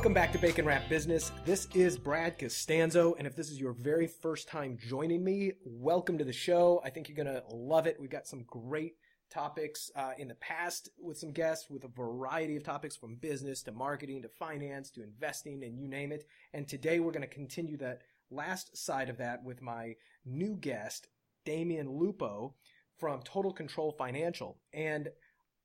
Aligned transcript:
Welcome 0.00 0.14
back 0.14 0.32
to 0.32 0.38
Bacon 0.38 0.64
Wrap 0.64 0.88
Business. 0.88 1.30
This 1.44 1.68
is 1.74 1.98
Brad 1.98 2.38
Costanzo, 2.38 3.16
and 3.18 3.26
if 3.26 3.36
this 3.36 3.50
is 3.50 3.60
your 3.60 3.74
very 3.74 4.06
first 4.06 4.48
time 4.48 4.78
joining 4.80 5.22
me, 5.22 5.52
welcome 5.62 6.16
to 6.16 6.24
the 6.24 6.32
show. 6.32 6.80
I 6.82 6.88
think 6.88 7.06
you're 7.06 7.22
going 7.22 7.26
to 7.26 7.42
love 7.54 7.86
it. 7.86 7.98
We've 8.00 8.08
got 8.08 8.26
some 8.26 8.44
great 8.44 8.94
topics 9.30 9.90
uh, 9.94 10.12
in 10.16 10.26
the 10.26 10.36
past 10.36 10.88
with 10.98 11.18
some 11.18 11.32
guests 11.32 11.68
with 11.68 11.84
a 11.84 11.88
variety 11.88 12.56
of 12.56 12.64
topics 12.64 12.96
from 12.96 13.16
business 13.16 13.62
to 13.64 13.72
marketing 13.72 14.22
to 14.22 14.30
finance 14.30 14.90
to 14.92 15.02
investing 15.02 15.62
and 15.64 15.78
you 15.78 15.86
name 15.86 16.12
it. 16.12 16.26
And 16.54 16.66
today 16.66 16.98
we're 16.98 17.12
going 17.12 17.20
to 17.20 17.34
continue 17.34 17.76
that 17.76 18.00
last 18.30 18.74
side 18.78 19.10
of 19.10 19.18
that 19.18 19.44
with 19.44 19.60
my 19.60 19.96
new 20.24 20.56
guest, 20.58 21.08
Damion 21.44 21.98
Lupo 22.00 22.54
from 22.96 23.20
Total 23.20 23.52
Control 23.52 23.92
Financial. 23.92 24.56
And 24.72 25.10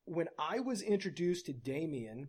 when 0.04 0.28
I 0.38 0.60
was 0.60 0.82
introduced 0.82 1.46
to 1.46 1.54
Damion, 1.54 2.28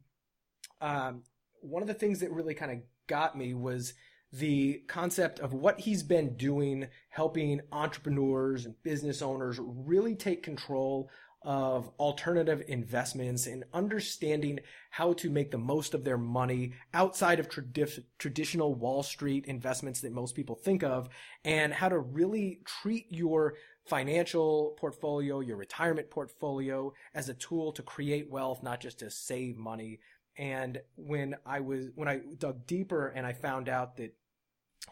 um, 0.80 1.22
one 1.66 1.82
of 1.82 1.88
the 1.88 1.94
things 1.94 2.20
that 2.20 2.30
really 2.30 2.54
kind 2.54 2.72
of 2.72 2.78
got 3.06 3.36
me 3.36 3.54
was 3.54 3.94
the 4.32 4.82
concept 4.88 5.40
of 5.40 5.52
what 5.52 5.80
he's 5.80 6.02
been 6.02 6.36
doing, 6.36 6.88
helping 7.08 7.60
entrepreneurs 7.72 8.66
and 8.66 8.80
business 8.82 9.22
owners 9.22 9.58
really 9.60 10.14
take 10.14 10.42
control 10.42 11.10
of 11.42 11.88
alternative 12.00 12.60
investments 12.66 13.46
and 13.46 13.62
understanding 13.72 14.58
how 14.90 15.12
to 15.12 15.30
make 15.30 15.52
the 15.52 15.58
most 15.58 15.94
of 15.94 16.02
their 16.02 16.18
money 16.18 16.72
outside 16.92 17.38
of 17.38 17.48
tradi- 17.48 18.02
traditional 18.18 18.74
Wall 18.74 19.04
Street 19.04 19.44
investments 19.46 20.00
that 20.00 20.10
most 20.10 20.34
people 20.34 20.56
think 20.56 20.82
of 20.82 21.08
and 21.44 21.72
how 21.72 21.88
to 21.88 22.00
really 22.00 22.60
treat 22.64 23.06
your 23.10 23.54
financial 23.86 24.74
portfolio, 24.80 25.38
your 25.38 25.56
retirement 25.56 26.10
portfolio 26.10 26.92
as 27.14 27.28
a 27.28 27.34
tool 27.34 27.70
to 27.70 27.82
create 27.82 28.28
wealth, 28.28 28.64
not 28.64 28.80
just 28.80 28.98
to 28.98 29.08
save 29.08 29.56
money 29.56 30.00
and 30.36 30.80
when 30.96 31.36
I 31.44 31.60
was, 31.60 31.86
when 31.94 32.08
I 32.08 32.20
dug 32.38 32.66
deeper 32.66 33.08
and 33.08 33.26
I 33.26 33.32
found 33.32 33.68
out 33.68 33.96
that 33.96 34.14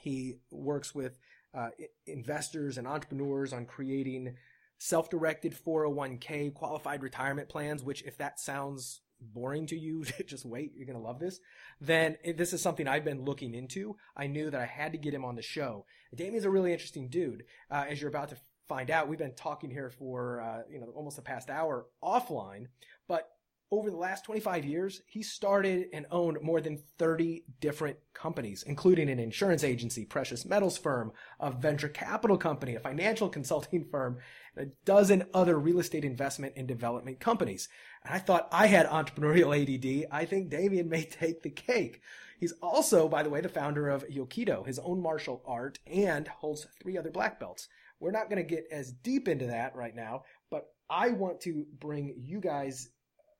he 0.01 0.39
works 0.51 0.95
with 0.95 1.19
uh, 1.55 1.69
investors 2.07 2.79
and 2.79 2.87
entrepreneurs 2.87 3.53
on 3.53 3.67
creating 3.67 4.37
self-directed 4.79 5.55
401k 5.55 6.53
qualified 6.53 7.03
retirement 7.03 7.49
plans, 7.49 7.83
which 7.83 8.03
if 8.03 8.19
that 8.19 8.41
sounds 8.41 9.01
boring 9.21 9.67
to 9.67 9.79
you, 9.79 10.05
just 10.27 10.45
wait, 10.45 10.73
you're 10.75 10.87
going 10.87 10.99
to 10.99 11.05
love 11.05 11.21
this. 11.21 11.41
Then 11.81 12.17
this 12.37 12.53
is 12.53 12.63
something 12.63 12.89
I've 12.89 13.05
been 13.05 13.25
looking 13.25 13.55
into. 13.55 13.97
I 14.17 14.27
knew 14.27 14.51
that 14.51 14.61
I 14.61 14.67
had 14.67 14.93
to 14.93 14.99
get 14.99 15.15
him 15.15 15.25
on 15.25 15.37
the 15.37 15.43
show. 15.43 15.87
Damion's 16.15 16.45
a 16.45 16.51
really 16.51 16.73
interesting 16.73 17.09
dude. 17.09 17.45
Uh, 17.71 17.85
as 17.89 18.01
you're 18.01 18.11
about 18.11 18.31
to 18.31 18.37
find 18.69 18.91
out, 18.91 19.09
we've 19.09 19.19
been 19.19 19.35
talking 19.35 19.71
here 19.71 19.91
for, 19.91 20.41
uh, 20.41 20.63
you 20.71 20.81
know, 20.81 20.87
almost 20.95 21.17
the 21.17 21.23
past 21.23 21.51
hour 21.51 21.87
offline, 22.03 22.67
but 23.09 23.29
over 23.71 23.91
the 23.91 23.97
last 23.97 24.25
25 24.25 24.65
years, 24.65 25.03
he 25.07 25.23
started 25.23 25.89
and 25.93 26.07
owned 26.11 26.39
more 26.43 26.61
than 26.61 26.83
30 26.99 27.45
different 27.61 27.97
companies, 28.13 28.63
including 28.63 29.09
an 29.11 29.19
insurance 29.19 29.65
agency, 29.65 30.05
precious 30.05 30.45
metals 30.45 30.79
firm, 30.79 31.13
a 31.41 31.51
venture 31.51 31.89
capital 31.89 32.37
company, 32.37 32.75
a 32.75 32.81
financial 32.81 33.29
consulting 33.31 33.85
firm, 33.85 34.19
and 34.57 34.69
a 34.69 34.73
dozen 34.85 35.25
other 35.35 35.59
real 35.59 35.81
estate 35.81 36.05
investment 36.05 36.55
and 36.57 36.69
development 36.69 37.21
companies. 37.21 37.69
And 38.05 38.15
I 38.15 38.19
thought 38.19 38.49
I 38.53 38.67
had 38.67 38.87
entrepreneurial 38.87 39.55
ADD. 40.05 40.09
I 40.11 40.25
think 40.25 40.51
Damion 40.51 40.89
may 40.89 41.05
take 41.05 41.43
the 41.43 41.51
cake. 41.51 42.01
He's 42.39 42.53
also, 42.63 43.09
by 43.09 43.23
the 43.23 43.31
way, 43.31 43.41
the 43.41 43.49
founder 43.49 43.89
of 43.89 44.07
Yokido, 44.09 44.67
his 44.67 44.79
own 44.79 45.01
martial 45.01 45.43
art, 45.47 45.79
and 45.87 46.29
holds 46.29 46.67
three 46.81 46.99
other 46.99 47.11
black 47.11 47.41
belts. 47.41 47.69
We're 48.01 48.11
not 48.11 48.29
going 48.29 48.43
to 48.43 48.49
get 48.49 48.67
as 48.71 48.93
deep 48.93 49.29
into 49.29 49.47
that 49.47 49.75
right 49.75 49.95
now, 49.95 50.25
but 50.51 50.67
I 50.91 51.11
want 51.11 51.41
to 51.43 51.65
bring 51.81 52.15
you 52.19 52.41
guys 52.41 52.91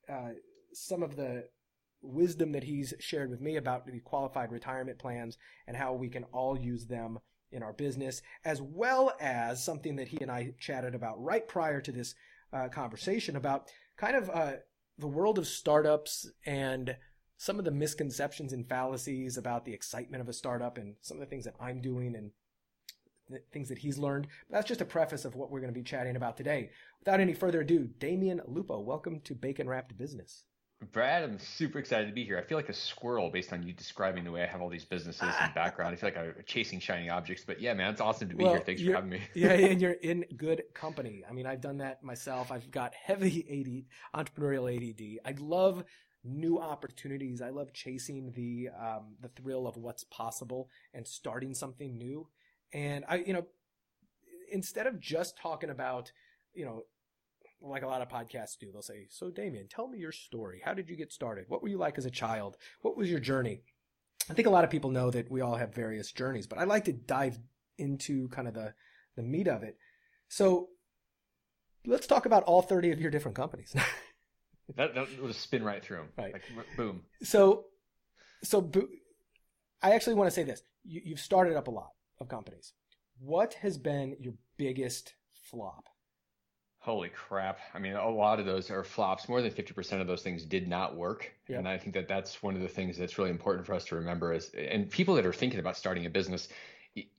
uh, 0.09 0.31
some 0.73 1.03
of 1.03 1.17
the 1.17 1.45
wisdom 2.03 2.53
that 2.53 2.65
he's 2.65 2.93
shared 3.01 3.31
with 3.31 3.41
me 3.41 3.57
about 3.57 3.87
the 3.87 4.01
qualified 4.01 4.53
retirement 4.53 4.99
plans 4.99 5.39
and 5.67 5.77
how 5.77 5.95
we 5.95 6.09
can 6.09 6.25
all 6.25 6.59
use 6.59 6.87
them 6.87 7.19
in 7.51 7.63
our 7.63 7.73
business, 7.73 8.21
as 8.45 8.61
well 8.61 9.13
as 9.21 9.65
something 9.65 9.97
that 9.97 10.09
he 10.09 10.19
and 10.21 10.31
I 10.31 10.55
chatted 10.59 10.95
about 10.95 11.23
right 11.23 11.47
prior 11.47 11.81
to 11.81 11.93
this 11.93 12.15
uh, 12.53 12.69
conversation 12.69 13.37
about 13.37 13.71
kind 13.97 14.17
of 14.17 14.29
uh, 14.31 14.53
the 14.99 15.07
world 15.07 15.39
of 15.39 15.47
startups 15.47 16.29
and 16.45 16.97
some 17.37 17.59
of 17.59 17.65
the 17.65 17.71
misconceptions 17.71 18.53
and 18.53 18.69
fallacies 18.69 19.37
about 19.37 19.65
the 19.65 19.73
excitement 19.73 20.21
of 20.21 20.29
a 20.29 20.33
startup 20.33 20.79
and 20.79 20.97
some 21.01 21.17
of 21.17 21.21
the 21.21 21.27
things 21.27 21.45
that 21.45 21.57
I'm 21.61 21.81
doing 21.81 22.15
and 22.15 22.31
the 23.29 23.41
things 23.53 23.69
that 23.69 23.79
he's 23.79 23.99
learned. 23.99 24.27
But 24.49 24.57
that's 24.57 24.69
just 24.69 24.81
a 24.81 24.87
preface 24.87 25.25
of 25.25 25.35
what 25.35 25.51
we're 25.51 25.61
going 25.61 25.73
to 25.73 25.79
be 25.79 25.83
chatting 25.83 26.17
about 26.17 26.37
today. 26.37 26.71
Without 27.01 27.21
any 27.21 27.35
further 27.35 27.61
ado, 27.61 27.89
Damion 27.99 28.41
Lupo, 28.47 28.81
welcome 28.81 29.21
to 29.21 29.35
Bacon 29.35 29.69
Wrapped 29.69 29.97
Business. 29.97 30.45
Brad, 30.93 31.23
I'm 31.23 31.39
super 31.39 31.79
excited 31.79 32.07
to 32.07 32.13
be 32.13 32.25
here. 32.25 32.39
I 32.39 32.43
feel 32.43 32.59
like 32.59 32.69
a 32.69 32.75
squirrel 32.75 33.31
based 33.31 33.53
on 33.53 33.63
you 33.63 33.73
describing 33.73 34.25
the 34.25 34.31
way 34.31 34.43
I 34.43 34.47
have 34.47 34.61
all 34.61 34.69
these 34.69 34.85
businesses 34.85 35.33
and 35.41 35.55
background. 35.55 35.95
I 35.95 35.97
feel 35.97 36.09
like 36.09 36.19
I'm 36.19 36.35
chasing 36.47 36.79
shiny 36.79 37.09
objects, 37.09 37.45
but 37.47 37.61
yeah, 37.61 37.73
man, 37.75 37.91
it's 37.93 38.01
awesome 38.01 38.29
to 38.29 38.35
be 38.35 38.45
well, 38.45 38.55
here. 38.55 38.63
Thanks 38.63 38.83
for 38.83 38.93
having 38.93 39.11
me. 39.11 39.21
yeah, 39.35 39.53
and 39.53 39.81
you're 39.81 39.93
in 40.03 40.25
good 40.37 40.63
company. 40.75 41.23
I 41.29 41.33
mean, 41.33 41.47
I've 41.47 41.61
done 41.61 41.79
that 41.79 42.03
myself. 42.03 42.53
I've 42.53 42.71
got 42.71 42.95
heavy 42.95 43.87
AD, 44.15 44.27
entrepreneurial 44.27 44.69
ADD. 44.75 45.21
I 45.25 45.35
love 45.41 45.85
new 46.25 46.59
opportunities. 46.59 47.41
I 47.41 47.51
love 47.51 47.73
chasing 47.73 48.33
the 48.33 48.69
um, 48.79 49.15
the 49.21 49.29
thrill 49.29 49.67
of 49.67 49.77
what's 49.77 50.05
possible 50.05 50.69
and 50.93 51.07
starting 51.07 51.55
something 51.55 51.97
new. 51.97 52.27
And 52.73 53.05
I, 53.09 53.17
you 53.17 53.33
know, 53.33 53.47
instead 54.51 54.87
of 54.87 55.01
just 55.01 55.39
talking 55.39 55.71
about, 55.71 56.13
you 56.55 56.65
know, 56.65 56.83
like 57.61 57.83
a 57.83 57.87
lot 57.87 58.03
of 58.03 58.09
podcasts 58.09 58.59
do, 58.59 58.71
they'll 58.73 58.83
say, 58.83 59.07
So, 59.11 59.31
Damion, 59.31 59.69
tell 59.69 59.89
me 59.89 59.99
your 59.99 60.13
story. 60.13 60.61
How 60.65 60.75
did 60.75 60.89
you 60.89 60.97
get 60.97 61.13
started? 61.13 61.47
What 61.49 61.63
were 61.63 61.69
you 61.69 61.79
like 61.79 61.99
as 61.99 62.05
a 62.05 62.11
child? 62.11 62.57
What 62.83 62.97
was 62.97 63.11
your 63.11 63.21
journey? 63.21 63.63
I 64.31 64.35
think 64.35 64.47
a 64.47 64.51
lot 64.51 64.65
of 64.65 64.71
people 64.71 64.91
know 64.91 65.11
that 65.11 65.31
we 65.31 65.41
all 65.41 65.57
have 65.57 65.75
various 65.75 66.13
journeys, 66.13 66.47
but 66.47 66.59
I 66.59 66.65
like 66.65 66.85
to 66.85 66.93
dive 66.93 67.39
into 67.77 68.29
kind 68.29 68.49
of 68.49 68.55
the, 68.55 68.75
the 69.17 69.23
meat 69.23 69.49
of 69.49 69.63
it. 69.63 69.77
So, 70.29 70.69
let's 71.87 72.07
talk 72.07 72.27
about 72.27 72.45
all 72.45 72.63
30 72.63 72.93
of 72.93 73.01
your 73.01 73.11
different 73.11 73.37
companies. 73.37 73.75
that, 74.77 74.95
that 74.95 75.23
would 75.23 75.35
spin 75.35 75.65
right 75.65 75.85
through 75.85 75.99
them. 75.99 76.09
Right. 76.17 76.33
Like, 76.33 76.43
boom. 76.77 77.03
So, 77.23 77.67
so 78.43 78.71
I 79.83 79.93
actually 79.93 80.15
want 80.15 80.29
to 80.29 80.35
say 80.35 80.45
this. 80.45 80.63
You, 80.85 81.01
you've 81.05 81.21
started 81.21 81.57
up 81.57 81.69
a 81.69 81.71
lot 81.71 81.91
of 82.25 82.29
companies. 82.29 82.73
What 83.21 83.55
has 83.55 83.79
been 83.79 84.17
your 84.19 84.35
biggest 84.57 85.15
flop? 85.33 85.89
Holy 86.81 87.09
crap. 87.09 87.61
I 87.73 87.79
mean, 87.79 87.95
a 87.95 88.11
lot 88.11 88.41
of 88.41 88.47
those 88.47 88.71
are 88.71 88.85
flops. 88.85 89.29
More 89.29 89.41
than 89.41 89.51
50% 89.51 90.01
of 90.01 90.07
those 90.07 90.23
things 90.23 90.45
did 90.45 90.69
not 90.69 90.97
work. 90.97 91.33
Yep. 91.49 91.61
And 91.61 91.69
I 91.69 91.79
think 91.79 91.95
that 91.95 92.09
that's 92.09 92.43
one 92.43 92.55
of 92.57 92.61
the 92.61 92.69
things 92.69 92.99
that's 92.99 93.17
really 93.17 93.31
important 93.31 93.67
for 93.67 93.75
us 93.75 93.87
to 93.87 93.95
remember 93.95 94.35
is, 94.35 94.51
and 94.51 94.91
people 94.91 95.15
that 95.15 95.25
are 95.25 95.33
thinking 95.33 95.61
about 95.61 95.77
starting 95.77 96.05
a 96.05 96.11
business, 96.11 96.49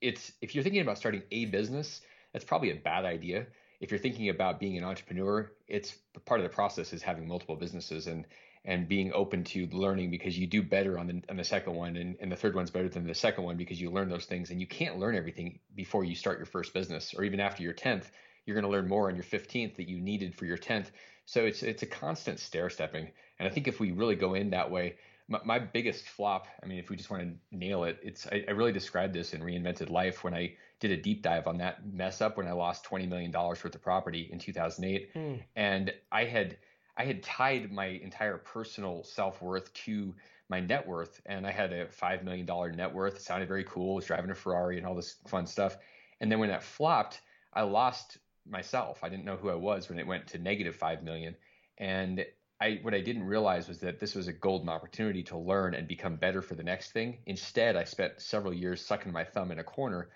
it's, 0.00 0.32
if 0.40 0.54
you're 0.54 0.62
thinking 0.62 0.82
about 0.82 0.98
starting 0.98 1.22
a 1.32 1.46
business, 1.46 2.02
that's 2.32 2.44
probably 2.44 2.70
a 2.70 2.76
bad 2.76 3.04
idea. 3.04 3.46
If 3.80 3.90
you're 3.90 3.98
thinking 3.98 4.28
about 4.28 4.60
being 4.60 4.78
an 4.78 4.84
entrepreneur, 4.84 5.50
it's 5.66 5.96
part 6.26 6.38
of 6.38 6.44
the 6.44 6.54
process 6.54 6.92
is 6.92 7.02
having 7.02 7.26
multiple 7.26 7.56
businesses. 7.56 8.06
And 8.06 8.24
and 8.66 8.88
being 8.88 9.12
open 9.14 9.44
to 9.44 9.66
learning 9.68 10.10
because 10.10 10.36
you 10.36 10.46
do 10.46 10.60
better 10.60 10.98
on 10.98 11.06
the 11.06 11.22
on 11.30 11.36
the 11.36 11.44
second 11.44 11.74
one 11.74 11.96
and, 11.96 12.16
and 12.20 12.30
the 12.30 12.36
third 12.36 12.54
one's 12.54 12.70
better 12.70 12.88
than 12.88 13.06
the 13.06 13.14
second 13.14 13.44
one 13.44 13.56
because 13.56 13.80
you 13.80 13.90
learn 13.90 14.10
those 14.10 14.26
things 14.26 14.50
and 14.50 14.60
you 14.60 14.66
can't 14.66 14.98
learn 14.98 15.16
everything 15.16 15.58
before 15.74 16.04
you 16.04 16.14
start 16.14 16.38
your 16.38 16.46
first 16.46 16.74
business 16.74 17.14
or 17.16 17.24
even 17.24 17.40
after 17.40 17.62
your 17.62 17.72
10th 17.72 18.04
you're 18.44 18.54
going 18.54 18.64
to 18.64 18.70
learn 18.70 18.88
more 18.88 19.08
on 19.08 19.14
your 19.14 19.24
15th 19.24 19.76
that 19.76 19.88
you 19.88 20.00
needed 20.00 20.34
for 20.34 20.44
your 20.44 20.58
10th 20.58 20.86
so 21.24 21.44
it's 21.44 21.62
it's 21.62 21.82
a 21.82 21.86
constant 21.86 22.38
stair 22.38 22.68
stepping 22.68 23.08
and 23.38 23.48
i 23.48 23.50
think 23.50 23.68
if 23.68 23.80
we 23.80 23.92
really 23.92 24.16
go 24.16 24.34
in 24.34 24.50
that 24.50 24.70
way 24.70 24.96
my, 25.28 25.40
my 25.44 25.58
biggest 25.58 26.08
flop 26.08 26.48
i 26.62 26.66
mean 26.66 26.78
if 26.78 26.90
we 26.90 26.96
just 26.96 27.10
want 27.10 27.22
to 27.22 27.56
nail 27.56 27.84
it 27.84 27.98
it's 28.02 28.26
I, 28.26 28.44
I 28.48 28.50
really 28.50 28.72
described 28.72 29.14
this 29.14 29.32
in 29.32 29.40
reinvented 29.40 29.90
life 29.90 30.24
when 30.24 30.34
i 30.34 30.54
did 30.80 30.90
a 30.90 30.96
deep 30.96 31.22
dive 31.22 31.46
on 31.46 31.58
that 31.58 31.86
mess 31.86 32.20
up 32.20 32.36
when 32.36 32.48
i 32.48 32.52
lost 32.52 32.84
20 32.84 33.06
million 33.06 33.30
dollars 33.30 33.62
worth 33.62 33.74
of 33.76 33.82
property 33.82 34.28
in 34.30 34.40
2008 34.40 35.14
mm. 35.14 35.42
and 35.54 35.92
i 36.10 36.24
had 36.24 36.56
I 36.96 37.04
had 37.04 37.22
tied 37.22 37.70
my 37.72 37.86
entire 37.86 38.38
personal 38.38 39.04
self 39.04 39.42
worth 39.42 39.72
to 39.84 40.14
my 40.48 40.60
net 40.60 40.86
worth, 40.86 41.20
and 41.26 41.46
I 41.46 41.50
had 41.50 41.72
a 41.72 41.88
five 41.88 42.24
million 42.24 42.46
dollar 42.46 42.72
net 42.72 42.94
worth. 42.94 43.16
It 43.16 43.22
sounded 43.22 43.48
very 43.48 43.64
cool. 43.64 43.92
I 43.92 43.96
was 43.96 44.06
driving 44.06 44.30
a 44.30 44.34
Ferrari 44.34 44.78
and 44.78 44.86
all 44.86 44.94
this 44.94 45.16
fun 45.26 45.46
stuff. 45.46 45.76
And 46.20 46.30
then 46.30 46.38
when 46.38 46.48
that 46.48 46.62
flopped, 46.62 47.20
I 47.52 47.62
lost 47.62 48.18
myself. 48.48 49.00
I 49.02 49.08
didn't 49.08 49.24
know 49.24 49.36
who 49.36 49.50
I 49.50 49.54
was 49.54 49.88
when 49.88 49.98
it 49.98 50.06
went 50.06 50.28
to 50.28 50.38
negative 50.38 50.76
five 50.76 51.02
million, 51.02 51.36
and 51.78 52.24
I 52.60 52.78
what 52.82 52.94
I 52.94 53.00
didn't 53.00 53.24
realize 53.24 53.68
was 53.68 53.80
that 53.80 53.98
this 53.98 54.14
was 54.14 54.28
a 54.28 54.32
golden 54.32 54.68
opportunity 54.68 55.22
to 55.24 55.38
learn 55.38 55.74
and 55.74 55.86
become 55.86 56.16
better 56.16 56.40
for 56.40 56.54
the 56.54 56.62
next 56.62 56.92
thing. 56.92 57.18
Instead, 57.26 57.76
I 57.76 57.84
spent 57.84 58.20
several 58.20 58.54
years 58.54 58.84
sucking 58.84 59.12
my 59.12 59.24
thumb 59.24 59.52
in 59.52 59.58
a 59.58 59.64
corner, 59.64 60.08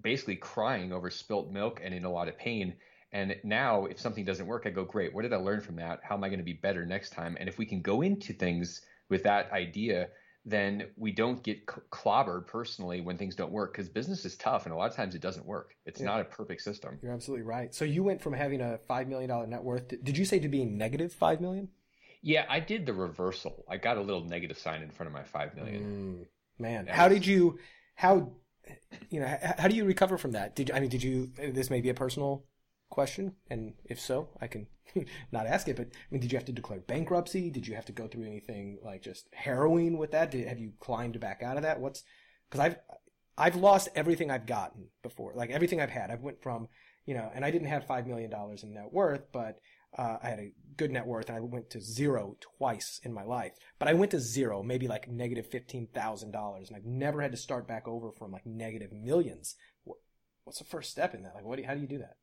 basically 0.00 0.36
crying 0.36 0.92
over 0.92 1.10
spilt 1.10 1.50
milk 1.50 1.80
and 1.82 1.92
in 1.92 2.04
a 2.04 2.10
lot 2.10 2.28
of 2.28 2.38
pain. 2.38 2.76
And 3.12 3.36
now, 3.42 3.86
if 3.86 3.98
something 3.98 4.24
doesn't 4.24 4.46
work, 4.46 4.64
I 4.66 4.70
go, 4.70 4.84
great. 4.84 5.12
What 5.12 5.22
did 5.22 5.32
I 5.32 5.36
learn 5.36 5.60
from 5.60 5.76
that? 5.76 6.00
How 6.02 6.14
am 6.14 6.22
I 6.22 6.28
going 6.28 6.38
to 6.38 6.44
be 6.44 6.52
better 6.52 6.86
next 6.86 7.10
time? 7.10 7.36
And 7.40 7.48
if 7.48 7.58
we 7.58 7.66
can 7.66 7.82
go 7.82 8.02
into 8.02 8.32
things 8.32 8.82
with 9.08 9.24
that 9.24 9.50
idea, 9.50 10.08
then 10.44 10.86
we 10.96 11.12
don't 11.12 11.42
get 11.42 11.66
clobbered 11.66 12.46
personally 12.46 13.00
when 13.00 13.18
things 13.18 13.34
don't 13.34 13.52
work 13.52 13.72
because 13.72 13.88
business 13.88 14.24
is 14.24 14.36
tough 14.36 14.64
and 14.64 14.72
a 14.72 14.76
lot 14.76 14.90
of 14.90 14.96
times 14.96 15.14
it 15.14 15.20
doesn't 15.20 15.44
work. 15.44 15.74
It's 15.84 16.00
yeah. 16.00 16.06
not 16.06 16.20
a 16.20 16.24
perfect 16.24 16.62
system. 16.62 16.98
You're 17.02 17.12
absolutely 17.12 17.44
right. 17.44 17.74
So 17.74 17.84
you 17.84 18.02
went 18.02 18.22
from 18.22 18.32
having 18.32 18.60
a 18.60 18.78
$5 18.88 19.08
million 19.08 19.50
net 19.50 19.62
worth. 19.62 19.88
Did 19.88 20.16
you 20.16 20.24
say 20.24 20.38
to 20.38 20.48
being 20.48 20.78
negative 20.78 21.12
5 21.12 21.40
million? 21.40 21.68
Yeah, 22.22 22.46
I 22.48 22.60
did 22.60 22.86
the 22.86 22.92
reversal. 22.92 23.64
I 23.68 23.76
got 23.76 23.96
a 23.96 24.00
little 24.00 24.24
negative 24.24 24.58
sign 24.58 24.82
in 24.82 24.90
front 24.90 25.08
of 25.08 25.12
my 25.12 25.24
5 25.24 25.56
million. 25.56 25.82
Mm, 25.82 26.62
man, 26.62 26.86
how 26.86 27.08
did 27.08 27.26
you, 27.26 27.58
how, 27.94 28.32
you 29.10 29.20
know, 29.20 29.38
how 29.58 29.68
do 29.68 29.76
you 29.76 29.84
recover 29.84 30.16
from 30.16 30.32
that? 30.32 30.54
Did 30.54 30.70
I 30.70 30.80
mean, 30.80 30.90
did 30.90 31.02
you, 31.02 31.30
this 31.36 31.70
may 31.70 31.80
be 31.80 31.90
a 31.90 31.94
personal 31.94 32.44
question, 32.90 33.36
and 33.48 33.74
if 33.84 33.98
so, 33.98 34.28
I 34.40 34.46
can 34.46 34.66
not 35.32 35.46
ask 35.46 35.68
it. 35.68 35.76
But 35.76 35.86
I 35.86 36.06
mean, 36.10 36.20
did 36.20 36.32
you 36.32 36.38
have 36.38 36.46
to 36.46 36.52
declare 36.52 36.80
bankruptcy? 36.80 37.50
Did 37.50 37.66
you 37.66 37.74
have 37.74 37.86
to 37.86 37.92
go 37.92 38.06
through 38.06 38.24
anything 38.24 38.78
like 38.84 39.02
just 39.02 39.28
harrowing 39.32 39.96
with 39.96 40.10
that? 40.12 40.30
Did, 40.30 40.46
have 40.46 40.58
you 40.58 40.72
climbed 40.80 41.18
back 41.20 41.42
out 41.42 41.56
of 41.56 41.62
that? 41.62 41.80
What's 41.80 42.04
because 42.48 42.60
I've 42.60 42.76
I've 43.38 43.56
lost 43.56 43.88
everything 43.94 44.30
I've 44.30 44.46
gotten 44.46 44.88
before, 45.02 45.32
like 45.34 45.50
everything 45.50 45.80
I've 45.80 45.90
had. 45.90 46.10
I 46.10 46.16
went 46.16 46.42
from 46.42 46.68
you 47.06 47.14
know, 47.14 47.30
and 47.34 47.44
I 47.44 47.50
didn't 47.50 47.68
have 47.68 47.86
five 47.86 48.06
million 48.06 48.30
dollars 48.30 48.62
in 48.62 48.74
net 48.74 48.92
worth, 48.92 49.32
but 49.32 49.58
uh, 49.98 50.18
I 50.22 50.28
had 50.28 50.38
a 50.38 50.52
good 50.76 50.92
net 50.92 51.06
worth, 51.06 51.28
and 51.28 51.36
I 51.36 51.40
went 51.40 51.70
to 51.70 51.80
zero 51.80 52.36
twice 52.58 53.00
in 53.02 53.12
my 53.12 53.24
life. 53.24 53.52
But 53.78 53.88
I 53.88 53.94
went 53.94 54.12
to 54.12 54.20
zero, 54.20 54.62
maybe 54.62 54.86
like 54.86 55.08
negative 55.08 55.46
fifteen 55.46 55.88
thousand 55.92 56.30
dollars, 56.30 56.68
and 56.68 56.76
I've 56.76 56.84
never 56.84 57.20
had 57.20 57.32
to 57.32 57.36
start 57.36 57.66
back 57.66 57.88
over 57.88 58.12
from 58.12 58.30
like 58.30 58.46
negative 58.46 58.92
millions. 58.92 59.56
What's 60.44 60.58
the 60.58 60.64
first 60.64 60.90
step 60.90 61.14
in 61.14 61.22
that? 61.24 61.34
Like, 61.34 61.44
what? 61.44 61.56
Do 61.56 61.62
you, 61.62 61.68
how 61.68 61.74
do 61.74 61.80
you 61.80 61.88
do 61.88 61.98
that? 61.98 62.16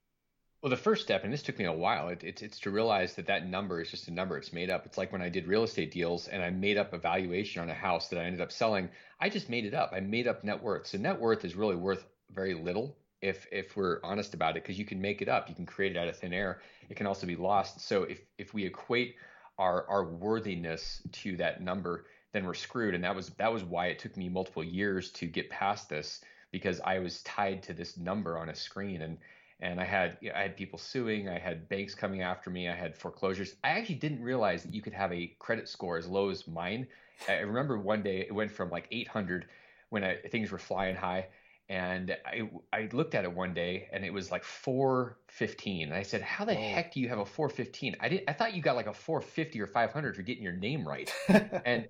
Well, 0.62 0.72
the 0.72 0.78
first 0.78 1.04
step, 1.04 1.24
and 1.24 1.32
this 1.32 1.44
took 1.44 1.60
me 1.60 1.66
a 1.66 1.72
while, 1.72 2.10
it, 2.10 2.24
it's 2.24 2.42
it's 2.42 2.60
to 2.62 2.72
realize 2.72 3.14
that 3.16 3.28
that 3.28 3.48
number 3.48 3.80
is 3.80 3.92
just 3.92 4.08
a 4.08 4.12
number. 4.12 4.38
It's 4.38 4.52
made 4.52 4.72
up. 4.72 4.88
It's 4.88 4.98
like 4.98 5.12
when 5.12 5.22
I 5.22 5.30
did 5.30 5.48
real 5.48 5.64
estate 5.64 5.92
deals 5.92 6.28
and 6.28 6.42
I 6.42 6.50
made 6.50 6.78
up 6.78 6.94
a 6.94 6.98
valuation 6.98 7.62
on 7.62 7.70
a 7.70 7.76
house 7.76 8.10
that 8.10 8.20
I 8.20 8.24
ended 8.24 8.42
up 8.42 8.52
selling. 8.52 8.90
I 9.20 9.30
just 9.30 9.50
made 9.50 9.66
it 9.66 9.76
up. 9.76 9.92
I 9.94 10.00
made 10.00 10.28
up 10.28 10.44
net 10.44 10.64
worth. 10.64 10.88
So 10.88 10.98
net 10.98 11.20
worth 11.20 11.46
is 11.46 11.56
really 11.56 11.76
worth 11.76 12.04
very 12.32 12.56
little 12.56 12.98
if 13.22 13.46
if 13.52 13.78
we're 13.78 14.00
honest 14.04 14.34
about 14.34 14.58
it, 14.58 14.64
because 14.64 14.80
you 14.80 14.86
can 14.86 15.00
make 15.00 15.22
it 15.22 15.30
up. 15.30 15.48
You 15.48 15.54
can 15.54 15.68
create 15.68 15.96
it 15.96 15.98
out 16.00 16.08
of 16.08 16.18
thin 16.18 16.34
air. 16.34 16.62
It 16.90 16.98
can 16.98 17.06
also 17.06 17.28
be 17.28 17.36
lost. 17.36 17.82
So 17.82 18.04
if 18.04 18.20
if 18.40 18.56
we 18.56 18.66
equate 18.66 19.16
our 19.60 19.88
our 19.88 20.06
worthiness 20.06 21.04
to 21.12 21.38
that 21.38 21.62
number, 21.62 22.06
then 22.34 22.46
we're 22.46 22.56
screwed. 22.56 22.96
And 22.96 23.04
that 23.04 23.16
was 23.16 23.30
that 23.38 23.54
was 23.54 23.64
why 23.64 23.88
it 23.88 24.00
took 24.00 24.18
me 24.18 24.28
multiple 24.28 24.64
years 24.64 25.12
to 25.12 25.28
get 25.28 25.52
past 25.52 25.88
this 25.88 26.20
because 26.52 26.82
I 26.82 26.98
was 27.00 27.22
tied 27.24 27.62
to 27.64 27.74
this 27.74 27.98
number 27.98 28.40
on 28.40 28.50
a 28.50 28.56
screen 28.56 29.02
and 29.04 29.18
and 29.60 29.80
I 29.80 29.86
had 29.86 30.18
I 30.36 30.42
had 30.42 30.56
people 30.56 30.78
suing, 30.78 31.30
I 31.30 31.40
had 31.40 31.68
banks 31.68 31.96
coming 31.96 32.22
after 32.22 32.50
me, 32.50 32.70
I 32.70 32.76
had 32.76 32.96
foreclosures. 32.96 33.56
I 33.64 33.70
actually 33.70 33.96
didn't 33.96 34.22
realize 34.22 34.64
that 34.64 34.74
you 34.74 34.82
could 34.82 34.94
have 34.94 35.12
a 35.12 35.36
credit 35.40 35.68
score 35.68 35.98
as 35.98 36.08
low 36.08 36.30
as 36.30 36.48
mine. 36.48 36.88
I 37.28 37.40
remember 37.40 37.80
one 37.80 38.04
day 38.04 38.20
it 38.20 38.34
went 38.34 38.52
from 38.52 38.70
like 38.70 38.88
800 38.92 39.48
when 39.90 40.04
I, 40.04 40.18
things 40.18 40.52
were 40.52 40.60
flying 40.60 40.96
high, 40.96 41.28
and 41.70 42.16
I 42.26 42.50
I 42.72 42.90
looked 42.92 43.16
at 43.16 43.24
it 43.24 43.34
one 43.34 43.54
day 43.54 43.88
and 43.92 44.06
it 44.06 44.14
was 44.14 44.32
like 44.32 44.44
415. 44.44 45.88
And 45.88 45.94
I 45.98 46.04
said, 46.04 46.22
"How 46.22 46.46
the 46.46 46.54
heck 46.54 46.94
do 46.94 47.00
you 47.00 47.10
have 47.10 47.20
a 47.20 47.26
415?" 47.26 47.96
I 48.00 48.10
didn't 48.10 48.30
I 48.30 48.34
thought 48.34 48.54
you 48.54 48.62
got 48.62 48.76
like 48.76 48.88
a 48.88 48.94
450 48.94 49.60
or 49.60 49.68
500 49.68 50.16
for 50.16 50.22
getting 50.22 50.44
your 50.44 50.54
name 50.54 50.88
right, 50.88 51.12
and 51.66 51.88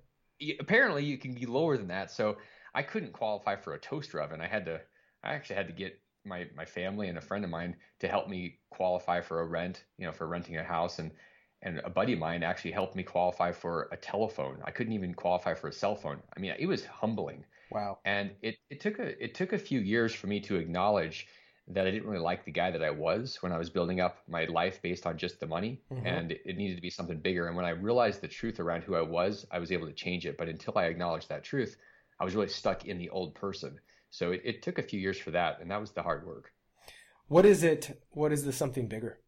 apparently 0.58 1.04
you 1.04 1.18
can 1.18 1.34
be 1.34 1.44
lower 1.44 1.76
than 1.76 1.88
that. 1.88 2.10
So 2.10 2.38
I 2.74 2.82
couldn't 2.82 3.12
qualify 3.12 3.56
for 3.56 3.74
a 3.74 3.78
toaster 3.78 4.20
oven. 4.22 4.40
I 4.40 4.46
had 4.46 4.64
to 4.66 4.80
I 5.22 5.34
actually 5.34 5.56
had 5.56 5.66
to 5.66 5.74
get 5.74 6.00
my 6.28 6.46
my 6.56 6.64
family 6.64 7.08
and 7.08 7.18
a 7.18 7.20
friend 7.20 7.44
of 7.44 7.50
mine 7.50 7.76
to 8.00 8.08
help 8.08 8.28
me 8.28 8.58
qualify 8.70 9.20
for 9.20 9.40
a 9.40 9.46
rent, 9.46 9.84
you 9.98 10.06
know, 10.06 10.12
for 10.12 10.26
renting 10.26 10.56
a 10.56 10.64
house 10.64 10.98
and 10.98 11.10
and 11.62 11.80
a 11.84 11.90
buddy 11.90 12.12
of 12.12 12.18
mine 12.18 12.42
actually 12.42 12.70
helped 12.70 12.94
me 12.94 13.02
qualify 13.02 13.50
for 13.50 13.88
a 13.90 13.96
telephone. 13.96 14.58
I 14.64 14.70
couldn't 14.70 14.92
even 14.92 15.14
qualify 15.14 15.54
for 15.54 15.68
a 15.68 15.72
cell 15.72 15.96
phone. 15.96 16.18
I 16.36 16.40
mean, 16.40 16.54
it 16.58 16.66
was 16.66 16.84
humbling. 16.84 17.44
Wow. 17.70 17.98
And 18.04 18.30
it, 18.42 18.56
it 18.70 18.80
took 18.80 18.98
a 18.98 19.22
it 19.22 19.34
took 19.34 19.52
a 19.52 19.58
few 19.58 19.80
years 19.80 20.14
for 20.14 20.28
me 20.28 20.40
to 20.40 20.56
acknowledge 20.56 21.26
that 21.70 21.86
I 21.86 21.90
didn't 21.90 22.08
really 22.08 22.22
like 22.22 22.44
the 22.44 22.52
guy 22.52 22.70
that 22.70 22.82
I 22.82 22.90
was 22.90 23.38
when 23.42 23.52
I 23.52 23.58
was 23.58 23.68
building 23.68 24.00
up 24.00 24.18
my 24.26 24.44
life 24.46 24.80
based 24.80 25.06
on 25.06 25.18
just 25.18 25.38
the 25.38 25.46
money 25.46 25.82
mm-hmm. 25.92 26.06
and 26.06 26.32
it 26.32 26.56
needed 26.56 26.76
to 26.76 26.80
be 26.80 26.88
something 26.88 27.18
bigger. 27.18 27.46
And 27.46 27.56
when 27.56 27.66
I 27.66 27.70
realized 27.70 28.22
the 28.22 28.28
truth 28.28 28.58
around 28.58 28.84
who 28.84 28.94
I 28.94 29.02
was, 29.02 29.46
I 29.50 29.58
was 29.58 29.70
able 29.70 29.86
to 29.86 29.92
change 29.92 30.24
it. 30.24 30.38
But 30.38 30.48
until 30.48 30.78
I 30.78 30.84
acknowledged 30.84 31.28
that 31.28 31.44
truth, 31.44 31.76
I 32.20 32.24
was 32.24 32.34
really 32.34 32.48
stuck 32.48 32.86
in 32.86 32.96
the 32.96 33.10
old 33.10 33.34
person. 33.34 33.78
So 34.10 34.32
it, 34.32 34.42
it 34.44 34.62
took 34.62 34.78
a 34.78 34.82
few 34.82 35.00
years 35.00 35.18
for 35.18 35.30
that, 35.32 35.60
and 35.60 35.70
that 35.70 35.80
was 35.80 35.92
the 35.92 36.02
hard 36.02 36.26
work. 36.26 36.52
What 37.28 37.44
is 37.44 37.62
it? 37.62 38.02
What 38.10 38.32
is 38.32 38.44
the 38.44 38.52
something 38.52 38.88
bigger? 38.88 39.18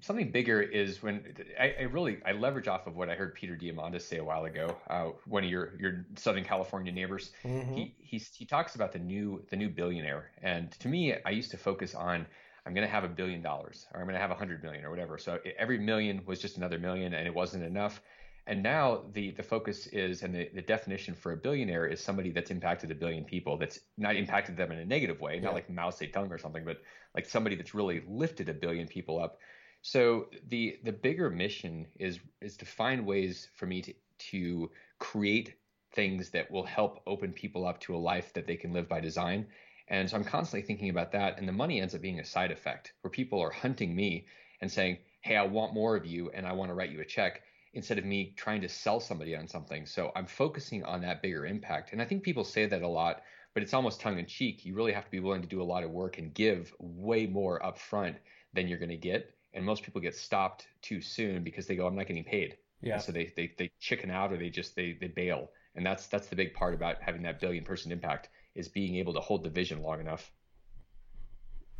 Something 0.00 0.30
bigger 0.30 0.62
is 0.62 1.02
when 1.02 1.34
I, 1.60 1.74
I, 1.80 1.82
really 1.82 2.18
I 2.24 2.32
leverage 2.32 2.66
off 2.66 2.86
of 2.86 2.96
what 2.96 3.10
I 3.10 3.14
heard 3.14 3.34
Peter 3.34 3.56
Diamandis 3.56 4.02
say 4.02 4.18
a 4.18 4.24
while 4.24 4.46
ago. 4.46 4.74
Uh, 4.88 5.10
one 5.26 5.44
of 5.44 5.50
your 5.50 5.78
your 5.78 6.06
Southern 6.16 6.44
California 6.44 6.92
neighbors. 6.92 7.32
Mm-hmm. 7.44 7.74
He 7.74 7.94
he 7.98 8.18
he 8.34 8.46
talks 8.46 8.74
about 8.74 8.92
the 8.92 8.98
new 8.98 9.44
the 9.50 9.56
new 9.56 9.68
billionaire, 9.68 10.30
and 10.42 10.70
to 10.80 10.88
me, 10.88 11.14
I 11.26 11.30
used 11.30 11.50
to 11.50 11.58
focus 11.58 11.94
on 11.94 12.26
I'm 12.64 12.74
going 12.74 12.86
to 12.86 12.92
have 12.92 13.04
a 13.04 13.08
billion 13.08 13.42
dollars, 13.42 13.86
or 13.92 14.00
I'm 14.00 14.06
going 14.06 14.14
to 14.14 14.20
have 14.20 14.30
a 14.30 14.36
hundred 14.36 14.62
million, 14.62 14.84
or 14.84 14.90
whatever. 14.90 15.18
So 15.18 15.38
every 15.58 15.78
million 15.78 16.22
was 16.24 16.40
just 16.40 16.56
another 16.56 16.78
million, 16.78 17.14
and 17.14 17.26
it 17.26 17.34
wasn't 17.34 17.64
enough. 17.64 18.00
And 18.46 18.62
now 18.62 19.02
the 19.12 19.30
the 19.30 19.42
focus 19.42 19.86
is, 19.86 20.22
and 20.22 20.34
the, 20.34 20.48
the 20.52 20.62
definition 20.62 21.14
for 21.14 21.32
a 21.32 21.36
billionaire 21.36 21.86
is 21.86 22.02
somebody 22.02 22.32
that's 22.32 22.50
impacted 22.50 22.90
a 22.90 22.94
billion 22.94 23.24
people. 23.24 23.56
That's 23.56 23.78
not 23.96 24.16
impacted 24.16 24.56
them 24.56 24.72
in 24.72 24.78
a 24.78 24.84
negative 24.84 25.20
way, 25.20 25.36
yeah. 25.36 25.42
not 25.42 25.54
like 25.54 25.70
Mao 25.70 25.90
Zedong 25.90 26.30
or 26.30 26.38
something, 26.38 26.64
but 26.64 26.78
like 27.14 27.26
somebody 27.26 27.54
that's 27.54 27.74
really 27.74 28.02
lifted 28.08 28.48
a 28.48 28.54
billion 28.54 28.88
people 28.88 29.22
up. 29.22 29.38
So 29.82 30.26
the 30.48 30.78
the 30.82 30.92
bigger 30.92 31.30
mission 31.30 31.86
is 31.98 32.18
is 32.40 32.56
to 32.56 32.66
find 32.66 33.06
ways 33.06 33.48
for 33.54 33.66
me 33.66 33.82
to 33.82 33.94
to 34.30 34.70
create 34.98 35.54
things 35.94 36.30
that 36.30 36.50
will 36.50 36.64
help 36.64 37.00
open 37.06 37.32
people 37.32 37.66
up 37.66 37.80
to 37.80 37.94
a 37.94 37.98
life 37.98 38.32
that 38.32 38.46
they 38.46 38.56
can 38.56 38.72
live 38.72 38.88
by 38.88 39.00
design. 39.00 39.46
And 39.88 40.08
so 40.08 40.16
I'm 40.16 40.24
constantly 40.24 40.66
thinking 40.66 40.88
about 40.90 41.12
that, 41.12 41.38
and 41.38 41.46
the 41.46 41.52
money 41.52 41.80
ends 41.80 41.94
up 41.94 42.00
being 42.00 42.20
a 42.20 42.24
side 42.24 42.50
effect 42.50 42.92
where 43.02 43.10
people 43.10 43.40
are 43.40 43.50
hunting 43.50 43.94
me 43.94 44.26
and 44.60 44.70
saying, 44.70 44.98
"Hey, 45.20 45.36
I 45.36 45.44
want 45.44 45.74
more 45.74 45.94
of 45.94 46.06
you, 46.06 46.30
and 46.30 46.46
I 46.46 46.52
want 46.52 46.70
to 46.70 46.74
write 46.74 46.90
you 46.90 47.00
a 47.00 47.04
check." 47.04 47.42
Instead 47.74 47.98
of 47.98 48.04
me 48.04 48.34
trying 48.36 48.60
to 48.60 48.68
sell 48.68 49.00
somebody 49.00 49.34
on 49.34 49.48
something. 49.48 49.86
So 49.86 50.12
I'm 50.14 50.26
focusing 50.26 50.84
on 50.84 51.00
that 51.02 51.22
bigger 51.22 51.46
impact. 51.46 51.92
And 51.92 52.02
I 52.02 52.04
think 52.04 52.22
people 52.22 52.44
say 52.44 52.66
that 52.66 52.82
a 52.82 52.88
lot, 52.88 53.22
but 53.54 53.62
it's 53.62 53.74
almost 53.74 54.00
tongue 54.00 54.18
in 54.18 54.26
cheek. 54.26 54.64
You 54.64 54.74
really 54.74 54.92
have 54.92 55.04
to 55.04 55.10
be 55.10 55.20
willing 55.20 55.42
to 55.42 55.48
do 55.48 55.62
a 55.62 55.64
lot 55.64 55.82
of 55.82 55.90
work 55.90 56.18
and 56.18 56.34
give 56.34 56.74
way 56.78 57.26
more 57.26 57.60
upfront 57.60 58.16
than 58.52 58.68
you're 58.68 58.78
going 58.78 58.90
to 58.90 58.96
get. 58.96 59.34
And 59.54 59.64
most 59.64 59.82
people 59.82 60.00
get 60.00 60.14
stopped 60.14 60.66
too 60.82 61.00
soon 61.00 61.42
because 61.42 61.66
they 61.66 61.76
go, 61.76 61.86
I'm 61.86 61.96
not 61.96 62.06
getting 62.06 62.24
paid. 62.24 62.56
Yeah. 62.82 62.94
And 62.94 63.02
so 63.02 63.12
they, 63.12 63.32
they, 63.36 63.52
they 63.56 63.70
chicken 63.80 64.10
out 64.10 64.32
or 64.32 64.36
they 64.36 64.50
just, 64.50 64.76
they, 64.76 64.96
they 65.00 65.08
bail. 65.08 65.50
And 65.74 65.84
that's, 65.84 66.06
that's 66.06 66.28
the 66.28 66.36
big 66.36 66.52
part 66.54 66.74
about 66.74 66.96
having 67.00 67.22
that 67.22 67.40
billion 67.40 67.64
person 67.64 67.92
impact 67.92 68.28
is 68.54 68.68
being 68.68 68.96
able 68.96 69.14
to 69.14 69.20
hold 69.20 69.44
the 69.44 69.50
vision 69.50 69.82
long 69.82 70.00
enough. 70.00 70.30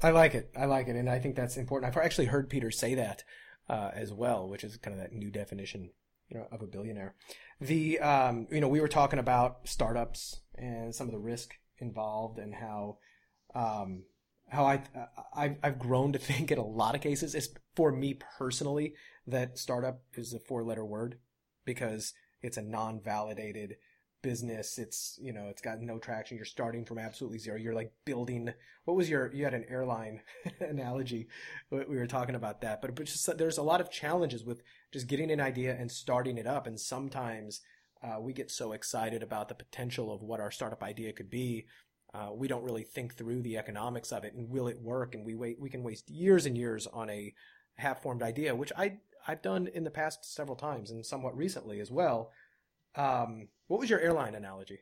I 0.03 0.11
like 0.11 0.35
it. 0.35 0.51
I 0.57 0.65
like 0.65 0.89
it. 0.89 0.97
And 0.97 1.09
I 1.09 1.19
think 1.19 1.37
that's 1.37 1.57
important. 1.57 1.91
I've 1.91 2.03
actually 2.03 2.27
heard 2.27 2.49
Peter 2.49 2.71
say 2.71 2.95
that 2.95 3.25
uh, 3.69 3.91
as 3.95 4.13
well, 4.13 4.49
which 4.49 4.65
is 4.65 4.77
kind 4.77 4.95
of 4.95 5.03
that 5.03 5.13
new 5.13 5.31
definition, 5.31 5.91
you 6.29 6.39
know, 6.39 6.47
of 6.51 6.63
a 6.63 6.67
billionaire. 6.67 7.15
The 7.61 7.99
um, 8.01 8.47
you 8.51 8.61
know 8.61 8.69
we 8.69 8.81
were 8.81 8.89
talking 8.89 9.19
about 9.19 9.69
startups 9.69 10.41
and 10.55 10.95
some 10.95 11.09
of 11.09 11.13
the 11.13 11.19
risk 11.19 11.55
involved 11.79 12.39
and 12.39 12.55
how 12.55 12.99
um, 13.55 14.05
how 14.49 14.65
I 14.65 14.83
I've, 15.35 15.57
I've 15.63 15.79
grown 15.79 16.13
to 16.13 16.19
think 16.19 16.51
in 16.51 16.59
a 16.59 16.65
lot 16.65 16.95
of 16.95 17.01
cases 17.01 17.35
is 17.35 17.55
for 17.75 17.93
me 17.93 18.19
personally 18.39 18.95
that 19.27 19.59
startup 19.59 20.03
is 20.15 20.33
a 20.33 20.39
four 20.39 20.63
letter 20.63 20.85
word 20.85 21.19
because 21.65 22.13
it's 22.43 22.57
a 22.57 22.63
non 22.63 23.01
validated 23.01 23.77
business. 24.23 24.79
It's, 24.79 25.19
you 25.21 25.33
know, 25.33 25.49
it's 25.49 25.63
got 25.63 25.81
no 25.81 25.99
traction. 25.99 26.37
You're 26.37 26.47
starting 26.47 26.85
from 26.85 26.99
absolutely 26.99 27.39
zero. 27.39 27.59
You're 27.59 27.75
like 27.75 27.93
building, 28.05 28.53
what 28.85 28.97
was 28.97 29.11
your, 29.11 29.33
you 29.33 29.45
had 29.45 29.55
an 29.55 29.67
airline 29.69 30.23
analogy. 30.61 31.29
We 31.71 31.85
were 31.85 32.07
talking 32.07 32.35
about 32.35 32.61
that, 32.63 32.81
but, 32.81 32.95
but 32.95 33.07
just, 33.07 33.37
there's 33.37 33.59
a 33.59 33.63
lot 33.63 33.81
of 33.81 33.91
challenges 33.91 34.45
with 34.45 34.63
just 34.93 35.07
getting 35.07 35.31
an 35.31 35.41
idea 35.41 35.77
and 35.79 35.91
starting 35.91 36.39
it 36.39 36.47
up. 36.47 36.67
And 36.67 36.79
sometimes, 36.79 37.61
uh, 38.03 38.21
we 38.21 38.33
get 38.33 38.51
so 38.51 38.73
excited 38.73 39.23
about 39.23 39.49
the 39.49 39.55
potential 39.55 40.13
of 40.13 40.23
what 40.23 40.41
our 40.41 40.51
startup 40.51 40.83
idea 40.83 41.13
could 41.13 41.31
be. 41.31 41.67
Uh, 42.13 42.31
we 42.35 42.49
don't 42.49 42.65
really 42.65 42.83
think 42.83 43.15
through 43.15 43.43
the 43.43 43.57
economics 43.57 44.13
of 44.13 44.25
it 44.25 44.35
and 44.35 44.51
will 44.51 44.69
it 44.69 44.81
work? 44.81 45.15
And 45.15 45.25
we 45.25 45.35
wait, 45.35 45.59
we 45.61 45.71
can 45.71 45.83
waste 45.83 46.11
years 46.11 46.45
and 46.45 46.59
years 46.59 46.87
on 46.87 47.09
a 47.09 47.33
half 47.77 48.03
formed 48.03 48.23
idea, 48.23 48.55
which 48.55 48.73
I, 48.77 48.99
I've 49.27 49.41
done 49.41 49.69
in 49.73 49.85
the 49.85 49.91
past 49.91 50.35
several 50.35 50.57
times 50.57 50.91
and 50.91 51.07
somewhat 51.07 51.37
recently 51.37 51.81
as 51.81 51.91
well. 51.91 52.31
Um, 52.95 53.49
what 53.69 53.81
was 53.81 53.91
your 53.91 54.01
airline 54.01 54.35
analogy? 54.35 54.81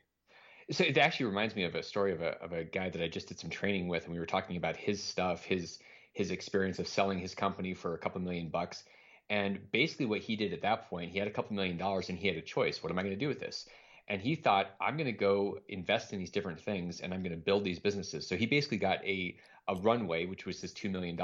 So 0.71 0.83
it 0.83 0.97
actually 0.97 1.27
reminds 1.27 1.55
me 1.55 1.63
of 1.63 1.75
a 1.75 1.83
story 1.83 2.13
of 2.13 2.21
a 2.21 2.41
of 2.41 2.53
a 2.53 2.63
guy 2.63 2.89
that 2.89 3.01
I 3.01 3.07
just 3.07 3.27
did 3.27 3.39
some 3.39 3.49
training 3.49 3.87
with, 3.87 4.05
and 4.05 4.13
we 4.13 4.19
were 4.19 4.25
talking 4.25 4.57
about 4.57 4.77
his 4.77 5.03
stuff, 5.03 5.43
his 5.43 5.79
his 6.13 6.31
experience 6.31 6.79
of 6.79 6.87
selling 6.87 7.19
his 7.19 7.35
company 7.35 7.73
for 7.73 7.93
a 7.93 7.97
couple 7.97 8.21
million 8.21 8.49
bucks. 8.49 8.83
And 9.29 9.71
basically, 9.71 10.07
what 10.07 10.19
he 10.19 10.35
did 10.35 10.51
at 10.53 10.61
that 10.63 10.89
point, 10.89 11.11
he 11.11 11.19
had 11.19 11.27
a 11.27 11.31
couple 11.31 11.55
million 11.55 11.77
dollars 11.77 12.09
and 12.09 12.17
he 12.17 12.27
had 12.27 12.35
a 12.35 12.41
choice. 12.41 12.83
What 12.83 12.91
am 12.91 12.99
I 12.99 13.03
going 13.03 13.15
to 13.15 13.19
do 13.19 13.29
with 13.29 13.39
this? 13.39 13.67
And 14.09 14.21
he 14.21 14.35
thought, 14.35 14.71
I'm 14.81 14.97
going 14.97 15.05
to 15.05 15.13
go 15.13 15.59
invest 15.69 16.11
in 16.11 16.19
these 16.19 16.31
different 16.31 16.59
things 16.59 16.99
and 16.99 17.13
I'm 17.13 17.23
going 17.23 17.31
to 17.31 17.37
build 17.37 17.63
these 17.63 17.79
businesses. 17.79 18.27
So 18.27 18.35
he 18.35 18.45
basically 18.45 18.77
got 18.77 19.01
a, 19.05 19.37
a 19.69 19.75
runway, 19.75 20.25
which 20.25 20.45
was 20.45 20.59
this 20.59 20.73
$2 20.73 20.91
million. 20.91 21.17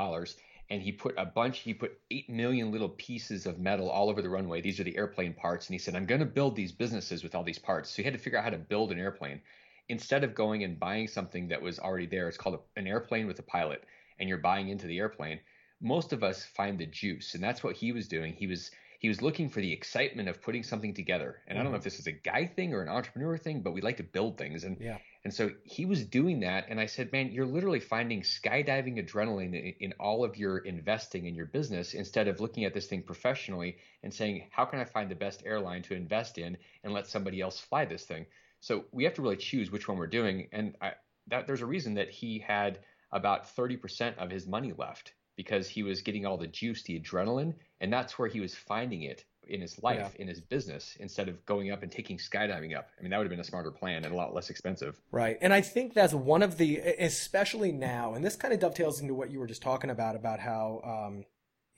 And 0.69 0.81
he 0.81 0.91
put 0.91 1.15
a 1.17 1.25
bunch, 1.25 1.59
he 1.59 1.73
put 1.73 1.97
8 2.11 2.29
million 2.29 2.71
little 2.71 2.89
pieces 2.89 3.45
of 3.45 3.57
metal 3.57 3.89
all 3.89 4.09
over 4.09 4.21
the 4.21 4.29
runway. 4.29 4.59
These 4.61 4.79
are 4.79 4.83
the 4.83 4.97
airplane 4.97 5.33
parts. 5.33 5.67
And 5.67 5.73
he 5.73 5.79
said, 5.79 5.95
I'm 5.95 6.05
going 6.05 6.19
to 6.19 6.25
build 6.25 6.55
these 6.55 6.73
businesses 6.73 7.23
with 7.23 7.35
all 7.35 7.43
these 7.43 7.59
parts. 7.59 7.89
So 7.89 7.97
he 7.97 8.03
had 8.03 8.13
to 8.13 8.19
figure 8.19 8.37
out 8.37 8.43
how 8.43 8.49
to 8.49 8.57
build 8.57 8.91
an 8.91 8.99
airplane. 8.99 9.41
Instead 9.89 10.25
of 10.25 10.35
going 10.35 10.63
and 10.63 10.77
buying 10.77 11.07
something 11.07 11.47
that 11.47 11.61
was 11.61 11.79
already 11.79 12.05
there, 12.05 12.27
it's 12.27 12.37
called 12.37 12.59
an 12.75 12.87
airplane 12.87 13.27
with 13.27 13.39
a 13.39 13.43
pilot, 13.43 13.85
and 14.19 14.27
you're 14.27 14.37
buying 14.37 14.67
into 14.67 14.87
the 14.87 14.99
airplane 14.99 15.39
most 15.81 16.13
of 16.13 16.23
us 16.23 16.43
find 16.43 16.79
the 16.79 16.85
juice 16.85 17.35
and 17.35 17.43
that's 17.43 17.63
what 17.63 17.75
he 17.75 17.91
was 17.91 18.07
doing 18.07 18.33
he 18.33 18.47
was 18.47 18.71
he 18.99 19.07
was 19.07 19.21
looking 19.21 19.47
for 19.47 19.61
the 19.61 19.71
excitement 19.71 20.27
of 20.27 20.41
putting 20.41 20.63
something 20.63 20.93
together 20.93 21.41
and 21.47 21.55
mm-hmm. 21.55 21.59
i 21.59 21.63
don't 21.63 21.65
know 21.65 21.77
mm-hmm. 21.77 21.77
if 21.77 21.83
this 21.83 21.99
is 21.99 22.07
a 22.07 22.11
guy 22.11 22.45
thing 22.45 22.73
or 22.73 22.81
an 22.81 22.89
entrepreneur 22.89 23.37
thing 23.37 23.61
but 23.61 23.73
we 23.73 23.81
like 23.81 23.97
to 23.97 24.03
build 24.03 24.37
things 24.37 24.63
and 24.63 24.77
yeah 24.79 24.97
and 25.27 25.33
so 25.33 25.51
he 25.65 25.83
was 25.83 26.05
doing 26.05 26.39
that 26.39 26.67
and 26.69 26.79
i 26.79 26.85
said 26.85 27.11
man 27.11 27.29
you're 27.33 27.45
literally 27.45 27.81
finding 27.81 28.21
skydiving 28.21 28.97
adrenaline 28.97 29.53
in, 29.53 29.73
in 29.81 29.93
all 29.99 30.23
of 30.23 30.37
your 30.37 30.59
investing 30.59 31.25
in 31.25 31.35
your 31.35 31.47
business 31.47 31.93
instead 31.93 32.29
of 32.29 32.39
looking 32.39 32.63
at 32.63 32.73
this 32.73 32.87
thing 32.87 33.03
professionally 33.03 33.75
and 34.03 34.13
saying 34.13 34.47
how 34.51 34.63
can 34.63 34.79
i 34.79 34.85
find 34.85 35.11
the 35.11 35.15
best 35.15 35.43
airline 35.45 35.81
to 35.81 35.93
invest 35.93 36.37
in 36.37 36.55
and 36.85 36.93
let 36.93 37.07
somebody 37.07 37.41
else 37.41 37.59
fly 37.59 37.83
this 37.83 38.05
thing 38.05 38.25
so 38.61 38.85
we 38.93 39.03
have 39.03 39.15
to 39.15 39.21
really 39.21 39.35
choose 39.35 39.69
which 39.69 39.89
one 39.89 39.97
we're 39.97 40.07
doing 40.07 40.47
and 40.53 40.75
I, 40.81 40.93
that 41.27 41.45
there's 41.45 41.61
a 41.61 41.65
reason 41.65 41.95
that 41.95 42.09
he 42.09 42.39
had 42.39 42.79
about 43.11 43.53
30% 43.53 44.17
of 44.17 44.31
his 44.31 44.47
money 44.47 44.71
left 44.77 45.13
because 45.35 45.67
he 45.67 45.83
was 45.83 46.01
getting 46.01 46.25
all 46.25 46.37
the 46.37 46.47
juice, 46.47 46.83
the 46.83 46.99
adrenaline, 46.99 47.53
and 47.79 47.91
that's 47.91 48.17
where 48.17 48.27
he 48.27 48.39
was 48.39 48.55
finding 48.55 49.03
it 49.03 49.25
in 49.49 49.61
his 49.61 49.81
life, 49.83 50.13
yeah. 50.15 50.21
in 50.21 50.27
his 50.27 50.41
business, 50.41 50.97
instead 50.99 51.29
of 51.29 51.45
going 51.45 51.71
up 51.71 51.83
and 51.83 51.91
taking 51.91 52.17
skydiving 52.17 52.77
up. 52.77 52.89
I 52.97 53.01
mean, 53.01 53.11
that 53.11 53.17
would 53.17 53.25
have 53.25 53.31
been 53.31 53.39
a 53.39 53.43
smarter 53.43 53.71
plan 53.71 54.03
and 54.05 54.13
a 54.13 54.17
lot 54.17 54.33
less 54.33 54.49
expensive. 54.49 54.99
Right. 55.11 55.37
And 55.41 55.53
I 55.53 55.61
think 55.61 55.93
that's 55.93 56.13
one 56.13 56.43
of 56.43 56.57
the, 56.57 56.77
especially 56.77 57.71
now, 57.71 58.13
and 58.13 58.23
this 58.23 58.35
kind 58.35 58.53
of 58.53 58.59
dovetails 58.59 59.01
into 59.01 59.13
what 59.13 59.31
you 59.31 59.39
were 59.39 59.47
just 59.47 59.61
talking 59.61 59.89
about, 59.89 60.15
about 60.15 60.39
how, 60.39 60.81
um, 60.83 61.25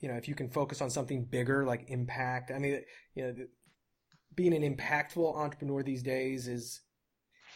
you 0.00 0.08
know, 0.08 0.14
if 0.14 0.28
you 0.28 0.34
can 0.34 0.48
focus 0.48 0.80
on 0.80 0.90
something 0.90 1.24
bigger 1.24 1.64
like 1.64 1.84
impact, 1.88 2.50
I 2.50 2.58
mean, 2.58 2.82
you 3.14 3.24
know, 3.24 3.34
being 4.34 4.54
an 4.54 4.62
impactful 4.62 5.36
entrepreneur 5.36 5.82
these 5.82 6.02
days 6.02 6.48
is, 6.48 6.80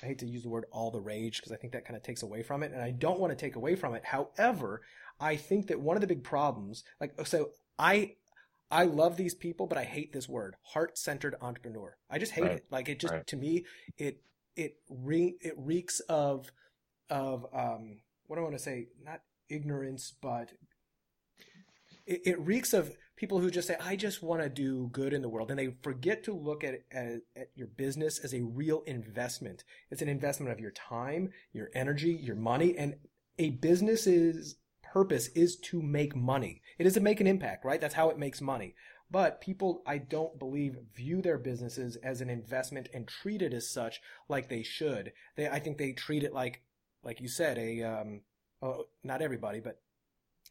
I 0.02 0.06
hate 0.06 0.18
to 0.18 0.26
use 0.26 0.42
the 0.42 0.48
word 0.48 0.66
all 0.72 0.90
the 0.90 1.00
rage 1.00 1.38
because 1.38 1.52
I 1.52 1.56
think 1.56 1.72
that 1.72 1.86
kind 1.86 1.96
of 1.96 2.02
takes 2.02 2.22
away 2.22 2.42
from 2.42 2.62
it. 2.62 2.72
And 2.72 2.82
I 2.82 2.90
don't 2.90 3.20
want 3.20 3.30
to 3.30 3.36
take 3.36 3.56
away 3.56 3.76
from 3.76 3.94
it. 3.94 4.04
However, 4.04 4.82
I 5.20 5.36
think 5.36 5.68
that 5.68 5.80
one 5.80 5.96
of 5.96 6.00
the 6.00 6.06
big 6.06 6.24
problems, 6.24 6.82
like, 7.00 7.14
so 7.26 7.50
I, 7.78 8.16
I 8.74 8.84
love 8.84 9.16
these 9.16 9.34
people, 9.34 9.66
but 9.66 9.78
I 9.78 9.84
hate 9.84 10.12
this 10.12 10.28
word, 10.28 10.56
heart-centered 10.62 11.36
entrepreneur. 11.40 11.96
I 12.10 12.18
just 12.18 12.32
hate 12.32 12.42
right. 12.42 12.52
it. 12.56 12.64
Like 12.70 12.88
it 12.88 12.98
just, 12.98 13.14
right. 13.14 13.26
to 13.28 13.36
me, 13.36 13.64
it, 13.96 14.20
it 14.56 14.76
re, 14.90 15.36
it 15.40 15.54
reeks 15.56 16.00
of, 16.00 16.50
of, 17.08 17.46
um, 17.54 18.00
what 18.26 18.36
do 18.36 18.40
I 18.40 18.44
want 18.44 18.56
to 18.56 18.62
say? 18.62 18.88
Not 19.02 19.20
ignorance, 19.48 20.12
but 20.20 20.52
it, 22.06 22.22
it 22.26 22.40
reeks 22.40 22.72
of 22.72 22.96
people 23.16 23.38
who 23.38 23.50
just 23.50 23.68
say, 23.68 23.76
I 23.80 23.94
just 23.94 24.22
want 24.22 24.42
to 24.42 24.48
do 24.48 24.88
good 24.92 25.12
in 25.12 25.22
the 25.22 25.28
world. 25.28 25.50
And 25.50 25.58
they 25.58 25.76
forget 25.82 26.24
to 26.24 26.34
look 26.34 26.64
at, 26.64 26.80
at, 26.90 27.20
at 27.36 27.48
your 27.54 27.68
business 27.68 28.18
as 28.18 28.34
a 28.34 28.42
real 28.42 28.82
investment. 28.86 29.62
It's 29.90 30.02
an 30.02 30.08
investment 30.08 30.50
of 30.52 30.58
your 30.58 30.72
time, 30.72 31.30
your 31.52 31.70
energy, 31.74 32.12
your 32.12 32.36
money. 32.36 32.76
And 32.76 32.96
a 33.38 33.50
business 33.50 34.06
is 34.08 34.56
purpose 34.94 35.26
is 35.34 35.56
to 35.56 35.82
make 35.82 36.14
money. 36.14 36.62
It 36.78 36.86
is 36.86 36.94
to 36.94 37.00
make 37.00 37.20
an 37.20 37.26
impact, 37.26 37.64
right? 37.64 37.80
That's 37.80 37.96
how 37.96 38.10
it 38.10 38.18
makes 38.18 38.40
money. 38.40 38.76
But 39.10 39.40
people, 39.40 39.82
I 39.84 39.98
don't 39.98 40.38
believe, 40.38 40.76
view 40.94 41.20
their 41.20 41.36
businesses 41.36 41.96
as 41.96 42.20
an 42.20 42.30
investment 42.30 42.88
and 42.94 43.08
treat 43.08 43.42
it 43.42 43.52
as 43.52 43.68
such 43.68 44.00
like 44.28 44.48
they 44.48 44.62
should. 44.62 45.12
They, 45.36 45.48
I 45.48 45.58
think 45.58 45.78
they 45.78 45.92
treat 45.92 46.22
it 46.22 46.32
like, 46.32 46.62
like 47.02 47.20
you 47.20 47.26
said, 47.26 47.58
a, 47.58 47.82
um, 47.82 48.20
oh, 48.62 48.84
not 49.02 49.20
everybody, 49.20 49.58
but 49.58 49.80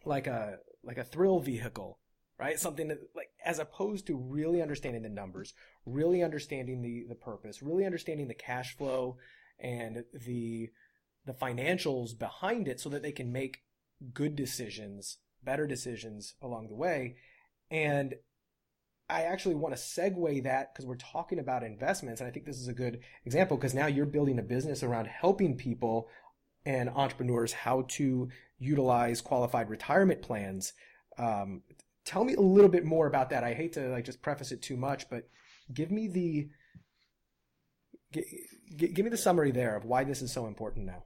like 0.03 0.27
a, 0.27 0.57
like 0.83 0.97
a 0.97 1.05
thrill 1.05 1.39
vehicle, 1.39 1.99
right? 2.37 2.59
Something 2.59 2.89
that, 2.89 2.99
like, 3.15 3.29
as 3.45 3.59
opposed 3.59 4.07
to 4.07 4.17
really 4.17 4.61
understanding 4.61 5.03
the 5.03 5.09
numbers, 5.09 5.53
really 5.85 6.21
understanding 6.21 6.81
the, 6.81 7.05
the 7.07 7.15
purpose, 7.15 7.63
really 7.63 7.85
understanding 7.85 8.27
the 8.27 8.33
cash 8.33 8.75
flow 8.75 9.15
and 9.57 10.03
the, 10.13 10.69
the 11.25 11.33
financials 11.33 12.17
behind 12.17 12.67
it 12.67 12.81
so 12.81 12.89
that 12.89 13.03
they 13.03 13.13
can 13.13 13.31
make 13.31 13.62
good 14.13 14.35
decisions, 14.35 15.17
better 15.43 15.67
decisions 15.67 16.35
along 16.41 16.67
the 16.67 16.75
way. 16.75 17.15
And 17.71 18.15
I 19.09 19.23
actually 19.23 19.55
want 19.55 19.75
to 19.75 19.81
segue 19.81 20.43
that 20.43 20.73
because 20.73 20.85
we're 20.85 20.95
talking 20.95 21.39
about 21.39 21.63
investments. 21.63 22.21
And 22.21 22.27
I 22.27 22.31
think 22.31 22.45
this 22.45 22.59
is 22.59 22.67
a 22.67 22.73
good 22.73 22.99
example 23.25 23.57
because 23.57 23.73
now 23.73 23.87
you're 23.87 24.05
building 24.05 24.39
a 24.39 24.43
business 24.43 24.83
around 24.83 25.07
helping 25.07 25.55
people 25.55 26.09
and 26.65 26.89
entrepreneurs 26.89 27.51
how 27.51 27.85
to 27.89 28.29
utilize 28.57 29.21
qualified 29.21 29.69
retirement 29.69 30.21
plans. 30.21 30.73
Um, 31.17 31.63
tell 32.05 32.23
me 32.23 32.35
a 32.35 32.41
little 32.41 32.69
bit 32.69 32.85
more 32.85 33.07
about 33.07 33.29
that. 33.31 33.43
I 33.43 33.53
hate 33.53 33.73
to 33.73 33.89
like 33.89 34.05
just 34.05 34.21
preface 34.21 34.51
it 34.51 34.61
too 34.61 34.77
much, 34.77 35.09
but 35.09 35.29
give 35.73 35.91
me 35.91 36.07
the 36.07 36.49
give 38.77 39.03
me 39.03 39.09
the 39.09 39.17
summary 39.17 39.51
there 39.51 39.75
of 39.75 39.85
why 39.85 40.03
this 40.03 40.21
is 40.21 40.31
so 40.31 40.45
important 40.45 40.85
now. 40.85 41.03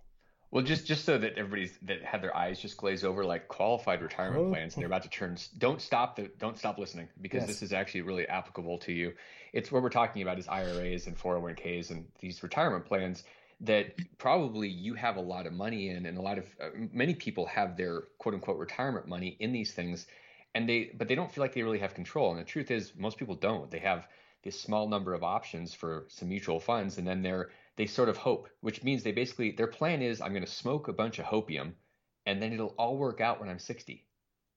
Well, 0.50 0.64
just 0.64 0.86
just 0.86 1.04
so 1.04 1.18
that 1.18 1.38
everybody's 1.38 1.78
that 1.84 2.04
had 2.04 2.22
their 2.22 2.36
eyes 2.36 2.60
just 2.60 2.78
glaze 2.78 3.04
over 3.04 3.26
like 3.26 3.48
qualified 3.48 4.02
retirement 4.02 4.46
oh. 4.48 4.50
plans 4.50 4.76
and 4.76 4.82
they're 4.82 4.88
about 4.88 5.04
to 5.04 5.10
turn. 5.10 5.38
Don't 5.58 5.82
stop 5.82 6.16
the 6.16 6.32
don't 6.40 6.58
stop 6.58 6.78
listening 6.78 7.10
because 7.22 7.42
yes. 7.42 7.48
this 7.48 7.62
is 7.62 7.74
actually 7.74 8.02
really 8.02 8.28
applicable 8.28 8.78
to 8.80 8.94
you. 8.94 9.14
It's 9.52 9.72
what 9.72 9.84
we're 9.84 9.90
talking 9.90 10.22
about 10.22 10.40
is 10.40 10.48
IRAs 10.48 11.08
and 11.08 11.18
401ks 11.18 11.92
and 11.92 12.06
these 12.20 12.42
retirement 12.44 12.86
plans 12.86 13.24
that 13.62 13.96
probably 14.18 14.70
you 14.70 14.94
have 14.94 15.18
a 15.18 15.22
lot 15.22 15.48
of 15.48 15.54
money 15.54 15.90
in 15.90 16.06
and 16.06 16.18
a 16.18 16.22
lot 16.22 16.38
of 16.38 16.46
uh, 16.62 16.70
many 16.94 17.16
people 17.16 17.46
have 17.48 17.76
their 17.76 18.04
quote 18.20 18.36
unquote 18.36 18.58
retirement 18.58 19.08
money 19.08 19.36
in 19.40 19.52
these 19.52 19.74
things 19.74 20.06
and 20.54 20.70
they 20.70 20.92
but 20.96 21.08
they 21.08 21.16
don't 21.16 21.32
feel 21.32 21.44
like 21.44 21.54
they 21.56 21.64
really 21.64 21.80
have 21.80 21.94
control 21.96 22.32
and 22.32 22.40
the 22.40 22.44
truth 22.44 22.70
is 22.70 22.94
most 22.96 23.18
people 23.18 23.36
don't 23.36 23.72
they 23.72 23.80
have 23.80 24.08
this 24.44 24.60
small 24.60 24.88
number 24.88 25.14
of 25.14 25.24
options 25.24 25.74
for 25.74 26.06
some 26.08 26.30
mutual 26.30 26.60
funds 26.60 27.00
and 27.00 27.08
then 27.08 27.24
they're 27.24 27.50
they 27.78 27.86
sort 27.86 28.10
of 28.10 28.18
hope, 28.18 28.50
which 28.62 28.84
means 28.84 29.04
they 29.04 29.12
basically 29.12 29.52
their 29.52 29.68
plan 29.68 30.02
is 30.02 30.20
I'm 30.20 30.34
going 30.34 30.46
to 30.46 30.52
smoke 30.52 30.88
a 30.88 30.94
bunch 30.94 31.20
of 31.20 31.26
hopium 31.26 31.74
and 32.26 32.42
then 32.42 32.52
it'll 32.52 32.76
all 32.78 32.98
work 32.98 33.22
out 33.22 33.40
when 33.40 33.50
I'm 33.50 33.60
60. 33.60 34.06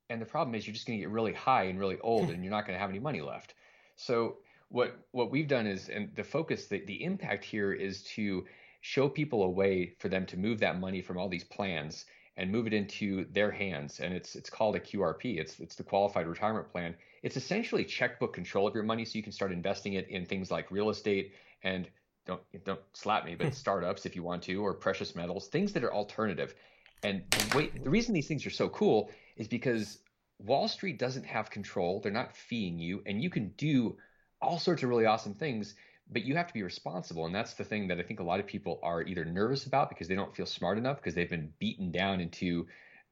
And 0.08 0.20
the 0.20 0.26
problem 0.26 0.56
is 0.56 0.66
you're 0.66 0.74
just 0.74 0.86
going 0.86 0.98
to 0.98 1.02
get 1.04 1.12
really 1.12 1.32
high 1.32 1.64
and 1.64 1.78
really 1.78 2.00
old 2.00 2.30
and 2.30 2.42
you're 2.42 2.50
not 2.50 2.66
going 2.66 2.74
to 2.74 2.80
have 2.80 2.90
any 2.90 2.98
money 2.98 3.20
left. 3.20 3.54
So 3.94 4.38
what 4.70 4.98
what 5.12 5.30
we've 5.30 5.48
done 5.48 5.66
is 5.66 5.88
and 5.88 6.14
the 6.16 6.24
focus 6.24 6.66
the, 6.66 6.84
the 6.86 7.04
impact 7.04 7.44
here 7.44 7.72
is 7.72 8.02
to 8.04 8.46
show 8.80 9.08
people 9.08 9.42
a 9.42 9.50
way 9.50 9.94
for 9.98 10.08
them 10.08 10.24
to 10.26 10.38
move 10.38 10.60
that 10.60 10.80
money 10.80 11.02
from 11.02 11.18
all 11.18 11.28
these 11.28 11.44
plans 11.44 12.06
and 12.36 12.50
move 12.50 12.66
it 12.66 12.72
into 12.72 13.26
their 13.32 13.50
hands 13.50 14.00
and 14.00 14.14
it's 14.14 14.34
it's 14.36 14.48
called 14.48 14.76
a 14.76 14.80
QRP 14.80 15.38
it's 15.38 15.58
it's 15.60 15.74
the 15.74 15.82
qualified 15.82 16.26
retirement 16.26 16.70
plan 16.70 16.94
it's 17.22 17.36
essentially 17.36 17.84
checkbook 17.84 18.32
control 18.32 18.66
of 18.66 18.74
your 18.74 18.84
money 18.84 19.04
so 19.04 19.16
you 19.16 19.22
can 19.22 19.32
start 19.32 19.52
investing 19.52 19.94
it 19.94 20.08
in 20.08 20.24
things 20.24 20.50
like 20.50 20.70
real 20.70 20.88
estate 20.88 21.34
and 21.62 21.88
don't 22.26 22.42
don't 22.64 22.80
slap 22.92 23.24
me, 23.24 23.34
but 23.34 23.54
startups 23.64 24.06
if 24.06 24.16
you 24.16 24.22
want 24.22 24.42
to, 24.44 24.62
or 24.62 24.74
precious 24.74 25.14
metals, 25.14 25.48
things 25.48 25.72
that 25.72 25.84
are 25.84 25.92
alternative. 25.92 26.54
And 27.02 27.22
the, 27.30 27.56
way, 27.56 27.68
the 27.68 27.90
reason 27.90 28.14
these 28.14 28.28
things 28.28 28.44
are 28.44 28.50
so 28.50 28.68
cool 28.68 29.10
is 29.36 29.48
because 29.48 29.98
Wall 30.38 30.68
Street 30.68 30.98
doesn't 30.98 31.24
have 31.24 31.50
control; 31.50 32.00
they're 32.00 32.12
not 32.12 32.36
feeing 32.36 32.78
you, 32.78 33.02
and 33.06 33.22
you 33.22 33.30
can 33.30 33.48
do 33.56 33.96
all 34.40 34.58
sorts 34.58 34.82
of 34.82 34.88
really 34.88 35.06
awesome 35.06 35.34
things. 35.34 35.74
But 36.12 36.24
you 36.24 36.34
have 36.34 36.48
to 36.48 36.54
be 36.54 36.64
responsible, 36.64 37.26
and 37.26 37.34
that's 37.34 37.54
the 37.54 37.62
thing 37.62 37.86
that 37.88 38.00
I 38.00 38.02
think 38.02 38.18
a 38.18 38.24
lot 38.24 38.40
of 38.40 38.46
people 38.46 38.80
are 38.82 39.02
either 39.02 39.24
nervous 39.24 39.66
about 39.66 39.90
because 39.90 40.08
they 40.08 40.16
don't 40.16 40.34
feel 40.34 40.46
smart 40.46 40.76
enough 40.76 40.96
because 40.96 41.14
they've 41.14 41.30
been 41.30 41.52
beaten 41.60 41.92
down 41.92 42.20
into 42.20 42.66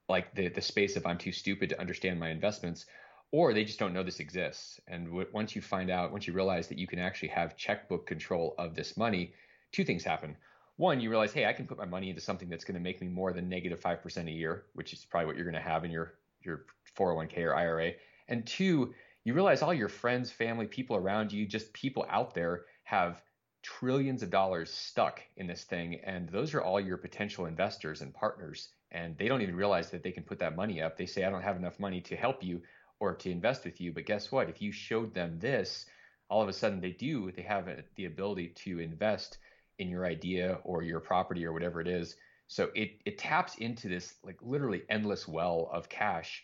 like 0.09 0.35
the 0.35 0.49
the 0.49 0.61
space 0.61 0.97
of 0.97 1.05
I'm 1.05 1.17
too 1.17 1.31
stupid 1.31 1.69
to 1.69 1.79
understand 1.79 2.19
my 2.19 2.29
investments, 2.29 2.85
or 3.31 3.53
they 3.53 3.63
just 3.63 3.79
don't 3.79 3.93
know 3.93 4.03
this 4.03 4.19
exists. 4.19 4.79
And 4.87 5.05
w- 5.07 5.27
once 5.33 5.55
you 5.55 5.61
find 5.61 5.89
out, 5.89 6.11
once 6.11 6.27
you 6.27 6.33
realize 6.33 6.67
that 6.67 6.77
you 6.77 6.87
can 6.87 6.99
actually 6.99 7.29
have 7.29 7.57
checkbook 7.57 8.07
control 8.07 8.55
of 8.57 8.75
this 8.75 8.97
money, 8.97 9.33
two 9.71 9.83
things 9.83 10.03
happen. 10.03 10.35
One, 10.77 10.99
you 10.99 11.09
realize, 11.09 11.33
hey, 11.33 11.45
I 11.45 11.53
can 11.53 11.67
put 11.67 11.77
my 11.77 11.85
money 11.85 12.09
into 12.09 12.21
something 12.21 12.49
that's 12.49 12.63
going 12.63 12.75
to 12.75 12.81
make 12.81 13.01
me 13.01 13.07
more 13.07 13.33
than 13.33 13.49
negative 13.49 13.79
5% 13.81 14.27
a 14.27 14.31
year, 14.31 14.65
which 14.73 14.93
is 14.93 15.05
probably 15.05 15.27
what 15.27 15.35
you're 15.35 15.45
going 15.45 15.61
to 15.61 15.69
have 15.69 15.83
in 15.83 15.91
your, 15.91 16.13
your 16.41 16.65
401k 16.97 17.39
or 17.39 17.55
IRA. 17.55 17.91
And 18.29 18.47
two, 18.47 18.93
you 19.25 19.33
realize 19.33 19.61
all 19.61 19.73
your 19.73 19.89
friends, 19.89 20.31
family, 20.31 20.65
people 20.65 20.95
around 20.95 21.31
you, 21.31 21.45
just 21.45 21.73
people 21.73 22.05
out 22.09 22.33
there 22.33 22.65
have 22.83 23.21
trillions 23.61 24.23
of 24.23 24.29
dollars 24.29 24.71
stuck 24.71 25.21
in 25.35 25.45
this 25.45 25.65
thing. 25.65 25.99
And 26.05 26.29
those 26.29 26.53
are 26.53 26.61
all 26.61 26.79
your 26.79 26.97
potential 26.97 27.45
investors 27.45 28.01
and 28.01 28.13
partners. 28.13 28.69
And 28.91 29.17
they 29.17 29.27
don't 29.27 29.41
even 29.41 29.55
realize 29.55 29.91
that 29.91 30.01
they 30.01 30.11
can 30.11 30.23
put 30.23 30.39
that 30.39 30.55
money 30.55 30.81
up. 30.81 30.97
They 30.97 31.05
say, 31.05 31.25
I 31.25 31.29
don't 31.29 31.43
have 31.43 31.57
enough 31.57 31.79
money 31.79 32.01
to 32.01 32.15
help 32.15 32.41
you 32.41 32.61
or 32.99 33.15
to 33.15 33.31
invest 33.31 33.65
with 33.65 33.79
you. 33.79 33.93
But 33.93 34.05
guess 34.05 34.31
what? 34.31 34.49
If 34.49 34.61
you 34.61 34.71
showed 34.71 35.13
them 35.13 35.39
this, 35.39 35.85
all 36.29 36.41
of 36.41 36.49
a 36.49 36.53
sudden 36.53 36.81
they 36.81 36.91
do, 36.91 37.31
they 37.31 37.41
have 37.41 37.67
the 37.95 38.05
ability 38.05 38.49
to 38.63 38.79
invest 38.79 39.37
in 39.79 39.89
your 39.89 40.05
idea 40.05 40.59
or 40.63 40.83
your 40.83 40.99
property 40.99 41.45
or 41.45 41.53
whatever 41.53 41.81
it 41.81 41.87
is. 41.87 42.15
So 42.47 42.69
it, 42.75 43.01
it 43.05 43.17
taps 43.17 43.55
into 43.55 43.87
this 43.87 44.15
like 44.23 44.37
literally 44.41 44.83
endless 44.89 45.27
well 45.27 45.69
of 45.71 45.87
cash 45.89 46.43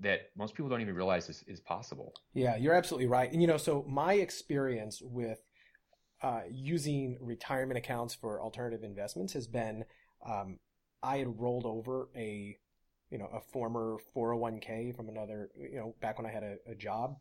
that 0.00 0.30
most 0.36 0.54
people 0.54 0.68
don't 0.68 0.80
even 0.80 0.94
realize 0.94 1.28
is, 1.28 1.44
is 1.46 1.60
possible. 1.60 2.14
Yeah, 2.34 2.56
you're 2.56 2.74
absolutely 2.74 3.06
right. 3.06 3.30
And 3.30 3.40
you 3.40 3.48
know, 3.48 3.56
so 3.56 3.84
my 3.88 4.14
experience 4.14 5.00
with 5.02 5.40
uh, 6.22 6.42
using 6.50 7.16
retirement 7.20 7.78
accounts 7.78 8.14
for 8.14 8.40
alternative 8.42 8.82
investments 8.82 9.32
has 9.32 9.46
been 9.46 9.84
um, 10.28 10.58
I 11.02 11.18
had 11.18 11.40
rolled 11.40 11.64
over 11.64 12.08
a 12.14 12.56
you 13.10 13.18
know 13.18 13.28
a 13.32 13.40
former 13.52 13.96
401k 14.16 14.94
from 14.96 15.08
another 15.08 15.50
you 15.56 15.76
know 15.76 15.94
back 16.00 16.18
when 16.18 16.26
I 16.26 16.30
had 16.30 16.42
a, 16.42 16.56
a 16.66 16.74
job, 16.74 17.16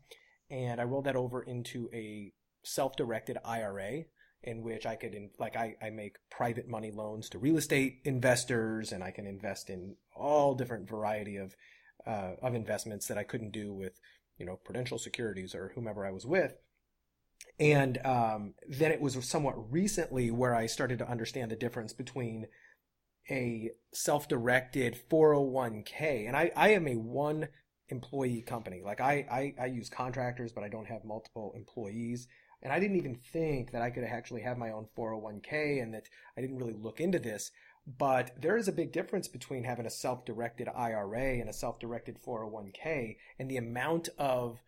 and 0.49 0.79
I 0.79 0.83
rolled 0.83 1.05
that 1.05 1.15
over 1.15 1.41
into 1.41 1.89
a 1.93 2.31
self-directed 2.63 3.37
IRA 3.45 4.03
in 4.43 4.63
which 4.63 4.85
I 4.85 4.95
could, 4.95 5.13
in, 5.13 5.31
like, 5.37 5.55
I, 5.55 5.75
I 5.81 5.89
make 5.89 6.15
private 6.29 6.67
money 6.67 6.91
loans 6.91 7.29
to 7.29 7.39
real 7.39 7.57
estate 7.57 7.99
investors, 8.05 8.91
and 8.91 9.03
I 9.03 9.11
can 9.11 9.27
invest 9.27 9.69
in 9.69 9.95
all 10.15 10.55
different 10.55 10.89
variety 10.89 11.37
of 11.37 11.55
uh, 12.07 12.35
of 12.41 12.55
investments 12.55 13.07
that 13.07 13.17
I 13.17 13.23
couldn't 13.23 13.51
do 13.51 13.73
with, 13.73 13.99
you 14.37 14.45
know, 14.45 14.55
Prudential 14.55 14.97
Securities 14.97 15.53
or 15.53 15.73
whomever 15.75 16.05
I 16.05 16.11
was 16.11 16.25
with. 16.25 16.53
And 17.59 17.97
um, 18.05 18.53
then 18.69 18.93
it 18.93 19.01
was 19.01 19.17
somewhat 19.29 19.71
recently 19.71 20.31
where 20.31 20.55
I 20.55 20.65
started 20.65 20.99
to 20.99 21.09
understand 21.09 21.51
the 21.51 21.57
difference 21.57 21.91
between 21.91 22.47
a 23.29 23.71
self-directed 23.93 24.97
401k, 25.09 26.27
and 26.27 26.35
I, 26.35 26.51
I 26.55 26.69
am 26.69 26.87
a 26.87 26.95
one 26.95 27.47
employee 27.89 28.41
company. 28.41 28.81
Like 28.83 29.01
I, 29.01 29.53
I, 29.59 29.63
I 29.63 29.65
use 29.67 29.89
contractors, 29.89 30.51
but 30.51 30.63
I 30.63 30.69
don't 30.69 30.87
have 30.87 31.03
multiple 31.03 31.53
employees. 31.55 32.27
And 32.61 32.73
I 32.73 32.79
didn't 32.79 32.97
even 32.97 33.15
think 33.15 33.71
that 33.71 33.81
I 33.81 33.89
could 33.89 34.03
actually 34.03 34.41
have 34.41 34.57
my 34.57 34.71
own 34.71 34.87
401k 34.97 35.81
and 35.81 35.93
that 35.93 36.07
I 36.37 36.41
didn't 36.41 36.57
really 36.57 36.73
look 36.73 36.99
into 36.99 37.19
this. 37.19 37.51
But 37.97 38.31
there 38.39 38.57
is 38.57 38.67
a 38.67 38.73
big 38.73 38.91
difference 38.91 39.27
between 39.27 39.63
having 39.63 39.85
a 39.85 39.89
self-directed 39.91 40.67
IRA 40.67 41.39
and 41.39 41.49
a 41.49 41.53
self-directed 41.53 42.17
401k 42.25 43.15
and 43.39 43.49
the 43.49 43.57
amount 43.57 44.09
of 44.17 44.61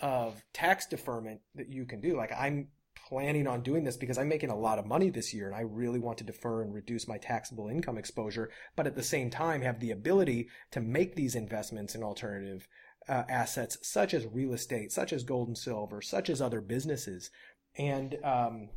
of 0.00 0.42
tax 0.54 0.86
deferment 0.86 1.42
that 1.54 1.68
you 1.68 1.84
can 1.84 2.00
do. 2.00 2.16
Like 2.16 2.32
I'm 2.32 2.68
planning 2.96 3.46
on 3.46 3.62
doing 3.62 3.84
this 3.84 3.96
because 3.96 4.18
I'm 4.18 4.28
making 4.28 4.50
a 4.50 4.58
lot 4.58 4.78
of 4.78 4.86
money 4.86 5.10
this 5.10 5.34
year 5.34 5.46
and 5.46 5.56
I 5.56 5.60
really 5.60 5.98
want 5.98 6.18
to 6.18 6.24
defer 6.24 6.62
and 6.62 6.72
reduce 6.72 7.08
my 7.08 7.18
taxable 7.18 7.68
income 7.68 7.98
exposure, 7.98 8.50
but 8.76 8.86
at 8.86 8.94
the 8.94 9.02
same 9.02 9.30
time 9.30 9.62
have 9.62 9.80
the 9.80 9.90
ability 9.90 10.48
to 10.72 10.80
make 10.80 11.14
these 11.14 11.34
investments 11.34 11.94
in 11.94 12.02
alternative 12.02 12.68
uh, 13.08 13.24
assets 13.28 13.78
such 13.82 14.14
as 14.14 14.26
real 14.26 14.52
estate, 14.52 14.92
such 14.92 15.12
as 15.12 15.24
gold 15.24 15.48
and 15.48 15.58
silver, 15.58 16.00
such 16.00 16.30
as 16.30 16.40
other 16.40 16.60
businesses. 16.60 17.30
And 17.76 18.16
um, 18.22 18.68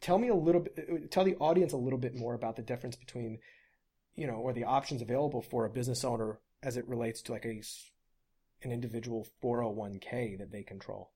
tell 0.00 0.18
me 0.18 0.28
a 0.28 0.34
little 0.34 0.62
bit, 0.62 1.10
tell 1.10 1.24
the 1.24 1.36
audience 1.36 1.72
a 1.72 1.76
little 1.78 1.98
bit 1.98 2.16
more 2.16 2.34
about 2.34 2.56
the 2.56 2.62
difference 2.62 2.96
between, 2.96 3.38
you 4.16 4.26
know, 4.26 4.34
or 4.34 4.52
the 4.52 4.64
options 4.64 5.02
available 5.02 5.42
for 5.42 5.64
a 5.64 5.70
business 5.70 6.04
owner 6.04 6.40
as 6.62 6.76
it 6.76 6.88
relates 6.88 7.22
to 7.22 7.32
like 7.32 7.44
a 7.44 7.62
an 8.62 8.72
individual 8.72 9.24
401k 9.42 10.38
that 10.38 10.50
they 10.50 10.64
control. 10.64 11.12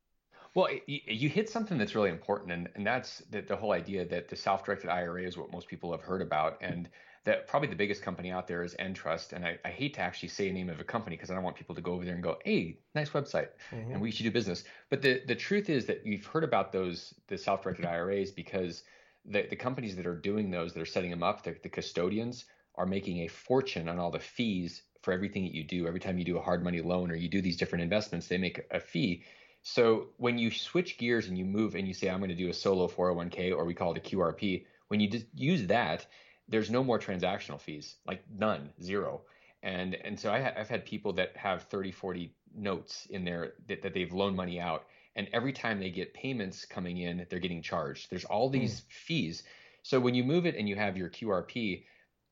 Well, 0.54 0.68
you 0.86 1.30
hit 1.30 1.48
something 1.48 1.78
that's 1.78 1.94
really 1.94 2.10
important, 2.10 2.52
and, 2.52 2.68
and 2.74 2.86
that's 2.86 3.20
the, 3.30 3.40
the 3.40 3.56
whole 3.56 3.72
idea 3.72 4.04
that 4.04 4.28
the 4.28 4.36
self-directed 4.36 4.90
IRA 4.90 5.22
is 5.22 5.38
what 5.38 5.50
most 5.50 5.66
people 5.66 5.92
have 5.92 6.02
heard 6.02 6.20
about, 6.20 6.58
and 6.60 6.90
that 7.24 7.46
probably 7.46 7.68
the 7.68 7.76
biggest 7.76 8.02
company 8.02 8.30
out 8.30 8.46
there 8.46 8.62
is 8.62 8.74
Entrust, 8.78 9.32
and 9.32 9.46
I, 9.46 9.58
I 9.64 9.68
hate 9.68 9.94
to 9.94 10.00
actually 10.00 10.28
say 10.28 10.48
a 10.48 10.52
name 10.52 10.68
of 10.68 10.80
a 10.80 10.84
company 10.84 11.16
because 11.16 11.30
I 11.30 11.34
don't 11.34 11.44
want 11.44 11.56
people 11.56 11.74
to 11.74 11.80
go 11.80 11.92
over 11.92 12.04
there 12.04 12.14
and 12.14 12.22
go, 12.22 12.38
"Hey, 12.44 12.78
nice 12.94 13.10
website," 13.10 13.48
mm-hmm. 13.70 13.92
and 13.92 14.00
we 14.00 14.10
should 14.10 14.24
do 14.24 14.30
business. 14.30 14.64
But 14.90 15.02
the 15.02 15.22
the 15.26 15.34
truth 15.34 15.70
is 15.70 15.86
that 15.86 16.04
you've 16.04 16.26
heard 16.26 16.44
about 16.44 16.72
those 16.72 17.14
the 17.28 17.38
self-directed 17.38 17.86
IRAs 17.86 18.30
because 18.32 18.82
the 19.24 19.46
the 19.48 19.56
companies 19.56 19.96
that 19.96 20.06
are 20.06 20.16
doing 20.16 20.50
those 20.50 20.72
that 20.74 20.82
are 20.82 20.86
setting 20.86 21.10
them 21.10 21.22
up, 21.22 21.44
the, 21.44 21.56
the 21.62 21.68
custodians 21.68 22.44
are 22.74 22.86
making 22.86 23.20
a 23.20 23.28
fortune 23.28 23.88
on 23.88 23.98
all 23.98 24.10
the 24.10 24.18
fees 24.18 24.82
for 25.02 25.12
everything 25.12 25.44
that 25.44 25.54
you 25.54 25.64
do. 25.64 25.86
Every 25.86 26.00
time 26.00 26.18
you 26.18 26.24
do 26.24 26.38
a 26.38 26.42
hard 26.42 26.62
money 26.64 26.80
loan 26.80 27.10
or 27.10 27.14
you 27.14 27.28
do 27.28 27.42
these 27.42 27.56
different 27.56 27.82
investments, 27.82 28.28
they 28.28 28.38
make 28.38 28.60
a 28.70 28.80
fee. 28.80 29.24
So 29.62 30.08
when 30.16 30.38
you 30.38 30.50
switch 30.50 30.98
gears 30.98 31.28
and 31.28 31.38
you 31.38 31.44
move 31.44 31.74
and 31.74 31.86
you 31.86 31.94
say, 31.94 32.10
I'm 32.10 32.18
going 32.18 32.30
to 32.30 32.36
do 32.36 32.50
a 32.50 32.54
solo 32.54 32.88
401k 32.88 33.56
or 33.56 33.64
we 33.64 33.74
call 33.74 33.92
it 33.92 33.98
a 33.98 34.00
QRP, 34.00 34.64
when 34.88 35.00
you 35.00 35.08
just 35.08 35.26
use 35.34 35.66
that, 35.68 36.06
there's 36.48 36.70
no 36.70 36.82
more 36.82 36.98
transactional 36.98 37.60
fees, 37.60 37.96
like 38.06 38.24
none, 38.30 38.70
zero. 38.82 39.22
And 39.62 39.94
and 39.94 40.18
so 40.18 40.32
I 40.32 40.40
have 40.40 40.68
had 40.68 40.84
people 40.84 41.12
that 41.14 41.36
have 41.36 41.62
30, 41.64 41.92
40 41.92 42.34
notes 42.54 43.06
in 43.10 43.24
there 43.24 43.54
that, 43.68 43.82
that 43.82 43.94
they've 43.94 44.12
loaned 44.12 44.36
money 44.36 44.60
out, 44.60 44.86
and 45.14 45.28
every 45.32 45.52
time 45.52 45.78
they 45.78 45.90
get 45.90 46.12
payments 46.14 46.64
coming 46.64 46.98
in, 46.98 47.26
they're 47.30 47.38
getting 47.38 47.62
charged. 47.62 48.10
There's 48.10 48.24
all 48.24 48.48
hmm. 48.48 48.58
these 48.58 48.80
mm. 48.80 48.84
fees. 48.90 49.42
So 49.82 50.00
when 50.00 50.14
you 50.14 50.24
move 50.24 50.46
it 50.46 50.56
and 50.56 50.68
you 50.68 50.76
have 50.76 50.96
your 50.96 51.08
QRP, 51.08 51.84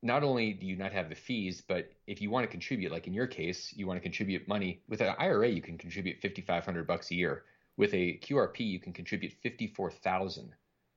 not 0.02 0.22
only 0.22 0.52
do 0.52 0.66
you 0.66 0.76
not 0.76 0.92
have 0.92 1.08
the 1.08 1.14
fees, 1.14 1.62
but 1.66 1.92
if 2.06 2.22
you 2.22 2.30
want 2.30 2.44
to 2.44 2.50
contribute, 2.50 2.90
like 2.90 3.06
in 3.06 3.12
your 3.12 3.26
case, 3.26 3.72
you 3.76 3.86
want 3.86 3.98
to 3.98 4.02
contribute 4.02 4.48
money 4.48 4.82
with 4.88 5.00
an 5.00 5.14
IRA, 5.18 5.48
you 5.48 5.60
can 5.60 5.76
contribute 5.76 6.20
5,500 6.22 6.86
bucks 6.86 7.10
a 7.10 7.14
year. 7.14 7.44
With 7.76 7.92
a 7.94 8.18
QRP, 8.18 8.60
you 8.60 8.80
can 8.80 8.92
contribute 8.92 9.32
54,000. 9.42 10.54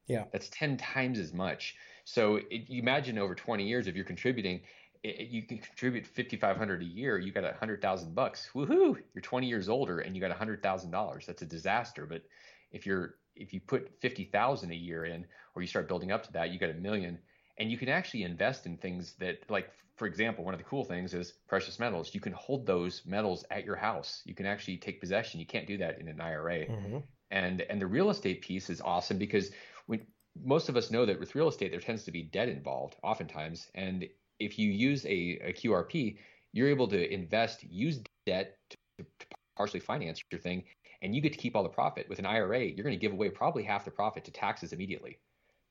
Yeah, 0.07 0.25
that's 0.31 0.49
10 0.49 0.77
times 0.77 1.19
as 1.19 1.33
much. 1.33 1.75
So 2.05 2.35
it, 2.35 2.69
you 2.69 2.81
imagine 2.81 3.17
over 3.17 3.35
20 3.35 3.65
years, 3.65 3.87
if 3.87 3.95
you're 3.95 4.03
contributing, 4.05 4.61
it, 5.03 5.27
you 5.29 5.43
can 5.43 5.59
contribute 5.59 6.05
5,500 6.05 6.81
a 6.81 6.85
year. 6.85 7.17
You 7.19 7.31
got 7.31 7.43
a 7.43 7.53
hundred 7.53 7.81
thousand 7.81 8.15
bucks. 8.15 8.49
Woohoo! 8.53 8.97
You're 9.13 9.21
20 9.21 9.47
years 9.47 9.69
older 9.69 9.99
and 9.99 10.15
you 10.15 10.21
got 10.21 10.31
a 10.31 10.35
hundred 10.35 10.61
thousand 10.63 10.91
dollars. 10.91 11.25
That's 11.25 11.41
a 11.41 11.45
disaster. 11.45 12.05
But 12.05 12.23
if 12.71 12.85
you're 12.85 13.15
if 13.35 13.53
you 13.53 13.59
put 13.59 13.89
50,000 13.99 14.71
a 14.71 14.75
year 14.75 15.05
in, 15.05 15.25
or 15.55 15.61
you 15.61 15.67
start 15.67 15.87
building 15.87 16.11
up 16.11 16.23
to 16.23 16.33
that, 16.33 16.51
you 16.51 16.59
got 16.59 16.69
a 16.69 16.75
million. 16.75 17.17
And 17.57 17.71
you 17.71 17.77
can 17.77 17.89
actually 17.89 18.23
invest 18.23 18.65
in 18.65 18.77
things 18.77 19.13
that, 19.19 19.39
like, 19.49 19.69
for 19.95 20.07
example, 20.07 20.43
one 20.43 20.53
of 20.53 20.59
the 20.59 20.65
cool 20.65 20.83
things 20.83 21.13
is 21.13 21.33
precious 21.47 21.79
metals. 21.79 22.13
You 22.13 22.19
can 22.19 22.33
hold 22.33 22.65
those 22.65 23.03
metals 23.05 23.45
at 23.51 23.63
your 23.63 23.75
house. 23.75 24.21
You 24.25 24.33
can 24.33 24.45
actually 24.45 24.77
take 24.77 24.99
possession. 24.99 25.39
You 25.39 25.45
can't 25.45 25.67
do 25.67 25.77
that 25.77 25.99
in 25.99 26.07
an 26.07 26.19
IRA. 26.19 26.65
Mm-hmm. 26.65 26.97
And 27.31 27.61
and 27.61 27.81
the 27.81 27.87
real 27.87 28.09
estate 28.09 28.41
piece 28.41 28.69
is 28.69 28.81
awesome 28.81 29.17
because 29.17 29.51
when 29.85 30.05
most 30.43 30.69
of 30.69 30.77
us 30.77 30.89
know 30.89 31.05
that 31.05 31.19
with 31.19 31.35
real 31.35 31.47
estate, 31.47 31.71
there 31.71 31.79
tends 31.79 32.03
to 32.05 32.11
be 32.11 32.23
debt 32.23 32.49
involved 32.49 32.95
oftentimes. 33.03 33.67
And 33.75 34.07
if 34.39 34.57
you 34.57 34.71
use 34.71 35.05
a, 35.05 35.39
a 35.43 35.53
QRP, 35.53 36.17
you're 36.53 36.69
able 36.69 36.87
to 36.87 37.13
invest, 37.13 37.63
use 37.63 37.99
debt 38.25 38.57
to, 38.69 38.77
to, 39.19 39.27
partially 39.55 39.79
finance 39.79 40.19
your 40.31 40.39
thing, 40.41 40.63
and 41.03 41.13
you 41.15 41.21
get 41.21 41.31
to 41.31 41.37
keep 41.37 41.55
all 41.55 41.61
the 41.61 41.69
profit. 41.69 42.09
With 42.09 42.17
an 42.17 42.25
IRA, 42.25 42.63
you're 42.63 42.83
going 42.83 42.95
to 42.95 42.99
give 42.99 43.11
away 43.11 43.29
probably 43.29 43.61
half 43.63 43.85
the 43.85 43.91
profit 43.91 44.25
to 44.25 44.31
taxes 44.31 44.73
immediately. 44.73 45.19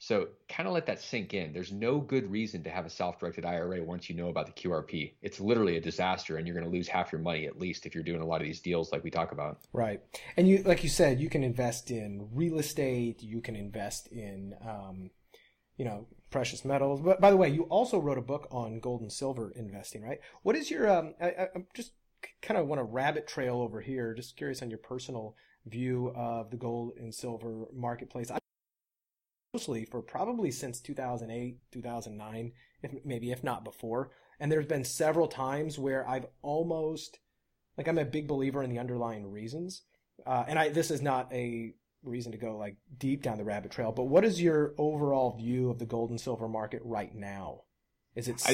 So 0.02 0.26
kind 0.48 0.66
of 0.66 0.74
let 0.74 0.86
that 0.86 1.00
sink 1.00 1.32
in. 1.32 1.52
There's 1.52 1.70
no 1.70 2.00
good 2.00 2.28
reason 2.28 2.64
to 2.64 2.70
have 2.70 2.84
a 2.84 2.90
self-directed 2.90 3.44
IRA 3.44 3.84
once 3.84 4.10
you 4.10 4.16
know 4.16 4.30
about 4.30 4.46
the 4.46 4.52
QRP. 4.52 5.12
It's 5.22 5.38
literally 5.38 5.76
a 5.76 5.80
disaster 5.80 6.38
and 6.38 6.44
you're 6.44 6.56
going 6.56 6.68
to 6.68 6.76
lose 6.76 6.88
half 6.88 7.12
your 7.12 7.20
money 7.20 7.46
at 7.46 7.60
least 7.60 7.86
if 7.86 7.94
you're 7.94 8.02
doing 8.02 8.20
a 8.20 8.26
lot 8.26 8.40
of 8.40 8.46
these 8.48 8.58
deals 8.58 8.90
like 8.90 9.04
we 9.04 9.12
talk 9.12 9.30
about. 9.30 9.60
Right. 9.72 10.00
And 10.36 10.48
you 10.48 10.64
like 10.64 10.82
you 10.82 10.88
said, 10.88 11.20
you 11.20 11.30
can 11.30 11.44
invest 11.44 11.92
in 11.92 12.28
real 12.32 12.58
estate, 12.58 13.22
you 13.22 13.40
can 13.40 13.54
invest 13.54 14.08
in 14.08 14.56
um, 14.66 15.10
you 15.76 15.84
know, 15.84 16.08
precious 16.30 16.64
metals. 16.64 17.00
But 17.00 17.20
by 17.20 17.30
the 17.30 17.36
way, 17.36 17.50
you 17.50 17.62
also 17.64 18.00
wrote 18.00 18.18
a 18.18 18.22
book 18.22 18.48
on 18.50 18.80
gold 18.80 19.02
and 19.02 19.12
silver 19.12 19.52
investing, 19.54 20.02
right? 20.02 20.18
What 20.42 20.56
is 20.56 20.68
your 20.68 20.90
um 20.90 21.14
I, 21.22 21.46
I'm 21.54 21.68
just 21.74 21.92
kind 22.40 22.58
of 22.58 22.66
want 22.66 22.80
to 22.80 22.84
rabbit 22.84 23.28
trail 23.28 23.60
over 23.60 23.80
here. 23.80 24.14
Just 24.14 24.36
curious 24.36 24.62
on 24.62 24.68
your 24.68 24.80
personal 24.80 25.36
view 25.64 26.12
of 26.16 26.50
the 26.50 26.56
gold 26.56 26.94
and 26.98 27.14
silver 27.14 27.66
marketplace 27.72 28.32
closely 29.52 29.84
for 29.84 30.00
probably 30.00 30.50
since 30.50 30.80
2008, 30.80 31.58
2009, 31.70 32.52
if 32.82 33.04
maybe 33.04 33.30
if 33.30 33.44
not 33.44 33.64
before. 33.64 34.10
And 34.40 34.50
there's 34.50 34.66
been 34.66 34.84
several 34.84 35.28
times 35.28 35.78
where 35.78 36.08
I've 36.08 36.26
almost 36.40 37.18
like 37.76 37.86
I'm 37.86 37.98
a 37.98 38.04
big 38.04 38.26
believer 38.26 38.62
in 38.62 38.70
the 38.70 38.78
underlying 38.78 39.30
reasons. 39.30 39.82
Uh, 40.26 40.44
and 40.48 40.58
I 40.58 40.70
this 40.70 40.90
is 40.90 41.02
not 41.02 41.30
a 41.32 41.74
reason 42.02 42.32
to 42.32 42.38
go 42.38 42.56
like 42.56 42.76
deep 42.96 43.22
down 43.22 43.36
the 43.36 43.44
rabbit 43.44 43.70
trail, 43.70 43.92
but 43.92 44.04
what 44.04 44.24
is 44.24 44.40
your 44.40 44.74
overall 44.78 45.36
view 45.36 45.70
of 45.70 45.78
the 45.78 45.86
gold 45.86 46.10
and 46.10 46.20
silver 46.20 46.48
market 46.48 46.80
right 46.84 47.14
now? 47.14 47.62
Is 48.14 48.28
it, 48.28 48.42
I, 48.46 48.52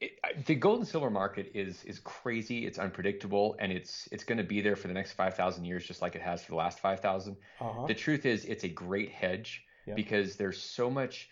it 0.00 0.12
I, 0.24 0.42
the 0.46 0.54
gold 0.54 0.78
and 0.78 0.88
silver 0.88 1.10
market 1.10 1.52
is 1.54 1.84
is 1.84 1.98
crazy. 1.98 2.66
It's 2.66 2.78
unpredictable, 2.78 3.56
and 3.58 3.70
it's 3.70 4.08
it's 4.10 4.24
going 4.24 4.38
to 4.38 4.44
be 4.44 4.62
there 4.62 4.76
for 4.76 4.88
the 4.88 4.94
next 4.94 5.12
five 5.12 5.34
thousand 5.34 5.66
years, 5.66 5.86
just 5.86 6.00
like 6.00 6.14
it 6.14 6.22
has 6.22 6.42
for 6.42 6.52
the 6.52 6.56
last 6.56 6.80
five 6.80 7.00
thousand. 7.00 7.36
Uh-huh. 7.60 7.86
The 7.86 7.94
truth 7.94 8.24
is, 8.24 8.46
it's 8.46 8.64
a 8.64 8.68
great 8.68 9.10
hedge 9.10 9.64
because 9.94 10.36
there's 10.36 10.60
so 10.60 10.90
much 10.90 11.28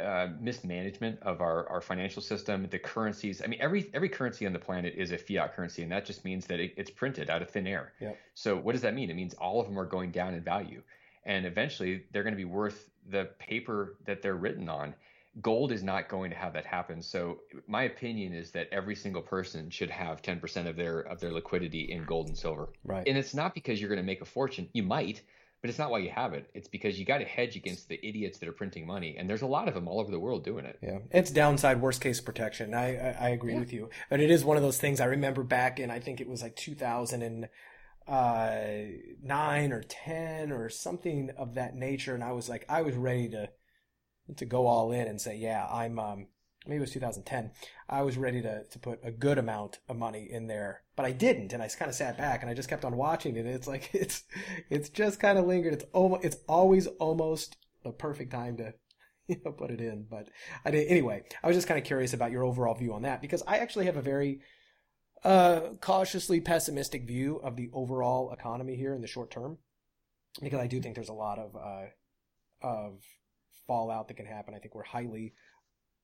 uh, 0.00 0.28
mismanagement 0.40 1.18
of 1.22 1.40
our, 1.40 1.68
our 1.68 1.80
financial 1.80 2.22
system, 2.22 2.66
the 2.70 2.78
currencies. 2.78 3.40
I 3.42 3.46
mean, 3.46 3.60
every 3.60 3.90
every 3.94 4.08
currency 4.08 4.46
on 4.46 4.52
the 4.52 4.58
planet 4.58 4.94
is 4.96 5.12
a 5.12 5.18
fiat 5.18 5.54
currency, 5.54 5.82
and 5.82 5.92
that 5.92 6.04
just 6.04 6.24
means 6.24 6.46
that 6.46 6.60
it, 6.60 6.74
it's 6.76 6.90
printed 6.90 7.30
out 7.30 7.42
of 7.42 7.50
thin 7.50 7.66
air. 7.66 7.92
Yep. 8.00 8.18
So 8.34 8.56
what 8.56 8.72
does 8.72 8.82
that 8.82 8.94
mean? 8.94 9.10
It 9.10 9.14
means 9.14 9.34
all 9.34 9.60
of 9.60 9.66
them 9.66 9.78
are 9.78 9.86
going 9.86 10.10
down 10.10 10.34
in 10.34 10.42
value, 10.42 10.82
and 11.24 11.46
eventually 11.46 12.04
they're 12.12 12.22
going 12.22 12.34
to 12.34 12.38
be 12.38 12.44
worth 12.44 12.90
the 13.08 13.30
paper 13.38 13.96
that 14.06 14.22
they're 14.22 14.36
written 14.36 14.68
on. 14.68 14.94
Gold 15.40 15.70
is 15.70 15.84
not 15.84 16.08
going 16.08 16.30
to 16.30 16.36
have 16.36 16.52
that 16.54 16.66
happen. 16.66 17.00
So 17.00 17.38
my 17.68 17.84
opinion 17.84 18.34
is 18.34 18.50
that 18.50 18.68
every 18.72 18.96
single 18.96 19.22
person 19.22 19.70
should 19.70 19.90
have 19.90 20.22
10% 20.22 20.66
of 20.66 20.74
their 20.74 21.00
of 21.00 21.20
their 21.20 21.30
liquidity 21.30 21.92
in 21.92 22.04
gold 22.04 22.26
and 22.26 22.36
silver. 22.36 22.70
Right. 22.84 23.06
And 23.06 23.16
it's 23.16 23.34
not 23.34 23.54
because 23.54 23.80
you're 23.80 23.88
going 23.88 24.00
to 24.00 24.06
make 24.06 24.22
a 24.22 24.24
fortune. 24.24 24.68
You 24.72 24.82
might, 24.82 25.22
but 25.60 25.68
it's 25.68 25.78
not 25.78 25.90
why 25.90 25.98
you 25.98 26.10
have 26.10 26.32
it. 26.32 26.48
It's 26.54 26.68
because 26.68 26.98
you 26.98 27.04
got 27.04 27.18
to 27.18 27.24
hedge 27.24 27.56
against 27.56 27.88
the 27.88 28.00
idiots 28.06 28.38
that 28.38 28.48
are 28.48 28.52
printing 28.52 28.86
money, 28.86 29.16
and 29.18 29.28
there's 29.28 29.42
a 29.42 29.46
lot 29.46 29.68
of 29.68 29.74
them 29.74 29.88
all 29.88 30.00
over 30.00 30.10
the 30.10 30.18
world 30.18 30.42
doing 30.44 30.64
it. 30.64 30.78
Yeah, 30.82 31.00
it's 31.10 31.30
downside 31.30 31.80
worst 31.80 32.00
case 32.00 32.20
protection. 32.20 32.74
I 32.74 32.96
I, 32.96 33.16
I 33.20 33.28
agree 33.30 33.52
yeah. 33.52 33.60
with 33.60 33.72
you, 33.72 33.90
but 34.08 34.20
it 34.20 34.30
is 34.30 34.44
one 34.44 34.56
of 34.56 34.62
those 34.62 34.78
things. 34.78 35.00
I 35.00 35.06
remember 35.06 35.42
back 35.42 35.78
in 35.78 35.90
I 35.90 36.00
think 36.00 36.20
it 36.20 36.28
was 36.28 36.42
like 36.42 36.56
2009 36.56 37.48
uh, 38.08 39.74
or 39.74 39.82
10 39.82 40.52
or 40.52 40.68
something 40.68 41.30
of 41.36 41.54
that 41.54 41.74
nature, 41.74 42.14
and 42.14 42.24
I 42.24 42.32
was 42.32 42.48
like 42.48 42.64
I 42.68 42.82
was 42.82 42.96
ready 42.96 43.28
to 43.30 43.50
to 44.36 44.44
go 44.44 44.66
all 44.66 44.92
in 44.92 45.06
and 45.08 45.20
say, 45.20 45.36
yeah, 45.36 45.66
I'm 45.70 45.98
um 45.98 46.26
maybe 46.70 46.78
it 46.78 46.82
was 46.82 46.92
2010. 46.92 47.50
I 47.88 48.02
was 48.02 48.16
ready 48.16 48.40
to, 48.42 48.64
to 48.64 48.78
put 48.78 49.00
a 49.02 49.10
good 49.10 49.38
amount 49.38 49.80
of 49.88 49.96
money 49.96 50.28
in 50.30 50.46
there, 50.46 50.82
but 50.96 51.04
I 51.04 51.10
didn't. 51.10 51.52
And 51.52 51.62
I 51.62 51.68
kind 51.68 51.88
of 51.88 51.94
sat 51.94 52.16
back 52.16 52.42
and 52.42 52.50
I 52.50 52.54
just 52.54 52.68
kept 52.68 52.84
on 52.84 52.96
watching 52.96 53.36
it. 53.36 53.40
And 53.40 53.54
it's 53.54 53.66
like, 53.66 53.90
it's, 53.92 54.22
it's 54.70 54.88
just 54.88 55.20
kind 55.20 55.36
of 55.36 55.46
lingered. 55.46 55.74
It's 55.74 55.84
almost, 55.92 56.24
it's 56.24 56.36
always 56.48 56.86
almost 56.86 57.56
the 57.82 57.90
perfect 57.90 58.30
time 58.30 58.56
to, 58.58 58.72
you 59.26 59.36
know, 59.44 59.52
put 59.52 59.72
it 59.72 59.80
in. 59.80 60.06
But 60.08 60.28
I 60.64 60.70
did, 60.70 60.86
anyway, 60.86 61.24
I 61.42 61.48
was 61.48 61.56
just 61.56 61.66
kind 61.66 61.78
of 61.78 61.84
curious 61.84 62.14
about 62.14 62.30
your 62.30 62.44
overall 62.44 62.74
view 62.74 62.94
on 62.94 63.02
that 63.02 63.20
because 63.20 63.42
I 63.46 63.58
actually 63.58 63.86
have 63.86 63.96
a 63.96 64.02
very, 64.02 64.40
uh, 65.24 65.60
cautiously 65.80 66.40
pessimistic 66.40 67.06
view 67.06 67.40
of 67.42 67.56
the 67.56 67.68
overall 67.74 68.32
economy 68.32 68.76
here 68.76 68.94
in 68.94 69.02
the 69.02 69.06
short 69.06 69.30
term 69.30 69.58
because 70.40 70.60
I 70.60 70.66
do 70.66 70.80
think 70.80 70.94
there's 70.94 71.10
a 71.10 71.14
lot 71.14 71.38
of, 71.38 71.56
uh, 71.56 71.86
of 72.62 73.02
fallout 73.66 74.08
that 74.08 74.16
can 74.16 74.26
happen. 74.26 74.54
I 74.54 74.58
think 74.58 74.74
we're 74.74 74.82
highly 74.82 75.34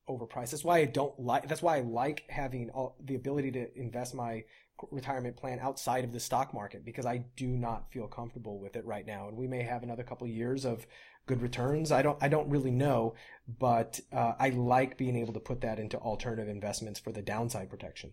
overpriced. 0.09 0.51
That's 0.51 0.65
why 0.65 0.79
I 0.79 0.85
don't 0.85 1.19
like. 1.19 1.49
That's 1.49 1.63
why 1.63 1.79
I 1.79 1.81
like 1.81 2.25
having 2.29 2.71
all, 2.71 2.97
the 3.05 3.15
ability 3.15 3.53
to 3.53 3.79
invest 3.79 4.15
my 4.15 4.45
retirement 4.91 5.37
plan 5.37 5.59
outside 5.61 6.05
of 6.05 6.13
the 6.13 6.21
stock 6.21 6.53
market 6.53 6.85
because 6.85 7.07
I 7.07 7.25
do 7.37 7.49
not 7.49 7.91
feel 7.93 8.07
comfortable 8.07 8.59
with 8.59 8.77
it 8.77 8.85
right 8.85 9.07
now. 9.07 9.29
And 9.29 9.37
we 9.37 9.47
may 9.47 9.63
have 9.63 9.83
another 9.83 10.03
couple 10.03 10.27
of 10.27 10.33
years 10.33 10.65
of 10.65 10.87
good 11.27 11.43
returns. 11.43 11.93
I 11.93 12.03
don't. 12.03 12.19
I 12.23 12.29
don't 12.29 12.49
really 12.49 12.71
know, 12.71 13.15
but 13.59 14.01
uh, 14.13 14.33
I 14.39 14.51
like 14.51 14.97
being 14.97 15.17
able 15.17 15.33
to 15.35 15.41
put 15.41 15.61
that 15.63 15.79
into 15.79 15.99
alternative 15.99 16.49
investments 16.49 17.01
for 17.01 17.13
the 17.13 17.23
downside 17.23 17.71
protection. 17.71 18.13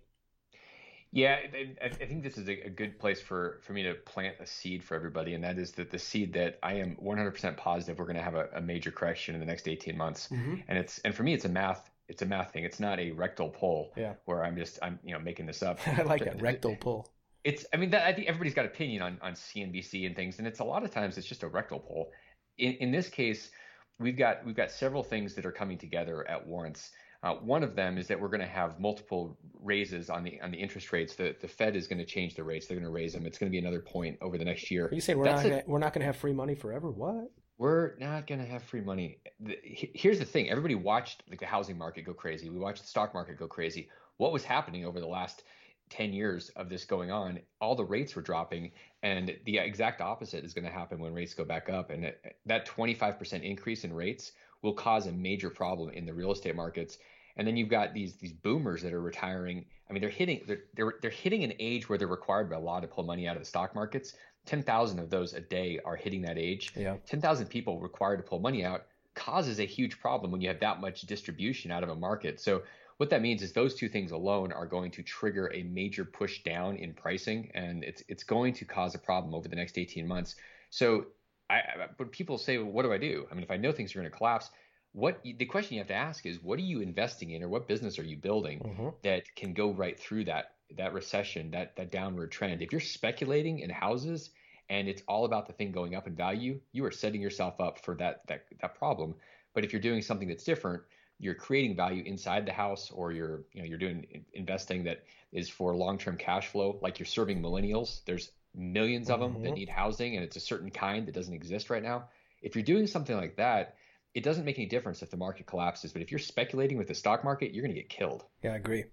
Yeah, 1.15 1.37
I, 1.79 1.89
think 1.89 2.23
this 2.23 2.39
is 2.39 2.47
a 2.47 2.69
good 2.69 2.97
place 2.97 3.21
for, 3.21 3.59
for 3.61 3.73
me 3.73 3.83
to 3.83 3.93
plant 3.93 4.37
a 4.39 4.47
seed 4.47 4.83
for 4.83 4.95
everybody, 4.95 5.35
and 5.35 5.43
that 5.43 5.59
is 5.59 5.71
that 5.73 5.91
the 5.91 5.99
seed 5.99 6.33
that 6.33 6.57
I 6.63 6.73
am 6.73 6.95
100% 6.95 7.55
positive 7.55 7.99
we're 7.99 8.05
going 8.05 8.15
to 8.15 8.23
have 8.23 8.33
a, 8.33 8.49
a, 8.55 8.61
major 8.61 8.89
correction 8.89 9.35
in 9.35 9.39
the 9.39 9.45
next 9.45 9.67
18 9.67 9.95
months, 9.95 10.29
mm-hmm. 10.31 10.55
and 10.67 10.75
it's 10.75 10.97
and 11.05 11.13
for 11.13 11.21
me 11.21 11.35
it's 11.35 11.45
a 11.45 11.49
math 11.49 11.87
it's 12.09 12.23
a 12.23 12.25
math 12.25 12.51
thing. 12.51 12.63
It's 12.63 12.79
not 12.79 12.99
a 12.99 13.11
rectal 13.11 13.49
pull 13.49 13.93
yeah. 13.95 14.13
where 14.25 14.43
I'm 14.43 14.55
just 14.57 14.79
I'm 14.81 14.97
you 15.03 15.13
know 15.13 15.19
making 15.19 15.45
this 15.45 15.61
up. 15.61 15.79
I 15.87 16.01
like 16.01 16.25
that 16.25 16.41
rectal 16.41 16.75
pull. 16.75 17.07
It's 17.43 17.63
I 17.71 17.77
mean 17.77 17.91
that 17.91 18.07
I 18.07 18.13
think 18.13 18.27
everybody's 18.27 18.55
got 18.55 18.65
opinion 18.65 19.03
on 19.03 19.19
on 19.21 19.33
CNBC 19.33 20.07
and 20.07 20.15
things, 20.15 20.39
and 20.39 20.47
it's 20.47 20.59
a 20.59 20.63
lot 20.63 20.83
of 20.83 20.89
times 20.89 21.19
it's 21.19 21.27
just 21.27 21.43
a 21.43 21.47
rectal 21.47 21.79
pull. 21.79 22.11
In 22.57 22.73
in 22.73 22.91
this 22.91 23.07
case, 23.07 23.51
we've 23.99 24.17
got 24.17 24.43
we've 24.45 24.55
got 24.55 24.71
several 24.71 25.03
things 25.03 25.35
that 25.35 25.45
are 25.45 25.51
coming 25.51 25.77
together 25.77 26.27
at 26.27 26.45
once 26.47 26.89
uh, 27.23 27.35
one 27.35 27.63
of 27.63 27.75
them 27.75 27.97
is 27.97 28.07
that 28.07 28.19
we're 28.19 28.27
going 28.27 28.41
to 28.41 28.45
have 28.45 28.79
multiple 28.79 29.37
raises 29.61 30.09
on 30.09 30.23
the 30.23 30.39
on 30.41 30.51
the 30.51 30.57
interest 30.57 30.91
rates. 30.91 31.15
The 31.15 31.35
the 31.39 31.47
Fed 31.47 31.75
is 31.75 31.87
going 31.87 31.99
to 31.99 32.05
change 32.05 32.35
the 32.35 32.43
rates. 32.43 32.67
They're 32.67 32.77
going 32.77 32.85
to 32.85 32.91
raise 32.91 33.13
them. 33.13 33.25
It's 33.25 33.37
going 33.37 33.49
to 33.49 33.51
be 33.51 33.59
another 33.59 33.79
point 33.79 34.17
over 34.21 34.37
the 34.37 34.43
next 34.43 34.69
year. 34.69 34.87
Are 34.87 34.93
you 34.93 35.01
saying 35.01 35.17
we're 35.17 35.25
That's 35.25 35.43
not 35.43 35.53
a, 35.53 35.63
we're 35.65 35.79
not 35.79 35.93
going 35.93 36.01
to 36.01 36.05
have 36.05 36.17
free 36.17 36.33
money 36.33 36.53
forever? 36.53 36.91
What? 36.91 37.31
We're 37.57 37.95
not 37.97 38.27
going 38.27 38.39
to 38.39 38.47
have 38.47 38.63
free 38.63 38.81
money. 38.81 39.19
The, 39.39 39.57
here's 39.63 40.19
the 40.19 40.25
thing: 40.25 40.49
everybody 40.49 40.75
watched 40.75 41.23
like 41.29 41.39
the 41.39 41.45
housing 41.45 41.77
market 41.77 42.05
go 42.05 42.13
crazy. 42.13 42.49
We 42.49 42.59
watched 42.59 42.81
the 42.81 42.87
stock 42.87 43.13
market 43.13 43.37
go 43.37 43.47
crazy. 43.47 43.89
What 44.17 44.33
was 44.33 44.43
happening 44.43 44.85
over 44.85 44.99
the 44.99 45.07
last 45.07 45.43
10 45.89 46.11
years 46.11 46.49
of 46.55 46.69
this 46.69 46.85
going 46.85 47.11
on, 47.11 47.39
all 47.61 47.75
the 47.75 47.83
rates 47.83 48.15
were 48.15 48.21
dropping. 48.21 48.71
And 49.01 49.35
the 49.45 49.57
exact 49.57 50.01
opposite 50.01 50.43
is 50.43 50.53
going 50.53 50.65
to 50.65 50.71
happen 50.71 50.99
when 50.99 51.13
rates 51.13 51.33
go 51.33 51.43
back 51.43 51.69
up. 51.69 51.89
And 51.89 52.11
that 52.45 52.67
25% 52.67 53.43
increase 53.43 53.83
in 53.83 53.93
rates 53.93 54.31
will 54.63 54.73
cause 54.73 55.05
a 55.05 55.11
major 55.11 55.51
problem 55.51 55.91
in 55.91 56.07
the 56.07 56.13
real 56.13 56.31
estate 56.31 56.55
markets. 56.55 56.97
And 57.37 57.47
then 57.47 57.55
you've 57.55 57.69
got 57.69 57.93
these 57.93 58.15
these 58.15 58.33
boomers 58.33 58.81
that 58.81 58.93
are 58.93 59.01
retiring. 59.01 59.65
I 59.89 59.93
mean, 59.93 60.01
they're 60.01 60.09
hitting 60.09 60.41
they're 60.47 60.63
they're, 60.75 60.93
they're 61.01 61.11
hitting 61.11 61.43
an 61.43 61.53
age 61.59 61.87
where 61.87 61.97
they're 61.97 62.07
required 62.07 62.49
by 62.49 62.57
law 62.57 62.79
to 62.79 62.87
pull 62.87 63.03
money 63.03 63.27
out 63.27 63.35
of 63.35 63.41
the 63.41 63.47
stock 63.47 63.75
markets. 63.75 64.13
Ten 64.45 64.63
thousand 64.63 64.99
of 64.99 65.09
those 65.09 65.33
a 65.33 65.41
day 65.41 65.79
are 65.85 65.95
hitting 65.95 66.23
that 66.23 66.37
age. 66.37 66.73
Yeah. 66.75 66.97
Ten 67.05 67.21
thousand 67.21 67.47
people 67.47 67.79
required 67.79 68.17
to 68.17 68.23
pull 68.23 68.39
money 68.39 68.63
out 68.65 68.85
causes 69.15 69.59
a 69.59 69.65
huge 69.65 69.99
problem 69.99 70.31
when 70.31 70.41
you 70.41 70.47
have 70.47 70.59
that 70.59 70.81
much 70.81 71.01
distribution 71.01 71.71
out 71.71 71.83
of 71.83 71.89
a 71.89 71.95
market. 71.95 72.39
So 72.39 72.63
what 72.97 73.09
that 73.09 73.21
means 73.21 73.41
is 73.41 73.53
those 73.53 73.75
two 73.75 73.89
things 73.89 74.11
alone 74.11 74.51
are 74.51 74.65
going 74.65 74.91
to 74.91 75.03
trigger 75.03 75.51
a 75.53 75.63
major 75.63 76.05
push 76.05 76.43
down 76.43 76.75
in 76.77 76.93
pricing, 76.93 77.51
and 77.53 77.83
it's 77.83 78.03
it's 78.07 78.23
going 78.23 78.53
to 78.53 78.65
cause 78.65 78.95
a 78.95 78.99
problem 78.99 79.33
over 79.33 79.47
the 79.47 79.55
next 79.55 79.77
18 79.77 80.07
months. 80.07 80.35
So 80.69 81.07
I, 81.49 81.61
but 81.97 82.11
people 82.11 82.37
say, 82.37 82.57
well, 82.57 82.71
what 82.71 82.83
do 82.83 82.93
I 82.93 82.97
do? 82.97 83.27
I 83.29 83.33
mean, 83.33 83.43
if 83.43 83.51
I 83.51 83.57
know 83.57 83.71
things 83.71 83.95
are 83.95 83.99
going 83.99 84.09
to 84.09 84.17
collapse, 84.17 84.49
what 84.93 85.19
the 85.23 85.45
question 85.45 85.73
you 85.73 85.79
have 85.79 85.87
to 85.87 85.93
ask 85.93 86.25
is 86.25 86.41
what 86.41 86.59
are 86.59 86.63
you 86.63 86.79
investing 86.79 87.31
in 87.31 87.43
or 87.43 87.49
what 87.49 87.67
business 87.67 87.97
are 87.99 88.03
you 88.03 88.15
building 88.15 88.59
mm-hmm. 88.59 88.89
that 89.01 89.23
can 89.35 89.53
go 89.53 89.71
right 89.71 89.99
through 89.99 90.23
that 90.23 90.53
that 90.77 90.93
recession 90.93 91.51
that 91.51 91.75
that 91.75 91.91
downward 91.91 92.31
trend 92.31 92.61
if 92.61 92.71
you're 92.71 92.79
speculating 92.81 93.59
in 93.59 93.69
houses 93.69 94.29
and 94.69 94.87
it's 94.87 95.01
all 95.07 95.25
about 95.25 95.47
the 95.47 95.53
thing 95.53 95.71
going 95.71 95.95
up 95.95 96.07
in 96.07 96.15
value 96.15 96.59
you 96.71 96.85
are 96.85 96.91
setting 96.91 97.21
yourself 97.21 97.59
up 97.59 97.83
for 97.83 97.95
that 97.95 98.21
that 98.27 98.45
that 98.61 98.75
problem 98.75 99.15
but 99.53 99.63
if 99.63 99.73
you're 99.73 99.81
doing 99.81 100.01
something 100.01 100.27
that's 100.27 100.43
different 100.43 100.81
you're 101.19 101.35
creating 101.35 101.75
value 101.75 102.03
inside 102.05 102.45
the 102.45 102.53
house 102.53 102.91
or 102.91 103.11
you're 103.11 103.41
you 103.51 103.61
know 103.61 103.67
you're 103.67 103.77
doing 103.79 104.23
investing 104.33 104.83
that 104.83 105.03
is 105.31 105.49
for 105.49 105.75
long-term 105.75 106.17
cash 106.17 106.47
flow 106.47 106.77
like 106.81 106.99
you're 106.99 107.05
serving 107.05 107.41
millennials 107.41 108.01
there's 108.05 108.31
millions 108.55 109.09
of 109.09 109.19
them 109.19 109.33
mm-hmm. 109.33 109.43
that 109.43 109.53
need 109.53 109.69
housing 109.69 110.15
and 110.15 110.23
it's 110.23 110.35
a 110.35 110.39
certain 110.39 110.69
kind 110.69 111.07
that 111.07 111.15
doesn't 111.15 111.33
exist 111.33 111.69
right 111.69 111.81
now 111.83 112.05
if 112.41 112.55
you're 112.55 112.63
doing 112.63 112.85
something 112.85 113.17
like 113.17 113.35
that 113.37 113.75
it 114.13 114.23
doesn't 114.23 114.45
make 114.45 114.57
any 114.59 114.67
difference 114.67 115.01
if 115.01 115.09
the 115.09 115.17
market 115.17 115.45
collapses. 115.45 115.91
But 115.91 116.01
if 116.01 116.11
you're 116.11 116.19
speculating 116.19 116.77
with 116.77 116.87
the 116.87 116.95
stock 116.95 117.23
market, 117.23 117.53
you're 117.53 117.63
going 117.63 117.73
to 117.73 117.81
get 117.81 117.89
killed. 117.89 118.23
Yeah, 118.43 118.53
I 118.53 118.57
agree. 118.57 118.85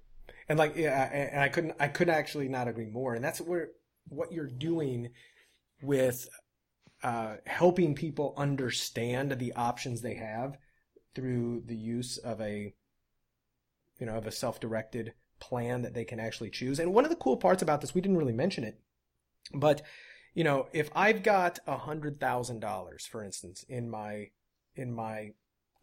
And 0.49 0.59
like, 0.59 0.77
yeah, 0.77 1.03
and 1.13 1.41
I 1.41 1.49
couldn't, 1.49 1.75
I 1.79 1.89
couldn't 1.89 2.15
actually 2.15 2.49
not 2.49 2.69
agree 2.69 2.89
more. 2.89 3.15
And 3.15 3.23
that's 3.23 3.41
where 3.41 3.69
what 4.09 4.33
you're 4.33 4.47
doing 4.47 5.11
with 5.83 6.29
uh, 7.03 7.37
helping 7.47 7.95
people 7.95 8.35
understand 8.37 9.33
the 9.33 9.53
options 9.55 10.01
they 10.01 10.15
have 10.15 10.57
through 11.15 11.63
the 11.67 11.77
use 11.77 12.17
of 12.19 12.41
a, 12.41 12.75
you 13.99 14.07
know, 14.07 14.17
of 14.17 14.27
a 14.27 14.33
self-directed 14.33 15.13
plan 15.39 15.83
that 15.83 15.95
they 15.95 16.05
can 16.05 16.21
actually 16.21 16.51
choose. 16.51 16.79
And 16.79 16.95
one 16.95 17.05
of 17.05 17.11
the 17.11 17.17
cool 17.17 17.37
parts 17.37 17.63
about 17.63 17.81
this, 17.81 17.95
we 17.95 18.01
didn't 18.01 18.19
really 18.19 18.33
mention 18.33 18.65
it, 18.65 18.81
but 19.53 19.83
you 20.35 20.45
know, 20.45 20.69
if 20.73 20.91
I've 20.95 21.23
got 21.23 21.59
a 21.67 21.77
hundred 21.77 22.21
thousand 22.21 22.61
dollars, 22.61 23.07
for 23.07 23.25
instance, 23.25 23.65
in 23.69 23.91
my 23.91 24.29
in 24.77 24.93
my 24.93 25.33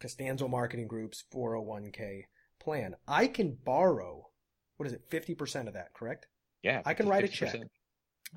Costanzo 0.00 0.48
Marketing 0.48 0.86
Group's 0.86 1.24
401k 1.32 2.24
plan. 2.60 2.96
I 3.06 3.26
can 3.26 3.56
borrow, 3.64 4.28
what 4.76 4.86
is 4.86 4.92
it, 4.92 5.08
50% 5.10 5.68
of 5.68 5.74
that, 5.74 5.94
correct? 5.94 6.26
Yeah. 6.62 6.82
I 6.84 6.94
can 6.94 7.08
write 7.08 7.24
50%. 7.24 7.26
a 7.26 7.30
check. 7.30 7.60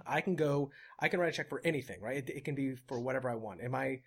I 0.06 0.22
can 0.22 0.36
go, 0.36 0.72
I 1.00 1.10
can 1.10 1.20
write 1.20 1.30
a 1.30 1.36
check 1.36 1.50
for 1.50 1.62
anything, 1.66 2.00
right? 2.02 2.18
It, 2.18 2.30
it 2.30 2.46
can 2.46 2.56
be 2.56 2.76
for 2.88 3.00
whatever 3.00 3.30
I 3.30 3.36
want. 3.36 3.62
Am 3.62 3.76
I, 3.76 4.00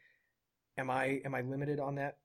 am 0.79 0.91
I, 0.91 1.21
am 1.25 1.35
I 1.35 1.43
limited 1.43 1.79
on 1.79 1.97
that? 1.97 2.17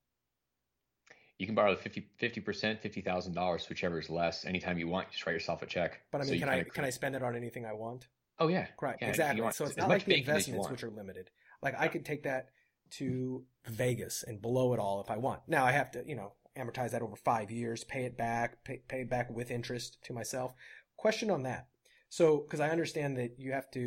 You 1.38 1.46
can 1.46 1.56
borrow 1.56 1.74
50 1.74 2.42
percent, 2.42 2.82
fifty 2.82 3.00
thousand 3.00 3.34
dollars, 3.34 3.70
whichever 3.70 3.98
is 3.98 4.10
less. 4.10 4.44
Anytime 4.44 4.78
you 4.78 4.90
want, 4.90 5.10
just 5.10 5.26
write 5.26 5.32
yourself 5.32 5.62
a 5.62 5.66
check. 5.66 6.02
But 6.12 6.20
I 6.20 6.26
mean, 6.26 6.34
so 6.34 6.40
can 6.40 6.50
I 6.50 6.64
can 6.64 6.84
I 6.84 6.90
spend 6.90 7.16
it 7.16 7.24
on 7.24 7.34
anything 7.34 7.66
I 7.66 7.72
want? 7.72 8.08
Oh 8.40 8.48
yeah, 8.48 8.68
right, 8.82 8.98
yeah, 9.02 9.10
exactly. 9.10 9.52
So 9.52 9.66
it's 9.66 9.78
not 9.78 9.90
like 9.90 10.06
the 10.06 10.18
investments 10.18 10.70
which 10.70 10.84
are 10.84 10.90
limited. 10.90 11.30
Like 11.62 11.76
I 11.78 11.88
could 11.88 12.06
take 12.06 12.24
that 12.24 12.50
to 12.92 13.44
Vegas 13.68 14.24
and 14.24 14.42
blow 14.42 14.74
it 14.74 14.80
all 14.80 15.02
if 15.02 15.12
I 15.12 15.18
want. 15.18 15.42
Now 15.48 15.66
I 15.66 15.72
have 15.72 15.92
to, 15.92 16.04
you 16.06 16.16
know, 16.16 16.34
amortize 16.58 16.92
that 16.92 17.02
over 17.02 17.16
five 17.16 17.52
years, 17.52 17.84
pay 17.84 18.06
it 18.06 18.18
back, 18.18 18.64
pay, 18.64 18.82
pay 18.88 19.02
it 19.02 19.10
back 19.10 19.30
with 19.30 19.52
interest 19.52 19.98
to 20.04 20.14
myself. 20.14 20.54
Question 20.98 21.30
on 21.30 21.44
that. 21.44 21.68
So, 22.10 22.38
because 22.38 22.60
I 22.60 22.70
understand 22.70 23.18
that 23.18 23.36
you 23.38 23.52
have 23.52 23.70
to, 23.72 23.80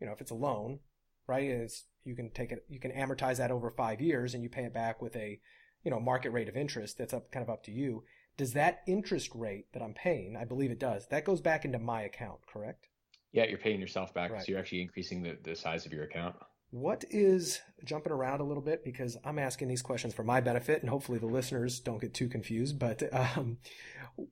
you 0.00 0.06
know, 0.06 0.12
if 0.12 0.20
it's 0.20 0.30
a 0.30 0.36
loan, 0.36 0.80
right, 1.26 1.44
it's, 1.44 1.84
you 2.04 2.16
can 2.16 2.30
take 2.30 2.52
it, 2.52 2.64
you 2.68 2.80
can 2.80 2.92
amortize 2.92 3.36
that 3.36 3.50
over 3.50 3.70
five 3.70 4.00
years 4.00 4.34
and 4.34 4.42
you 4.42 4.48
pay 4.48 4.64
it 4.64 4.72
back 4.72 5.02
with 5.02 5.14
a, 5.16 5.38
you 5.84 5.90
know, 5.90 6.00
market 6.00 6.30
rate 6.30 6.48
of 6.48 6.56
interest. 6.56 6.96
That's 6.96 7.12
up, 7.12 7.30
kind 7.30 7.42
of 7.42 7.50
up 7.50 7.62
to 7.64 7.70
you. 7.70 8.04
Does 8.36 8.54
that 8.54 8.80
interest 8.86 9.30
rate 9.34 9.66
that 9.74 9.82
I'm 9.82 9.92
paying, 9.92 10.36
I 10.36 10.44
believe 10.44 10.70
it 10.70 10.80
does, 10.80 11.06
that 11.08 11.26
goes 11.26 11.42
back 11.42 11.64
into 11.64 11.78
my 11.78 12.02
account, 12.02 12.40
correct? 12.50 12.88
Yeah, 13.32 13.44
you're 13.46 13.58
paying 13.58 13.80
yourself 13.80 14.12
back. 14.12 14.30
Right. 14.30 14.42
So 14.42 14.50
you're 14.50 14.58
actually 14.58 14.82
increasing 14.82 15.22
the, 15.22 15.38
the 15.42 15.54
size 15.54 15.86
of 15.86 15.92
your 15.92 16.04
account. 16.04 16.36
What 16.72 17.04
is 17.10 17.60
jumping 17.84 18.12
around 18.12 18.40
a 18.40 18.44
little 18.44 18.62
bit 18.62 18.84
because 18.84 19.16
I'm 19.24 19.38
asking 19.38 19.68
these 19.68 19.82
questions 19.82 20.14
for 20.14 20.22
my 20.22 20.40
benefit 20.40 20.82
and 20.82 20.88
hopefully 20.88 21.18
the 21.18 21.26
listeners 21.26 21.80
don't 21.80 22.00
get 22.00 22.14
too 22.14 22.28
confused. 22.28 22.78
But 22.78 23.02
um, 23.12 23.58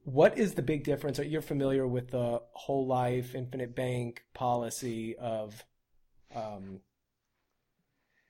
what 0.04 0.38
is 0.38 0.54
the 0.54 0.62
big 0.62 0.84
difference? 0.84 1.18
Are 1.18 1.24
you 1.24 1.40
familiar 1.40 1.86
with 1.86 2.10
the 2.10 2.40
whole 2.52 2.86
life 2.86 3.34
infinite 3.34 3.74
bank 3.74 4.22
policy 4.34 5.16
of, 5.16 5.64
um, 6.34 6.80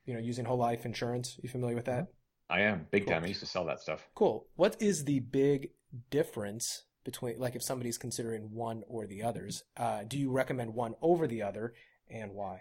you 0.06 0.14
know, 0.14 0.20
using 0.20 0.46
whole 0.46 0.58
life 0.58 0.86
insurance? 0.86 1.38
You 1.42 1.50
familiar 1.50 1.76
with 1.76 1.86
that? 1.86 2.06
I 2.48 2.62
am 2.62 2.86
big 2.90 3.04
cool. 3.04 3.12
time. 3.12 3.24
I 3.24 3.28
used 3.28 3.40
to 3.40 3.46
sell 3.46 3.66
that 3.66 3.80
stuff. 3.80 4.08
Cool. 4.14 4.46
What 4.56 4.80
is 4.80 5.04
the 5.04 5.20
big 5.20 5.70
difference 6.08 6.84
between, 7.08 7.38
like, 7.38 7.56
if 7.56 7.62
somebody's 7.62 7.96
considering 7.96 8.52
one 8.52 8.84
or 8.86 9.06
the 9.06 9.22
others? 9.22 9.64
Uh, 9.78 10.02
do 10.06 10.18
you 10.18 10.30
recommend 10.30 10.74
one 10.74 10.94
over 11.00 11.26
the 11.26 11.40
other, 11.42 11.72
and 12.10 12.32
why? 12.34 12.60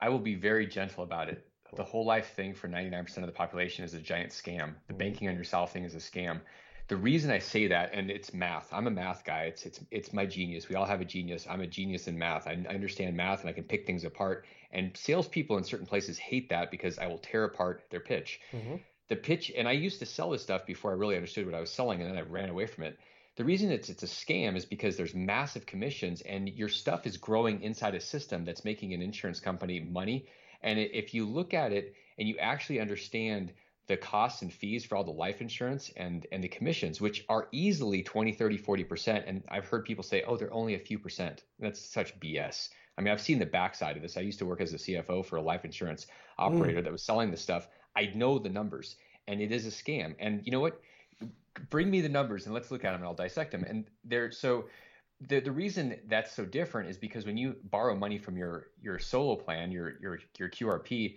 I 0.00 0.08
will 0.08 0.18
be 0.18 0.34
very 0.34 0.66
gentle 0.66 1.04
about 1.04 1.28
it. 1.28 1.46
The 1.76 1.84
whole 1.84 2.04
life 2.04 2.34
thing 2.34 2.54
for 2.54 2.66
99% 2.66 3.18
of 3.18 3.26
the 3.26 3.32
population 3.32 3.84
is 3.84 3.94
a 3.94 4.00
giant 4.00 4.32
scam. 4.32 4.74
The 4.88 4.94
mm-hmm. 4.94 4.96
banking 4.96 5.28
on 5.28 5.36
yourself 5.36 5.72
thing 5.72 5.84
is 5.84 5.94
a 5.94 5.98
scam. 5.98 6.40
The 6.88 6.96
reason 6.96 7.30
I 7.30 7.38
say 7.38 7.68
that, 7.68 7.90
and 7.92 8.10
it's 8.10 8.34
math. 8.34 8.68
I'm 8.72 8.88
a 8.88 8.90
math 8.90 9.22
guy. 9.24 9.42
It's 9.42 9.64
it's 9.64 9.80
it's 9.90 10.12
my 10.12 10.26
genius. 10.26 10.68
We 10.68 10.74
all 10.74 10.86
have 10.86 11.02
a 11.02 11.04
genius. 11.04 11.46
I'm 11.48 11.60
a 11.60 11.66
genius 11.66 12.08
in 12.08 12.18
math. 12.18 12.48
I, 12.48 12.52
I 12.68 12.74
understand 12.74 13.14
math 13.14 13.42
and 13.42 13.50
I 13.50 13.52
can 13.52 13.64
pick 13.64 13.86
things 13.86 14.04
apart. 14.04 14.46
And 14.72 14.96
salespeople 14.96 15.58
in 15.58 15.64
certain 15.64 15.86
places 15.86 16.18
hate 16.18 16.48
that 16.48 16.70
because 16.70 16.98
I 16.98 17.06
will 17.06 17.18
tear 17.18 17.44
apart 17.44 17.84
their 17.90 18.00
pitch. 18.00 18.40
Mm-hmm. 18.52 18.76
The 19.08 19.16
pitch, 19.16 19.52
and 19.56 19.68
I 19.68 19.72
used 19.72 19.98
to 20.00 20.06
sell 20.06 20.30
this 20.30 20.42
stuff 20.42 20.66
before 20.66 20.90
I 20.90 20.94
really 20.94 21.14
understood 21.14 21.46
what 21.46 21.54
I 21.54 21.60
was 21.60 21.70
selling, 21.70 22.00
and 22.00 22.10
then 22.10 22.18
I 22.18 22.22
ran 22.22 22.48
away 22.48 22.66
from 22.66 22.84
it. 22.84 22.98
The 23.38 23.44
reason 23.44 23.70
it's 23.70 23.88
it's 23.88 24.02
a 24.02 24.06
scam 24.06 24.56
is 24.56 24.64
because 24.64 24.96
there's 24.96 25.14
massive 25.14 25.64
commissions, 25.64 26.22
and 26.22 26.48
your 26.48 26.68
stuff 26.68 27.06
is 27.06 27.16
growing 27.16 27.62
inside 27.62 27.94
a 27.94 28.00
system 28.00 28.44
that's 28.44 28.64
making 28.64 28.92
an 28.94 29.00
insurance 29.00 29.38
company 29.38 29.78
money. 29.78 30.26
And 30.60 30.76
if 30.80 31.14
you 31.14 31.24
look 31.24 31.54
at 31.54 31.72
it 31.72 31.94
and 32.18 32.26
you 32.26 32.36
actually 32.38 32.80
understand 32.80 33.52
the 33.86 33.96
costs 33.96 34.42
and 34.42 34.52
fees 34.52 34.84
for 34.84 34.96
all 34.96 35.04
the 35.04 35.12
life 35.12 35.40
insurance 35.40 35.92
and 35.96 36.26
and 36.32 36.42
the 36.42 36.48
commissions 36.48 37.00
which 37.00 37.24
are 37.28 37.46
easily 37.52 38.02
20 38.02 38.32
30 38.32 38.58
40% 38.58 39.22
and 39.28 39.44
i've 39.48 39.66
heard 39.66 39.84
people 39.84 40.02
say 40.02 40.24
oh 40.26 40.36
they're 40.36 40.52
only 40.52 40.74
a 40.74 40.80
few 40.80 40.98
percent. 40.98 41.44
That's 41.60 41.80
such 41.80 42.18
bs 42.18 42.70
i 42.98 43.00
mean 43.00 43.12
i've 43.12 43.20
seen 43.20 43.38
the 43.38 43.46
backside 43.46 43.94
of 43.94 44.02
this. 44.02 44.16
I 44.16 44.22
used 44.22 44.40
to 44.40 44.46
work 44.46 44.60
as 44.60 44.74
a 44.74 44.78
cfo 44.78 45.24
for 45.24 45.36
a 45.36 45.42
life 45.42 45.64
insurance 45.64 46.08
operator 46.38 46.80
mm. 46.80 46.84
that 46.84 46.92
was 46.92 47.04
selling 47.04 47.30
this 47.30 47.40
stuff. 47.40 47.68
I 47.94 48.06
know 48.16 48.40
the 48.40 48.48
numbers 48.48 48.96
and 49.28 49.40
it 49.40 49.52
is 49.52 49.64
a 49.64 49.70
scam. 49.70 50.16
And 50.18 50.44
you 50.44 50.50
know 50.50 50.60
what 50.60 50.80
bring 51.70 51.90
me 51.90 52.00
the 52.00 52.08
numbers 52.08 52.46
and 52.46 52.54
let's 52.54 52.70
look 52.70 52.84
at 52.84 52.92
them 52.92 53.00
and 53.00 53.04
i'll 53.04 53.14
dissect 53.14 53.50
them 53.50 53.64
and 53.64 53.84
they're 54.04 54.30
so 54.30 54.64
the, 55.28 55.40
the 55.40 55.50
reason 55.50 55.96
that's 56.06 56.32
so 56.32 56.44
different 56.44 56.88
is 56.88 56.96
because 56.96 57.26
when 57.26 57.36
you 57.36 57.56
borrow 57.64 57.94
money 57.96 58.18
from 58.18 58.36
your 58.36 58.68
your 58.80 58.98
solo 58.98 59.34
plan 59.34 59.72
your 59.72 59.94
your 60.00 60.18
your 60.38 60.48
qrp 60.48 61.16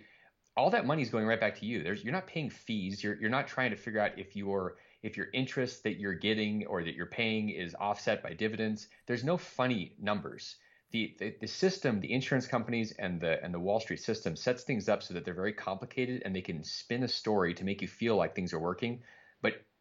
all 0.56 0.70
that 0.70 0.86
money 0.86 1.02
is 1.02 1.10
going 1.10 1.26
right 1.26 1.40
back 1.40 1.58
to 1.60 1.66
you. 1.66 1.82
There's 1.82 2.04
you're 2.04 2.12
not 2.12 2.26
paying 2.26 2.50
fees. 2.50 3.02
You're 3.02 3.14
you're 3.14 3.30
not 3.30 3.48
trying 3.48 3.70
to 3.70 3.76
figure 3.76 4.00
out 4.00 4.18
if 4.18 4.36
your 4.36 4.76
if 5.02 5.16
your 5.16 5.28
interest 5.32 5.82
that 5.84 5.98
you're 5.98 6.14
getting 6.14 6.66
or 6.66 6.82
that 6.84 6.94
you're 6.94 7.06
paying 7.06 7.48
is 7.48 7.74
offset 7.78 8.22
by 8.22 8.34
dividends. 8.34 8.88
There's 9.06 9.24
no 9.24 9.36
funny 9.36 9.94
numbers. 10.00 10.56
The, 10.92 11.16
the, 11.18 11.34
the 11.40 11.46
system, 11.46 12.00
the 12.00 12.12
insurance 12.12 12.46
companies 12.46 12.92
and 12.98 13.18
the 13.18 13.42
and 13.42 13.54
the 13.54 13.60
Wall 13.60 13.80
Street 13.80 14.00
system 14.00 14.36
sets 14.36 14.62
things 14.62 14.88
up 14.88 15.02
so 15.02 15.14
that 15.14 15.24
they're 15.24 15.32
very 15.32 15.54
complicated 15.54 16.22
and 16.24 16.36
they 16.36 16.42
can 16.42 16.62
spin 16.62 17.02
a 17.02 17.08
story 17.08 17.54
to 17.54 17.64
make 17.64 17.80
you 17.80 17.88
feel 17.88 18.16
like 18.16 18.34
things 18.34 18.52
are 18.52 18.58
working. 18.58 19.02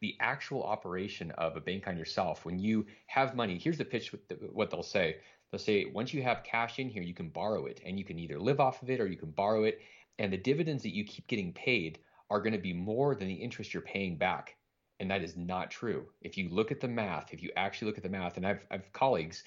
The 0.02 0.16
actual 0.20 0.64
operation 0.64 1.32
of 1.32 1.56
a 1.56 1.62
bank 1.62 1.88
on 1.88 1.98
yourself, 1.98 2.44
when 2.44 2.60
you 2.60 2.86
have 3.08 3.36
money, 3.36 3.58
here's 3.58 3.78
the 3.78 3.86
pitch. 3.86 4.14
The, 4.28 4.36
what 4.52 4.70
they'll 4.72 4.84
say. 4.84 5.18
They'll 5.52 5.60
say 5.60 5.86
once 5.86 6.14
you 6.14 6.24
have 6.24 6.44
cash 6.44 6.80
in 6.80 6.90
here, 6.90 7.04
you 7.04 7.14
can 7.14 7.30
borrow 7.30 7.66
it, 7.66 7.82
and 7.86 8.00
you 8.00 8.06
can 8.06 8.18
either 8.18 8.40
live 8.40 8.60
off 8.60 8.82
of 8.82 8.90
it 8.90 9.00
or 9.00 9.08
you 9.08 9.18
can 9.18 9.32
borrow 9.32 9.64
it, 9.66 9.80
and 10.18 10.32
the 10.32 10.38
dividends 10.38 10.84
that 10.84 10.96
you 10.96 11.04
keep 11.04 11.28
getting 11.28 11.54
paid 11.54 12.00
are 12.30 12.40
going 12.40 12.54
to 12.54 12.60
be 12.60 12.74
more 12.74 13.14
than 13.14 13.28
the 13.28 13.34
interest 13.34 13.74
you're 13.74 13.82
paying 13.82 14.18
back. 14.18 14.56
And 15.00 15.10
that 15.12 15.24
is 15.24 15.36
not 15.36 15.72
true. 15.72 16.06
If 16.22 16.38
you 16.38 16.48
look 16.50 16.72
at 16.72 16.80
the 16.80 16.88
math, 16.88 17.34
if 17.34 17.42
you 17.44 17.52
actually 17.56 17.88
look 17.88 17.98
at 17.98 18.04
the 18.04 18.10
math, 18.10 18.38
and 18.38 18.46
I've, 18.46 18.66
I've 18.70 18.94
colleagues 18.94 19.44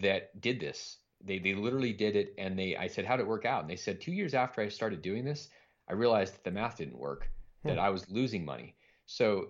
that 0.00 0.40
did 0.40 0.60
this, 0.60 0.98
they, 1.22 1.38
they 1.38 1.54
literally 1.54 1.92
did 1.92 2.16
it. 2.16 2.34
And 2.38 2.58
they, 2.58 2.76
I 2.76 2.86
said, 2.86 3.04
how'd 3.04 3.20
it 3.20 3.26
work 3.26 3.44
out? 3.44 3.62
And 3.62 3.70
they 3.70 3.76
said, 3.76 4.00
two 4.00 4.12
years 4.12 4.32
after 4.32 4.62
I 4.62 4.68
started 4.68 5.02
doing 5.02 5.24
this, 5.24 5.48
I 5.90 5.94
realized 5.94 6.34
that 6.34 6.44
the 6.44 6.52
math 6.52 6.78
didn't 6.78 6.98
work, 6.98 7.28
hmm. 7.62 7.68
that 7.68 7.78
I 7.78 7.90
was 7.90 8.08
losing 8.08 8.44
money. 8.44 8.76
So 9.06 9.48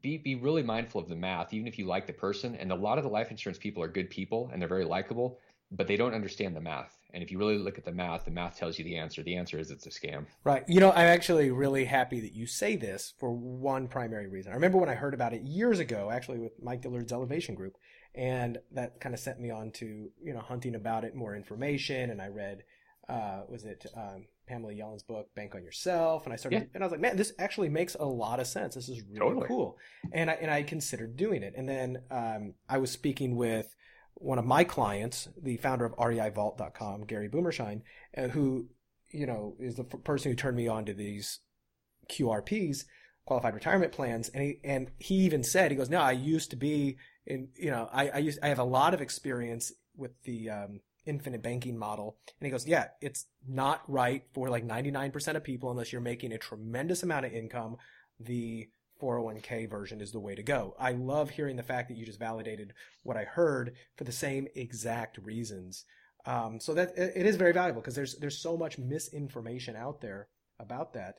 be, 0.00 0.16
be 0.16 0.34
really 0.34 0.62
mindful 0.62 1.00
of 1.00 1.08
the 1.08 1.16
math, 1.16 1.52
even 1.52 1.66
if 1.66 1.78
you 1.78 1.86
like 1.86 2.06
the 2.06 2.12
person. 2.12 2.54
And 2.56 2.72
a 2.72 2.74
lot 2.74 2.98
of 2.98 3.04
the 3.04 3.10
life 3.10 3.30
insurance 3.30 3.58
people 3.58 3.82
are 3.82 3.88
good 3.88 4.08
people 4.10 4.50
and 4.52 4.60
they're 4.60 4.68
very 4.68 4.84
likable, 4.84 5.38
but 5.70 5.86
they 5.86 5.96
don't 5.96 6.14
understand 6.14 6.56
the 6.56 6.60
math. 6.60 6.98
And 7.14 7.22
if 7.22 7.30
you 7.30 7.38
really 7.38 7.58
look 7.58 7.76
at 7.76 7.84
the 7.84 7.92
math, 7.92 8.24
the 8.24 8.30
math 8.30 8.56
tells 8.56 8.78
you 8.78 8.84
the 8.84 8.96
answer. 8.96 9.22
The 9.22 9.36
answer 9.36 9.58
is 9.58 9.70
it's 9.70 9.86
a 9.86 9.90
scam. 9.90 10.24
Right. 10.44 10.64
You 10.66 10.80
know, 10.80 10.90
I'm 10.92 11.06
actually 11.06 11.50
really 11.50 11.84
happy 11.84 12.20
that 12.20 12.32
you 12.32 12.46
say 12.46 12.76
this 12.76 13.12
for 13.18 13.32
one 13.32 13.86
primary 13.86 14.28
reason. 14.28 14.52
I 14.52 14.54
remember 14.54 14.78
when 14.78 14.88
I 14.88 14.94
heard 14.94 15.12
about 15.12 15.34
it 15.34 15.42
years 15.42 15.78
ago, 15.78 16.10
actually 16.10 16.38
with 16.38 16.52
Mike 16.62 16.80
Dillard's 16.80 17.12
Elevation 17.12 17.54
Group, 17.54 17.76
and 18.14 18.58
that 18.72 19.00
kind 19.00 19.14
of 19.14 19.20
sent 19.20 19.40
me 19.40 19.50
on 19.50 19.72
to, 19.72 20.10
you 20.22 20.32
know, 20.32 20.40
hunting 20.40 20.74
about 20.74 21.04
it, 21.04 21.14
more 21.14 21.36
information. 21.36 22.10
And 22.10 22.20
I 22.20 22.28
read, 22.28 22.62
uh, 23.08 23.42
was 23.48 23.64
it, 23.64 23.84
um, 23.94 24.24
Pamela 24.46 24.72
Yellen's 24.72 25.02
book, 25.02 25.34
Bank 25.34 25.54
on 25.54 25.62
Yourself. 25.62 26.24
And 26.24 26.32
I 26.32 26.36
started, 26.36 26.60
yeah. 26.60 26.66
and 26.74 26.82
I 26.82 26.86
was 26.86 26.92
like, 26.92 27.00
man, 27.00 27.16
this 27.16 27.32
actually 27.38 27.68
makes 27.68 27.94
a 27.94 28.04
lot 28.04 28.40
of 28.40 28.46
sense. 28.46 28.74
This 28.74 28.88
is 28.88 29.02
really 29.02 29.18
totally. 29.18 29.48
cool. 29.48 29.78
And 30.12 30.30
I, 30.30 30.34
and 30.34 30.50
I 30.50 30.62
considered 30.62 31.16
doing 31.16 31.42
it. 31.42 31.54
And 31.56 31.68
then, 31.68 32.02
um, 32.10 32.54
I 32.68 32.78
was 32.78 32.90
speaking 32.90 33.36
with, 33.36 33.74
one 34.14 34.38
of 34.38 34.44
my 34.44 34.64
clients, 34.64 35.28
the 35.40 35.56
founder 35.56 35.84
of 35.84 35.96
REIVault.com, 35.96 37.06
Gary 37.06 37.28
Boomershine, 37.28 37.82
uh, 38.16 38.28
who, 38.28 38.68
you 39.10 39.26
know, 39.26 39.56
is 39.58 39.76
the 39.76 39.84
f- 39.92 40.04
person 40.04 40.30
who 40.30 40.36
turned 40.36 40.56
me 40.56 40.68
on 40.68 40.84
to 40.84 40.94
these 40.94 41.40
QRPs, 42.10 42.84
qualified 43.24 43.54
retirement 43.54 43.92
plans. 43.92 44.28
And 44.28 44.42
he, 44.42 44.60
and 44.62 44.90
he 44.98 45.14
even 45.16 45.42
said, 45.42 45.70
he 45.70 45.76
goes, 45.76 45.90
no, 45.90 46.00
I 46.00 46.12
used 46.12 46.50
to 46.50 46.56
be 46.56 46.98
in, 47.26 47.48
you 47.56 47.70
know, 47.70 47.88
I, 47.92 48.10
I 48.10 48.18
used, 48.18 48.38
I 48.42 48.48
have 48.48 48.58
a 48.58 48.64
lot 48.64 48.94
of 48.94 49.00
experience 49.00 49.72
with 49.96 50.12
the, 50.22 50.50
um, 50.50 50.80
infinite 51.06 51.42
banking 51.42 51.78
model. 51.78 52.16
And 52.40 52.46
he 52.46 52.50
goes, 52.50 52.66
yeah, 52.66 52.88
it's 53.00 53.26
not 53.46 53.82
right 53.88 54.24
for 54.32 54.48
like 54.48 54.66
99% 54.66 55.36
of 55.36 55.44
people 55.44 55.70
unless 55.70 55.92
you're 55.92 56.00
making 56.00 56.32
a 56.32 56.38
tremendous 56.38 57.02
amount 57.02 57.26
of 57.26 57.32
income. 57.32 57.76
The 58.20 58.68
401k 59.00 59.68
version 59.68 60.00
is 60.00 60.12
the 60.12 60.20
way 60.20 60.34
to 60.34 60.42
go. 60.42 60.74
I 60.78 60.92
love 60.92 61.30
hearing 61.30 61.56
the 61.56 61.62
fact 61.62 61.88
that 61.88 61.96
you 61.96 62.06
just 62.06 62.20
validated 62.20 62.72
what 63.02 63.16
I 63.16 63.24
heard 63.24 63.72
for 63.96 64.04
the 64.04 64.12
same 64.12 64.46
exact 64.54 65.18
reasons. 65.18 65.84
Um, 66.24 66.60
so 66.60 66.74
that 66.74 66.96
it 66.96 67.26
is 67.26 67.34
very 67.34 67.52
valuable 67.52 67.80
because 67.80 67.96
there's 67.96 68.16
there's 68.18 68.40
so 68.40 68.56
much 68.56 68.78
misinformation 68.78 69.74
out 69.74 70.00
there 70.00 70.28
about 70.60 70.92
that. 70.92 71.16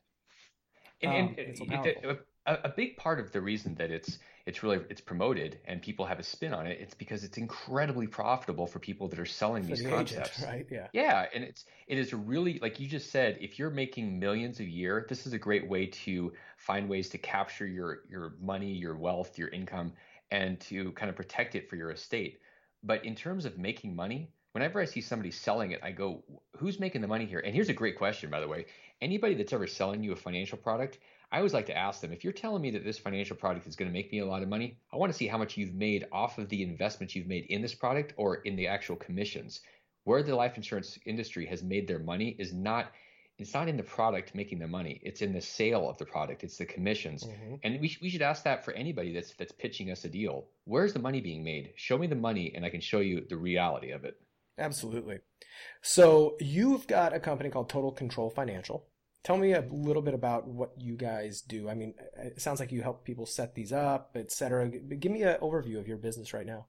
And, 1.01 1.29
um, 1.29 1.35
and 1.37 1.57
so 1.57 2.17
a, 2.45 2.53
a, 2.63 2.69
big 2.69 2.95
part 2.95 3.19
of 3.19 3.33
the 3.33 3.41
reason 3.41 3.75
that 3.75 3.91
it's 3.91 4.19
it's 4.45 4.61
really 4.61 4.79
it's 4.89 5.01
promoted 5.01 5.59
and 5.65 5.81
people 5.81 6.05
have 6.05 6.19
a 6.19 6.23
spin 6.23 6.53
on 6.53 6.67
it 6.67 6.77
it's 6.79 6.93
because 6.93 7.23
it's 7.23 7.37
incredibly 7.37 8.07
profitable 8.07 8.67
for 8.67 8.79
people 8.79 9.07
that 9.07 9.19
are 9.19 9.25
selling 9.25 9.63
for 9.63 9.69
these 9.69 9.83
the 9.83 9.89
concepts. 9.89 10.39
agent, 10.39 10.51
right 10.51 10.67
yeah. 10.69 10.87
Yeah 10.93 11.25
and 11.33 11.43
it's 11.43 11.65
it 11.87 11.97
is 11.97 12.13
really 12.13 12.59
like 12.59 12.79
you 12.79 12.87
just 12.87 13.11
said 13.11 13.37
if 13.39 13.57
you're 13.57 13.69
making 13.69 14.19
millions 14.19 14.59
a 14.59 14.65
year 14.65 15.05
this 15.07 15.25
is 15.25 15.33
a 15.33 15.37
great 15.37 15.67
way 15.67 15.85
to 15.85 16.33
find 16.57 16.89
ways 16.89 17.09
to 17.09 17.17
capture 17.17 17.65
your 17.65 17.99
your 18.09 18.33
money 18.41 18.71
your 18.71 18.97
wealth 18.97 19.37
your 19.37 19.49
income 19.49 19.93
and 20.31 20.59
to 20.59 20.91
kind 20.93 21.09
of 21.09 21.15
protect 21.15 21.53
it 21.53 21.69
for 21.69 21.75
your 21.75 21.91
estate. 21.91 22.39
But 22.83 23.05
in 23.05 23.15
terms 23.15 23.45
of 23.45 23.57
making 23.57 23.95
money 23.95 24.29
whenever 24.51 24.79
i 24.79 24.85
see 24.85 25.01
somebody 25.01 25.31
selling 25.31 25.71
it 25.71 25.79
i 25.81 25.91
go 25.91 26.23
who's 26.57 26.79
making 26.79 27.01
the 27.01 27.07
money 27.07 27.25
here? 27.25 27.39
And 27.39 27.55
here's 27.55 27.69
a 27.69 27.73
great 27.73 27.97
question 27.97 28.29
by 28.29 28.39
the 28.39 28.47
way. 28.47 28.65
Anybody 29.01 29.35
that's 29.35 29.53
ever 29.53 29.67
selling 29.67 30.03
you 30.03 30.11
a 30.11 30.15
financial 30.15 30.57
product 30.57 30.99
I 31.33 31.37
always 31.37 31.53
like 31.53 31.65
to 31.65 31.75
ask 31.75 31.99
them 31.99 32.13
if 32.13 32.23
you're 32.23 32.31
telling 32.31 32.61
me 32.61 32.69
that 32.71 32.83
this 32.83 32.99
financial 32.99 33.35
product 33.35 33.65
is 33.65 33.75
going 33.75 33.89
to 33.89 33.93
make 33.93 34.11
me 34.11 34.19
a 34.19 34.25
lot 34.25 34.43
of 34.43 34.49
money, 34.49 34.77
I 34.93 34.97
want 34.97 35.11
to 35.11 35.17
see 35.17 35.25
how 35.25 35.39
much 35.39 35.57
you've 35.57 35.73
made 35.73 36.05
off 36.11 36.37
of 36.37 36.47
the 36.47 36.61
investments 36.61 37.15
you've 37.15 37.25
made 37.25 37.47
in 37.49 37.59
this 37.59 37.73
product 37.73 38.13
or 38.17 38.35
in 38.35 38.55
the 38.55 38.67
actual 38.67 38.95
commissions. 38.95 39.61
Where 40.03 40.21
the 40.21 40.35
life 40.35 40.57
insurance 40.57 40.99
industry 41.07 41.47
has 41.47 41.63
made 41.63 41.87
their 41.87 41.97
money 41.97 42.35
is 42.37 42.53
not 42.53 42.91
it's 43.39 43.55
not 43.55 43.67
in 43.67 43.77
the 43.77 43.83
product 43.83 44.35
making 44.35 44.59
the 44.59 44.67
money. 44.67 45.01
It's 45.01 45.23
in 45.23 45.33
the 45.33 45.41
sale 45.41 45.89
of 45.89 45.97
the 45.97 46.05
product. 46.05 46.43
It's 46.43 46.57
the 46.57 46.67
commissions. 46.67 47.23
Mm-hmm. 47.23 47.55
And 47.63 47.81
we, 47.81 47.97
we 47.99 48.09
should 48.11 48.21
ask 48.21 48.43
that 48.43 48.63
for 48.63 48.71
anybody 48.73 49.11
that's 49.11 49.33
that's 49.33 49.51
pitching 49.51 49.89
us 49.89 50.05
a 50.05 50.09
deal. 50.09 50.45
Where's 50.65 50.93
the 50.93 50.99
money 50.99 51.19
being 51.19 51.43
made? 51.43 51.73
Show 51.77 51.97
me 51.97 52.05
the 52.05 52.15
money 52.15 52.53
and 52.55 52.63
I 52.63 52.69
can 52.69 52.81
show 52.81 52.99
you 52.99 53.25
the 53.27 53.37
reality 53.37 53.89
of 53.89 54.05
it. 54.05 54.17
Absolutely. 54.59 55.17
So 55.81 56.35
you've 56.39 56.85
got 56.85 57.15
a 57.15 57.19
company 57.19 57.49
called 57.49 57.69
Total 57.69 57.91
Control 57.91 58.29
Financial. 58.29 58.85
Tell 59.23 59.37
me 59.37 59.53
a 59.53 59.61
little 59.71 60.01
bit 60.01 60.13
about 60.13 60.47
what 60.47 60.73
you 60.77 60.95
guys 60.95 61.41
do. 61.41 61.69
I 61.69 61.75
mean, 61.75 61.93
it 62.17 62.41
sounds 62.41 62.59
like 62.59 62.73
you 62.73 62.81
help 62.81 63.05
people 63.05 63.25
set 63.25 63.55
these 63.55 63.71
up, 63.71 64.11
et 64.15 64.31
cetera. 64.31 64.67
Give 64.67 65.11
me 65.11 65.23
an 65.23 65.37
overview 65.41 65.79
of 65.79 65.87
your 65.87 65.97
business 65.97 66.33
right 66.33 66.45
now. 66.45 66.65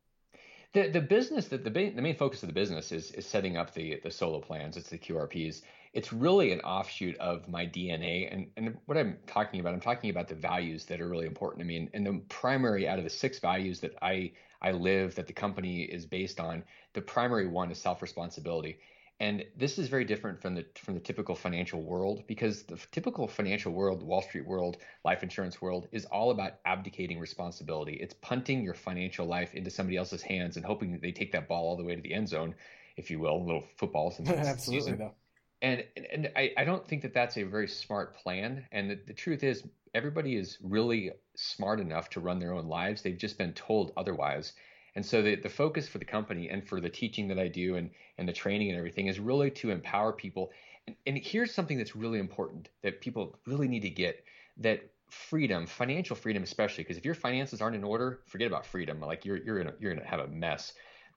The 0.73 0.88
the 0.88 1.01
business 1.01 1.49
that 1.49 1.64
the 1.64 1.71
the 1.71 2.03
main 2.03 2.17
focus 2.17 2.43
of 2.43 2.49
the 2.49 2.53
business 2.53 2.93
is 2.93 3.11
is 3.12 3.27
setting 3.27 3.57
up 3.57 3.75
the 3.75 4.01
the 4.03 4.11
solo 4.11 4.40
plans. 4.40 4.77
It's 4.77 4.90
the 4.90 4.99
QRPs. 4.99 5.62
It's 5.93 6.12
really 6.12 6.53
an 6.53 6.61
offshoot 6.61 7.17
of 7.19 7.49
my 7.49 7.67
DNA. 7.67 8.33
And 8.33 8.47
and 8.57 8.77
what 8.87 8.99
I'm 8.99 9.19
talking 9.27 9.61
about, 9.61 9.75
I'm 9.75 9.81
talking 9.81 10.11
about 10.11 10.29
the 10.29 10.35
values 10.37 10.85
that 10.87 11.01
are 11.01 11.09
really 11.09 11.27
important 11.27 11.61
to 11.61 11.64
me. 11.64 11.77
And, 11.77 11.90
and 11.93 12.07
the 12.07 12.21
primary 12.29 12.88
out 12.88 12.99
of 12.99 13.05
the 13.05 13.11
six 13.11 13.40
values 13.40 13.81
that 13.81 13.95
I 14.01 14.33
I 14.62 14.73
live, 14.73 15.14
that 15.17 15.27
the 15.27 15.33
company 15.33 15.83
is 15.83 16.07
based 16.07 16.40
on, 16.40 16.64
the 16.93 17.03
primary 17.03 17.47
one 17.47 17.71
is 17.71 17.79
self 17.79 18.01
responsibility. 18.01 18.79
And 19.20 19.44
this 19.57 19.79
is 19.79 19.88
very 19.88 20.05
different 20.05 20.42
from 20.42 20.57
the 20.57 20.66
from 20.74 20.94
the 20.94 21.00
typical 21.00 21.37
financial 21.37 21.83
world 21.83 22.24
because 22.27 22.64
the 22.64 22.77
typical 22.90 23.29
financial 23.29 23.72
world, 23.72 24.03
Wall 24.03 24.22
Street 24.22 24.46
world, 24.46 24.79
life 25.05 25.22
insurance 25.22 25.62
world 25.62 25.87
is 25.92 26.05
all 26.07 26.33
about 26.33 26.55
abdicating 26.64 27.20
responsibility. 27.20 27.94
It's 27.94 28.14
punting 28.22 28.64
your 28.64 28.74
financial 28.74 29.27
life 29.27 29.55
into 29.55 29.70
somebody 29.70 29.96
else's 29.96 30.22
hands 30.22 30.57
and 30.57 30.66
hoping 30.66 30.90
that 30.92 31.00
they 31.00 31.12
take 31.12 31.31
that 31.33 31.46
ball 31.46 31.68
all 31.68 31.77
the 31.77 31.85
way 31.85 31.94
to 31.94 32.03
the 32.03 32.12
end 32.12 32.29
zone, 32.29 32.57
if 32.96 33.09
you 33.09 33.20
will, 33.20 33.37
a 33.37 33.44
little 33.44 33.64
football 33.77 34.12
Absolutely, 34.27 34.94
though. 34.94 35.14
And 35.62 35.85
and 36.12 36.31
I, 36.35 36.53
I 36.57 36.64
don't 36.64 36.87
think 36.87 37.03
that 37.03 37.14
that's 37.14 37.37
a 37.37 37.44
very 37.44 37.68
smart 37.68 38.16
plan. 38.16 38.66
And 38.72 38.90
the, 38.90 38.98
the 39.07 39.14
truth 39.14 39.44
is, 39.44 39.62
everybody 39.94 40.35
is 40.35 40.59
really 40.61 41.12
smart 41.37 41.79
enough 41.79 42.11
to 42.11 42.20
run 42.20 42.40
their 42.40 42.53
own 42.53 42.66
lives. 42.66 43.03
They've 43.03 43.16
just 43.16 43.38
been 43.38 43.53
told 43.53 43.92
otherwise. 43.96 44.55
And 44.96 45.04
so 45.04 45.22
the, 45.22 45.35
the 45.37 45.48
focus 45.48 45.88
for 45.88 45.98
the 45.98 46.04
company 46.04 46.48
and 46.48 46.66
for 46.66 46.80
the 46.80 46.88
teaching 46.88 47.28
that 47.28 47.38
I 47.38 47.48
do 47.48 47.76
and, 47.76 47.90
and 48.18 48.28
the 48.28 48.33
training 48.33 48.70
and 48.70 48.78
everything 48.78 49.09
is 49.09 49.18
really 49.18 49.50
to 49.52 49.70
empower 49.70 50.12
people. 50.12 50.52
And, 50.87 50.96
and 51.07 51.18
here's 51.18 51.52
something 51.52 51.78
that's 51.78 51.96
really 51.96 52.18
important 52.18 52.68
that 52.83 53.00
people 53.00 53.38
really 53.46 53.68
need 53.68 53.83
to 53.83 53.90
get 53.90 54.24
that 54.59 54.88
freedom, 55.11 55.66
financial 55.66 56.16
freedom 56.16 56.42
especially, 56.42 56.85
because 56.85 56.96
if 56.96 57.04
your 57.04 57.14
finances 57.14 57.61
aren't 57.61 57.76
in 57.76 57.85
order, 57.85 58.20
forget 58.26 58.46
about 58.46 58.66
freedom. 58.66 59.00
Like 59.00 59.24
you're 59.24 59.38
you're 59.38 59.59
gonna 59.59 59.74
you're 59.80 59.94
gonna 59.94 60.07
have 60.07 60.20
a 60.20 60.28
mess 60.28 60.72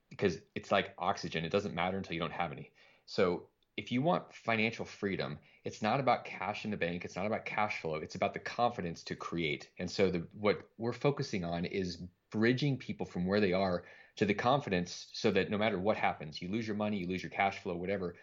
because 0.10 0.38
it's 0.56 0.72
like 0.72 0.94
oxygen. 0.98 1.46
It 1.46 1.52
doesn't 1.52 1.76
matter 1.76 1.98
until 1.98 2.14
you 2.14 2.20
don't 2.20 2.32
have 2.32 2.52
any. 2.52 2.72
So 3.06 3.44
if 3.76 3.92
you 3.92 4.02
want 4.02 4.24
financial 4.34 4.86
freedom, 4.86 5.38
it's 5.64 5.82
not 5.82 6.00
about 6.00 6.26
cash 6.26 6.66
in 6.66 6.72
the 6.72 6.78
bank. 6.78 7.06
It's 7.06 7.16
not 7.16 7.28
about 7.28 7.46
cash 7.46 7.82
flow. 7.82 7.96
It's 7.96 8.16
about 8.16 8.34
the 8.34 8.40
confidence 8.40 9.04
to 9.04 9.16
create. 9.16 9.70
And 9.78 9.90
so 9.90 10.10
the 10.10 10.26
what 10.34 10.62
we're 10.78 10.94
focusing 10.94 11.46
on 11.46 11.66
is 11.66 12.00
bridging 12.32 12.78
people 12.78 13.06
from 13.06 13.26
where 13.26 13.40
they 13.40 13.54
are 13.54 13.84
to 14.18 14.26
the 14.26 14.34
confidence 14.34 15.08
so 15.14 15.32
that 15.32 15.50
no 15.50 15.58
matter 15.58 15.80
what 15.80 15.98
happens, 15.98 16.42
you 16.42 16.50
lose 16.50 16.68
your 16.68 16.76
money, 16.76 16.98
you 16.98 17.08
lose 17.08 17.22
your 17.24 17.30
cash 17.30 17.60
flow, 17.60 17.76
whatever, 17.76 18.16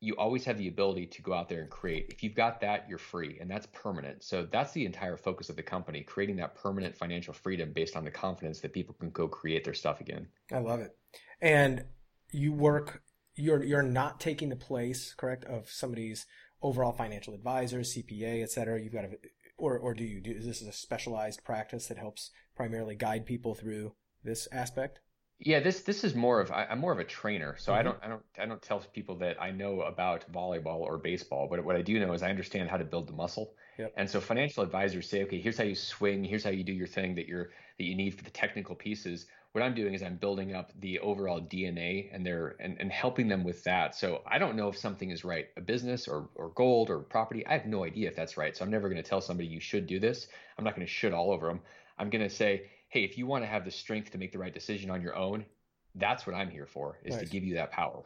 you 0.00 0.14
always 0.16 0.44
have 0.44 0.58
the 0.58 0.68
ability 0.68 1.06
to 1.06 1.22
go 1.22 1.32
out 1.32 1.48
there 1.48 1.60
and 1.60 1.70
create. 1.70 2.06
If 2.08 2.22
you've 2.22 2.34
got 2.34 2.60
that, 2.60 2.86
you're 2.88 2.98
free 2.98 3.38
and 3.40 3.50
that's 3.50 3.66
permanent. 3.72 4.22
So 4.22 4.46
that's 4.50 4.72
the 4.72 4.84
entire 4.84 5.16
focus 5.16 5.48
of 5.48 5.56
the 5.56 5.62
company, 5.62 6.02
creating 6.02 6.36
that 6.36 6.54
permanent 6.54 6.96
financial 6.96 7.32
freedom 7.32 7.72
based 7.72 7.96
on 7.96 8.04
the 8.04 8.10
confidence 8.10 8.60
that 8.60 8.72
people 8.72 8.96
can 8.98 9.10
go 9.10 9.28
create 9.28 9.64
their 9.64 9.74
stuff 9.74 10.00
again. 10.00 10.26
I 10.52 10.58
love 10.58 10.80
it. 10.80 10.96
And 11.40 11.84
you 12.32 12.52
work 12.52 13.02
you're 13.34 13.62
you're 13.62 13.82
not 13.82 14.20
taking 14.20 14.48
the 14.48 14.56
place, 14.56 15.14
correct, 15.14 15.44
of 15.44 15.70
somebody's 15.70 16.26
overall 16.60 16.92
financial 16.92 17.34
advisor, 17.34 17.80
CPA, 17.80 18.42
et 18.42 18.50
cetera. 18.50 18.80
You've 18.80 18.92
got 18.92 19.02
to 19.02 19.18
or 19.56 19.78
or 19.78 19.94
do 19.94 20.04
you 20.04 20.20
do 20.20 20.32
is 20.32 20.46
this 20.46 20.62
a 20.62 20.72
specialized 20.72 21.44
practice 21.44 21.86
that 21.86 21.98
helps 21.98 22.30
primarily 22.62 22.94
guide 22.94 23.26
people 23.26 23.56
through 23.56 23.92
this 24.22 24.46
aspect? 24.52 25.00
Yeah, 25.40 25.58
this 25.58 25.80
this 25.80 26.04
is 26.04 26.14
more 26.14 26.40
of 26.40 26.52
I, 26.52 26.66
am 26.70 26.78
more 26.78 26.92
of 26.92 27.00
a 27.00 27.04
trainer, 27.04 27.56
so 27.58 27.72
mm-hmm. 27.72 27.80
I 27.80 27.82
don't 27.82 27.98
I 28.04 28.08
don't 28.08 28.22
I 28.38 28.46
don't 28.46 28.62
tell 28.62 28.78
people 28.94 29.16
that 29.16 29.42
I 29.42 29.50
know 29.50 29.80
about 29.80 30.30
volleyball 30.32 30.78
or 30.78 30.96
baseball, 30.98 31.48
but 31.50 31.64
what 31.64 31.74
I 31.74 31.82
do 31.82 31.98
know 31.98 32.12
is 32.12 32.22
I 32.22 32.30
understand 32.30 32.70
how 32.70 32.76
to 32.76 32.84
build 32.84 33.08
the 33.08 33.12
muscle. 33.14 33.54
Yep. 33.78 33.94
And 33.96 34.08
so 34.08 34.20
financial 34.20 34.62
advisors 34.62 35.08
say, 35.08 35.24
okay, 35.24 35.40
here's 35.40 35.58
how 35.58 35.64
you 35.64 35.74
swing, 35.74 36.22
here's 36.22 36.44
how 36.44 36.50
you 36.50 36.62
do 36.62 36.72
your 36.72 36.86
thing 36.86 37.16
that 37.16 37.26
you're 37.26 37.50
that 37.78 37.84
you 37.84 37.96
need 37.96 38.14
for 38.14 38.22
the 38.22 38.30
technical 38.30 38.76
pieces. 38.76 39.26
What 39.50 39.64
I'm 39.64 39.74
doing 39.74 39.94
is 39.94 40.02
I'm 40.04 40.16
building 40.16 40.54
up 40.54 40.70
the 40.78 41.00
overall 41.00 41.40
DNA 41.40 42.14
and 42.14 42.24
they're 42.24 42.54
and, 42.60 42.76
and 42.78 42.92
helping 42.92 43.26
them 43.26 43.42
with 43.42 43.64
that. 43.64 43.96
So 43.96 44.22
I 44.24 44.38
don't 44.38 44.54
know 44.54 44.68
if 44.68 44.78
something 44.78 45.10
is 45.10 45.24
right, 45.24 45.48
a 45.56 45.60
business 45.60 46.06
or 46.06 46.28
or 46.36 46.50
gold 46.50 46.88
or 46.88 47.00
property. 47.00 47.44
I 47.44 47.54
have 47.54 47.66
no 47.66 47.82
idea 47.82 48.08
if 48.08 48.14
that's 48.14 48.36
right. 48.36 48.56
So 48.56 48.64
I'm 48.64 48.70
never 48.70 48.88
going 48.88 49.02
to 49.02 49.08
tell 49.08 49.20
somebody 49.20 49.48
you 49.48 49.60
should 49.60 49.88
do 49.88 49.98
this. 49.98 50.28
I'm 50.56 50.64
not 50.64 50.76
going 50.76 50.86
to 50.86 50.92
shit 50.92 51.12
all 51.12 51.32
over 51.32 51.48
them. 51.48 51.62
I'm 52.02 52.10
going 52.10 52.28
to 52.28 52.34
say, 52.34 52.64
hey, 52.88 53.04
if 53.04 53.16
you 53.16 53.26
want 53.28 53.44
to 53.44 53.48
have 53.48 53.64
the 53.64 53.70
strength 53.70 54.10
to 54.10 54.18
make 54.18 54.32
the 54.32 54.38
right 54.38 54.52
decision 54.52 54.90
on 54.90 55.00
your 55.02 55.14
own, 55.16 55.46
that's 55.94 56.26
what 56.26 56.34
I'm 56.34 56.50
here 56.50 56.66
for, 56.66 56.98
is 57.04 57.14
nice. 57.14 57.24
to 57.24 57.30
give 57.30 57.44
you 57.44 57.54
that 57.54 57.70
power. 57.70 58.02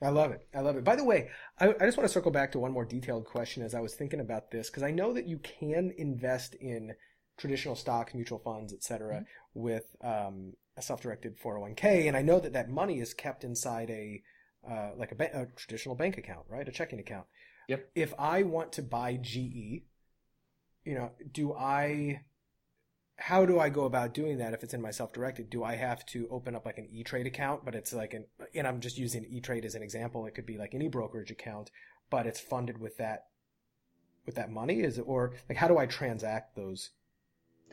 I 0.00 0.10
love 0.10 0.30
it. 0.30 0.46
I 0.54 0.60
love 0.60 0.76
it. 0.76 0.84
By 0.84 0.94
the 0.94 1.02
way, 1.02 1.28
I, 1.58 1.68
I, 1.68 1.86
just 1.86 1.98
want 1.98 2.08
to 2.08 2.12
circle 2.12 2.30
back 2.30 2.52
to 2.52 2.60
one 2.60 2.70
more 2.72 2.84
detailed 2.84 3.24
question 3.24 3.64
as 3.64 3.74
I 3.74 3.80
was 3.80 3.94
thinking 3.94 4.20
about 4.20 4.52
this, 4.52 4.70
because 4.70 4.84
I 4.84 4.92
know 4.92 5.12
that 5.12 5.26
you 5.26 5.38
can 5.38 5.92
invest 5.98 6.54
in 6.54 6.94
traditional 7.36 7.74
stocks, 7.74 8.14
mutual 8.14 8.38
funds, 8.38 8.72
etc., 8.72 9.14
mm-hmm. 9.14 9.60
with 9.60 9.96
um, 10.04 10.52
a 10.76 10.82
self-directed 10.82 11.40
401k, 11.40 12.06
and 12.06 12.16
I 12.16 12.22
know 12.22 12.38
that 12.38 12.52
that 12.52 12.70
money 12.70 13.00
is 13.00 13.14
kept 13.14 13.42
inside 13.42 13.90
a 13.90 14.22
uh, 14.68 14.90
like 14.96 15.10
a, 15.10 15.16
ba- 15.16 15.30
a, 15.34 15.46
traditional 15.56 15.96
bank 15.96 16.16
account, 16.16 16.46
right? 16.48 16.68
A 16.68 16.70
checking 16.70 17.00
account. 17.00 17.26
Yep. 17.66 17.90
If 17.96 18.14
I 18.16 18.44
want 18.44 18.70
to 18.74 18.82
buy 18.82 19.16
GE, 19.16 19.82
you 20.84 20.94
know, 20.94 21.10
do 21.32 21.52
I 21.52 22.20
how 23.22 23.46
do 23.46 23.60
I 23.60 23.68
go 23.68 23.84
about 23.84 24.14
doing 24.14 24.38
that 24.38 24.52
if 24.52 24.64
it's 24.64 24.74
in 24.74 24.82
my 24.82 24.90
self-directed? 24.90 25.48
Do 25.48 25.62
I 25.62 25.76
have 25.76 26.04
to 26.06 26.26
open 26.28 26.56
up 26.56 26.66
like 26.66 26.78
an 26.78 26.88
E-Trade 26.90 27.28
account, 27.28 27.64
but 27.64 27.76
it's 27.76 27.92
like 27.92 28.14
an, 28.14 28.24
and 28.52 28.66
I'm 28.66 28.80
just 28.80 28.98
using 28.98 29.24
E-Trade 29.24 29.64
as 29.64 29.76
an 29.76 29.82
example. 29.82 30.26
It 30.26 30.34
could 30.34 30.44
be 30.44 30.58
like 30.58 30.74
any 30.74 30.88
brokerage 30.88 31.30
account, 31.30 31.70
but 32.10 32.26
it's 32.26 32.40
funded 32.40 32.78
with 32.78 32.96
that, 32.96 33.26
with 34.26 34.34
that 34.34 34.50
money. 34.50 34.80
Is 34.80 34.98
it, 34.98 35.02
or 35.02 35.34
like, 35.48 35.56
how 35.56 35.68
do 35.68 35.78
I 35.78 35.86
transact 35.86 36.56
those 36.56 36.90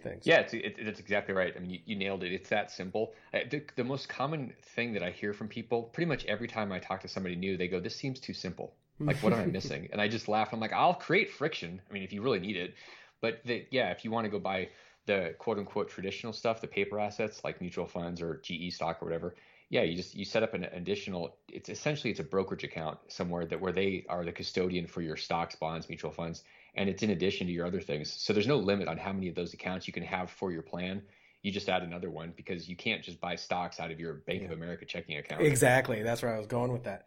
things? 0.03 0.27
Yeah, 0.27 0.41
it's, 0.41 0.53
it, 0.53 0.75
it's 0.77 0.99
exactly 0.99 1.33
right. 1.33 1.51
I 1.57 1.59
mean, 1.59 1.71
you, 1.71 1.79
you 1.83 1.95
nailed 1.95 2.21
it. 2.21 2.31
It's 2.31 2.49
that 2.49 2.69
simple. 2.69 3.15
The, 3.33 3.63
the 3.75 3.83
most 3.83 4.07
common 4.07 4.53
thing 4.75 4.93
that 4.93 5.01
I 5.01 5.09
hear 5.09 5.33
from 5.33 5.47
people, 5.47 5.81
pretty 5.81 6.07
much 6.07 6.25
every 6.25 6.47
time 6.47 6.71
I 6.71 6.77
talk 6.77 7.01
to 7.01 7.07
somebody 7.07 7.35
new, 7.35 7.57
they 7.57 7.67
go, 7.67 7.79
this 7.79 7.95
seems 7.95 8.19
too 8.19 8.35
simple. 8.35 8.75
Like, 8.99 9.17
what 9.23 9.33
am 9.33 9.39
I 9.39 9.45
missing? 9.57 9.89
And 9.91 9.99
I 9.99 10.09
just 10.09 10.27
laugh. 10.27 10.49
I'm 10.53 10.59
like, 10.59 10.73
I'll 10.73 10.93
create 10.93 11.31
friction. 11.31 11.81
I 11.89 11.93
mean, 11.93 12.03
if 12.03 12.13
you 12.13 12.21
really 12.21 12.39
need 12.39 12.55
it, 12.55 12.75
but 13.19 13.41
the, 13.45 13.65
yeah, 13.71 13.89
if 13.89 14.05
you 14.05 14.11
want 14.11 14.25
to 14.25 14.29
go 14.29 14.37
buy 14.37 14.69
the 15.09 15.33
quote 15.39 15.57
unquote 15.57 15.89
traditional 15.89 16.31
stuff, 16.33 16.61
the 16.61 16.67
paper 16.67 16.99
assets 16.99 17.43
like 17.43 17.59
mutual 17.59 17.87
funds 17.87 18.21
or 18.21 18.39
GE 18.43 18.71
stock 18.71 19.01
or 19.01 19.05
whatever, 19.05 19.33
yeah, 19.69 19.81
you 19.81 19.95
just 19.95 20.15
you 20.15 20.23
set 20.23 20.43
up 20.43 20.53
an 20.53 20.65
additional. 20.65 21.35
It's 21.51 21.67
essentially 21.67 22.11
it's 22.11 22.19
a 22.19 22.23
brokerage 22.23 22.63
account 22.63 22.99
somewhere 23.07 23.45
that 23.47 23.59
where 23.59 23.71
they 23.71 24.05
are 24.07 24.23
the 24.23 24.31
custodian 24.31 24.85
for 24.85 25.01
your 25.01 25.17
stocks, 25.17 25.55
bonds, 25.55 25.89
mutual 25.89 26.11
funds, 26.11 26.43
and 26.75 26.89
it's 26.89 27.01
in 27.01 27.09
addition 27.09 27.47
to 27.47 27.53
your 27.53 27.65
other 27.65 27.81
things. 27.81 28.11
So 28.11 28.33
there's 28.33 28.47
no 28.47 28.57
limit 28.57 28.87
on 28.87 28.97
how 28.97 29.11
many 29.11 29.29
of 29.29 29.35
those 29.35 29.53
accounts 29.53 29.87
you 29.87 29.93
can 29.93 30.03
have 30.03 30.29
for 30.29 30.51
your 30.51 30.61
plan. 30.61 31.01
You 31.41 31.51
just 31.51 31.69
add 31.69 31.81
another 31.81 32.11
one 32.11 32.33
because 32.35 32.69
you 32.69 32.75
can't 32.75 33.03
just 33.03 33.19
buy 33.19 33.35
stocks 33.35 33.79
out 33.79 33.91
of 33.91 33.99
your 33.99 34.15
Bank 34.15 34.41
yeah. 34.41 34.47
of 34.47 34.53
America 34.53 34.85
checking 34.85 35.17
account. 35.17 35.41
Exactly, 35.41 36.03
that's 36.03 36.21
where 36.21 36.35
I 36.35 36.37
was 36.37 36.47
going 36.47 36.71
with 36.71 36.83
that. 36.83 37.05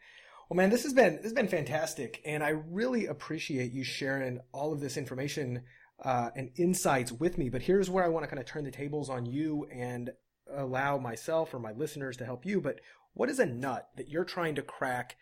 Well, 0.48 0.56
man, 0.56 0.70
this 0.70 0.82
has 0.82 0.92
been 0.92 1.16
this 1.16 1.24
has 1.24 1.32
been 1.32 1.48
fantastic, 1.48 2.20
and 2.24 2.42
I 2.42 2.50
really 2.50 3.06
appreciate 3.06 3.72
you 3.72 3.84
sharing 3.84 4.40
all 4.52 4.72
of 4.72 4.80
this 4.80 4.96
information 4.96 5.62
uh, 6.04 6.30
and 6.34 6.50
insights 6.56 7.12
with 7.12 7.38
me. 7.38 7.48
But 7.48 7.62
here's 7.62 7.90
where 7.90 8.04
I 8.04 8.08
want 8.08 8.24
to 8.24 8.28
kind 8.28 8.40
of 8.40 8.46
turn 8.46 8.64
the 8.64 8.70
tables 8.70 9.08
on 9.08 9.26
you 9.26 9.66
and 9.72 10.10
allow 10.52 10.98
myself 10.98 11.54
or 11.54 11.58
my 11.58 11.72
listeners 11.72 12.16
to 12.18 12.24
help 12.24 12.44
you. 12.44 12.60
But 12.60 12.80
what 13.14 13.30
is 13.30 13.38
a 13.38 13.46
nut 13.46 13.88
that 13.96 14.08
you're 14.08 14.24
trying 14.24 14.56
to 14.56 14.62
crack 14.62 15.16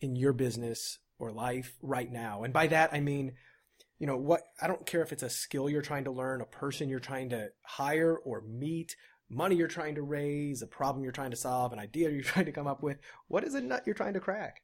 in 0.00 0.16
your 0.16 0.32
business 0.32 0.98
or 1.18 1.30
life 1.30 1.76
right 1.82 2.10
now? 2.10 2.42
And 2.42 2.52
by 2.52 2.66
that, 2.68 2.92
I 2.92 3.00
mean, 3.00 3.32
you 3.98 4.06
know, 4.06 4.16
what, 4.16 4.42
I 4.60 4.66
don't 4.66 4.86
care 4.86 5.02
if 5.02 5.12
it's 5.12 5.22
a 5.22 5.30
skill 5.30 5.70
you're 5.70 5.82
trying 5.82 6.04
to 6.04 6.10
learn, 6.10 6.40
a 6.40 6.46
person 6.46 6.88
you're 6.88 6.98
trying 6.98 7.30
to 7.30 7.50
hire 7.62 8.16
or 8.16 8.42
meet, 8.42 8.96
money 9.30 9.54
you're 9.54 9.68
trying 9.68 9.94
to 9.94 10.02
raise, 10.02 10.62
a 10.62 10.66
problem 10.66 11.04
you're 11.04 11.12
trying 11.12 11.30
to 11.30 11.36
solve, 11.36 11.72
an 11.72 11.78
idea 11.78 12.10
you're 12.10 12.22
trying 12.24 12.46
to 12.46 12.52
come 12.52 12.66
up 12.66 12.82
with. 12.82 12.98
What 13.28 13.44
is 13.44 13.54
a 13.54 13.60
nut 13.60 13.84
you're 13.86 13.94
trying 13.94 14.14
to 14.14 14.20
crack? 14.20 14.62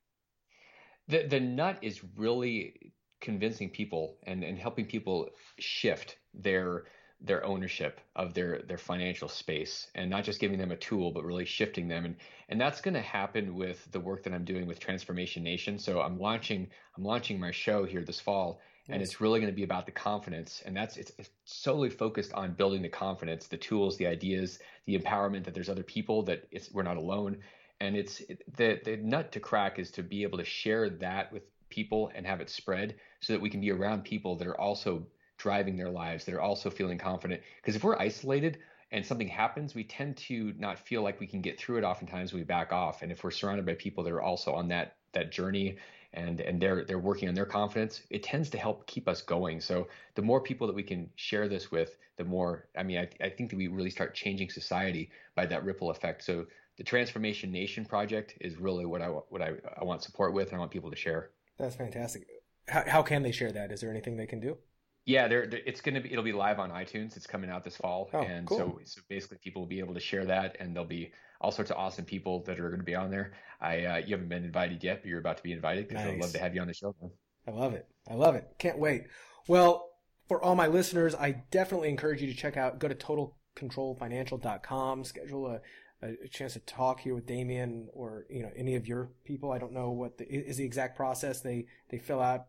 The, 1.06 1.26
the 1.26 1.40
nut 1.40 1.78
is 1.82 2.02
really 2.16 2.92
convincing 3.20 3.70
people 3.70 4.16
and, 4.24 4.42
and 4.42 4.58
helping 4.58 4.86
people 4.86 5.28
shift 5.58 6.16
their 6.34 6.84
their 7.22 7.44
ownership 7.44 8.00
of 8.16 8.32
their 8.32 8.62
their 8.66 8.78
financial 8.78 9.28
space 9.28 9.88
and 9.94 10.08
not 10.08 10.24
just 10.24 10.40
giving 10.40 10.58
them 10.58 10.70
a 10.70 10.76
tool 10.76 11.10
but 11.12 11.24
really 11.24 11.44
shifting 11.44 11.86
them. 11.86 12.04
And 12.04 12.16
and 12.48 12.60
that's 12.60 12.80
going 12.80 12.94
to 12.94 13.00
happen 13.00 13.54
with 13.54 13.90
the 13.92 14.00
work 14.00 14.22
that 14.24 14.32
I'm 14.32 14.44
doing 14.44 14.66
with 14.66 14.80
Transformation 14.80 15.42
Nation. 15.42 15.78
So 15.78 16.00
I'm 16.00 16.18
launching 16.18 16.68
I'm 16.96 17.04
launching 17.04 17.38
my 17.38 17.50
show 17.50 17.84
here 17.84 18.04
this 18.04 18.20
fall 18.20 18.60
and 18.88 19.02
it's 19.02 19.20
really 19.20 19.38
going 19.38 19.52
to 19.52 19.56
be 19.56 19.62
about 19.62 19.86
the 19.86 19.92
confidence. 19.92 20.62
And 20.64 20.76
that's 20.76 20.96
it's, 20.96 21.12
it's 21.18 21.30
solely 21.44 21.90
focused 21.90 22.32
on 22.32 22.54
building 22.54 22.82
the 22.82 22.88
confidence 22.88 23.46
the 23.46 23.56
tools 23.56 23.96
the 23.96 24.06
ideas 24.06 24.58
the 24.86 24.98
empowerment 24.98 25.44
that 25.44 25.54
there's 25.54 25.68
other 25.68 25.82
people 25.82 26.22
that 26.24 26.48
it's 26.50 26.72
we're 26.72 26.82
not 26.82 26.96
alone. 26.96 27.38
And 27.80 27.96
it's 27.96 28.22
the 28.56 28.80
the 28.84 28.96
nut 28.96 29.32
to 29.32 29.40
crack 29.40 29.78
is 29.78 29.90
to 29.92 30.02
be 30.02 30.22
able 30.22 30.38
to 30.38 30.44
share 30.44 30.88
that 30.88 31.32
with 31.32 31.42
people 31.70 32.10
and 32.14 32.26
have 32.26 32.40
it 32.40 32.50
spread 32.50 32.96
so 33.20 33.32
that 33.32 33.40
we 33.40 33.50
can 33.50 33.60
be 33.60 33.70
around 33.70 34.04
people 34.04 34.36
that 34.36 34.46
are 34.46 34.60
also 34.60 35.06
driving 35.38 35.76
their 35.76 35.90
lives, 35.90 36.24
that 36.24 36.34
are 36.34 36.40
also 36.40 36.68
feeling 36.68 36.98
confident. 36.98 37.40
Because 37.56 37.74
if 37.74 37.82
we're 37.82 37.98
isolated 37.98 38.58
and 38.92 39.04
something 39.04 39.28
happens, 39.28 39.74
we 39.74 39.84
tend 39.84 40.16
to 40.16 40.52
not 40.58 40.78
feel 40.78 41.02
like 41.02 41.18
we 41.20 41.26
can 41.26 41.40
get 41.40 41.58
through 41.58 41.78
it. 41.78 41.84
Oftentimes 41.84 42.32
we 42.32 42.42
back 42.42 42.72
off. 42.72 43.02
And 43.02 43.10
if 43.10 43.24
we're 43.24 43.30
surrounded 43.30 43.64
by 43.64 43.74
people 43.74 44.04
that 44.04 44.12
are 44.12 44.22
also 44.22 44.52
on 44.52 44.68
that 44.68 44.96
that 45.12 45.32
journey 45.32 45.76
and 46.12 46.40
and 46.40 46.60
they're 46.60 46.84
they're 46.84 46.98
working 46.98 47.28
on 47.28 47.34
their 47.34 47.46
confidence, 47.46 48.02
it 48.10 48.22
tends 48.22 48.50
to 48.50 48.58
help 48.58 48.86
keep 48.86 49.08
us 49.08 49.22
going. 49.22 49.60
So 49.60 49.88
the 50.14 50.22
more 50.22 50.40
people 50.40 50.66
that 50.66 50.76
we 50.76 50.82
can 50.82 51.08
share 51.16 51.48
this 51.48 51.70
with, 51.70 51.96
the 52.16 52.24
more 52.24 52.68
I 52.76 52.82
mean 52.82 52.98
I, 52.98 53.08
I 53.24 53.30
think 53.30 53.50
that 53.50 53.56
we 53.56 53.68
really 53.68 53.90
start 53.90 54.14
changing 54.14 54.50
society 54.50 55.10
by 55.34 55.46
that 55.46 55.64
ripple 55.64 55.90
effect. 55.90 56.24
So 56.24 56.46
the 56.76 56.84
Transformation 56.84 57.52
Nation 57.52 57.84
project 57.84 58.34
is 58.40 58.56
really 58.56 58.86
what 58.86 59.02
I 59.02 59.06
what 59.06 59.40
I, 59.40 59.52
I 59.80 59.84
want 59.84 60.02
support 60.02 60.34
with 60.34 60.48
and 60.48 60.56
I 60.56 60.58
want 60.58 60.70
people 60.70 60.90
to 60.90 60.96
share. 60.96 61.30
That's 61.60 61.76
fantastic. 61.76 62.26
How, 62.68 62.84
how 62.86 63.02
can 63.02 63.22
they 63.22 63.32
share 63.32 63.52
that? 63.52 63.70
Is 63.70 63.80
there 63.80 63.90
anything 63.90 64.16
they 64.16 64.26
can 64.26 64.40
do? 64.40 64.56
Yeah, 65.04 65.28
they're, 65.28 65.46
they're, 65.46 65.60
it's 65.66 65.80
going 65.80 65.94
to 65.94 66.00
be 66.00 66.10
it'll 66.10 66.24
be 66.24 66.32
live 66.32 66.58
on 66.58 66.70
iTunes. 66.70 67.16
It's 67.16 67.26
coming 67.26 67.50
out 67.50 67.64
this 67.64 67.76
fall, 67.76 68.10
oh, 68.12 68.20
and 68.20 68.46
cool. 68.46 68.58
so 68.58 68.80
so 68.84 69.00
basically 69.08 69.38
people 69.42 69.62
will 69.62 69.68
be 69.68 69.78
able 69.78 69.94
to 69.94 70.00
share 70.00 70.24
that, 70.26 70.56
and 70.60 70.74
there'll 70.74 70.88
be 70.88 71.12
all 71.40 71.50
sorts 71.50 71.70
of 71.70 71.76
awesome 71.76 72.04
people 72.04 72.42
that 72.44 72.60
are 72.60 72.68
going 72.68 72.80
to 72.80 72.84
be 72.84 72.94
on 72.94 73.10
there. 73.10 73.32
I 73.60 73.84
uh, 73.84 73.96
you 73.98 74.14
haven't 74.14 74.28
been 74.28 74.44
invited 74.44 74.84
yet, 74.84 75.02
but 75.02 75.08
you're 75.08 75.20
about 75.20 75.38
to 75.38 75.42
be 75.42 75.52
invited 75.52 75.88
because 75.88 76.04
nice. 76.04 76.14
I'd 76.14 76.20
love 76.20 76.32
to 76.32 76.38
have 76.38 76.54
you 76.54 76.60
on 76.60 76.66
the 76.66 76.74
show. 76.74 76.94
Man. 77.00 77.10
I 77.48 77.50
love 77.50 77.74
it. 77.74 77.86
I 78.08 78.14
love 78.14 78.36
it. 78.36 78.46
Can't 78.58 78.78
wait. 78.78 79.04
Well, 79.48 79.88
for 80.28 80.42
all 80.42 80.54
my 80.54 80.66
listeners, 80.66 81.14
I 81.14 81.42
definitely 81.50 81.88
encourage 81.88 82.22
you 82.22 82.28
to 82.28 82.36
check 82.36 82.56
out. 82.56 82.78
Go 82.78 82.88
to 82.88 82.94
totalcontrolfinancial.com. 82.94 85.04
Schedule 85.04 85.46
a 85.48 85.60
a, 86.02 86.28
chance 86.28 86.54
to 86.54 86.60
talk 86.60 87.00
here 87.00 87.14
with 87.14 87.26
Damion 87.26 87.86
or 87.92 88.26
you 88.30 88.42
know 88.42 88.50
any 88.56 88.76
of 88.76 88.86
your 88.86 89.10
people. 89.24 89.52
I 89.52 89.58
don't 89.58 89.72
know 89.72 89.90
what 89.90 90.18
the, 90.18 90.24
is 90.24 90.56
the 90.56 90.64
exact 90.64 90.96
process. 90.96 91.40
They 91.40 91.66
they 91.90 91.98
fill 91.98 92.20
out 92.20 92.46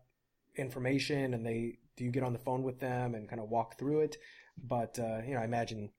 information 0.56 1.34
and 1.34 1.46
they 1.46 1.78
do 1.96 2.04
you 2.04 2.10
get 2.10 2.22
on 2.22 2.32
the 2.32 2.38
phone 2.38 2.62
with 2.62 2.80
them 2.80 3.14
and 3.14 3.28
kind 3.28 3.40
of 3.40 3.48
walk 3.48 3.78
through 3.78 4.00
it. 4.00 4.16
But 4.62 4.98
uh, 4.98 5.20
you 5.26 5.34
know, 5.34 5.40
I 5.40 5.44
imagine 5.44 5.90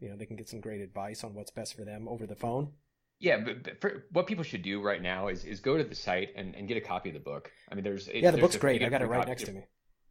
you 0.00 0.08
know, 0.08 0.16
they 0.16 0.26
can 0.26 0.36
get 0.36 0.48
some 0.48 0.60
great 0.60 0.80
advice 0.80 1.22
on 1.22 1.34
what's 1.34 1.50
best 1.50 1.76
for 1.76 1.84
them 1.84 2.08
over 2.08 2.26
the 2.26 2.34
phone. 2.34 2.72
Yeah, 3.18 3.36
but, 3.44 3.62
but 3.62 3.80
for, 3.80 4.06
what 4.12 4.26
people 4.26 4.44
should 4.44 4.62
do 4.62 4.80
right 4.80 5.00
now 5.00 5.28
is 5.28 5.44
is 5.44 5.60
go 5.60 5.76
to 5.76 5.84
the 5.84 5.94
site 5.94 6.30
and, 6.36 6.54
and 6.54 6.66
get 6.66 6.78
a 6.78 6.80
copy 6.80 7.10
of 7.10 7.14
the 7.14 7.20
book. 7.20 7.52
I 7.70 7.74
mean, 7.74 7.84
there's 7.84 8.08
yeah, 8.08 8.30
the 8.30 8.38
book's 8.38 8.54
a, 8.54 8.58
great. 8.58 8.82
I 8.82 8.88
got 8.88 9.02
it 9.02 9.06
right 9.06 9.28
next 9.28 9.44
to 9.44 9.52
me. 9.52 9.64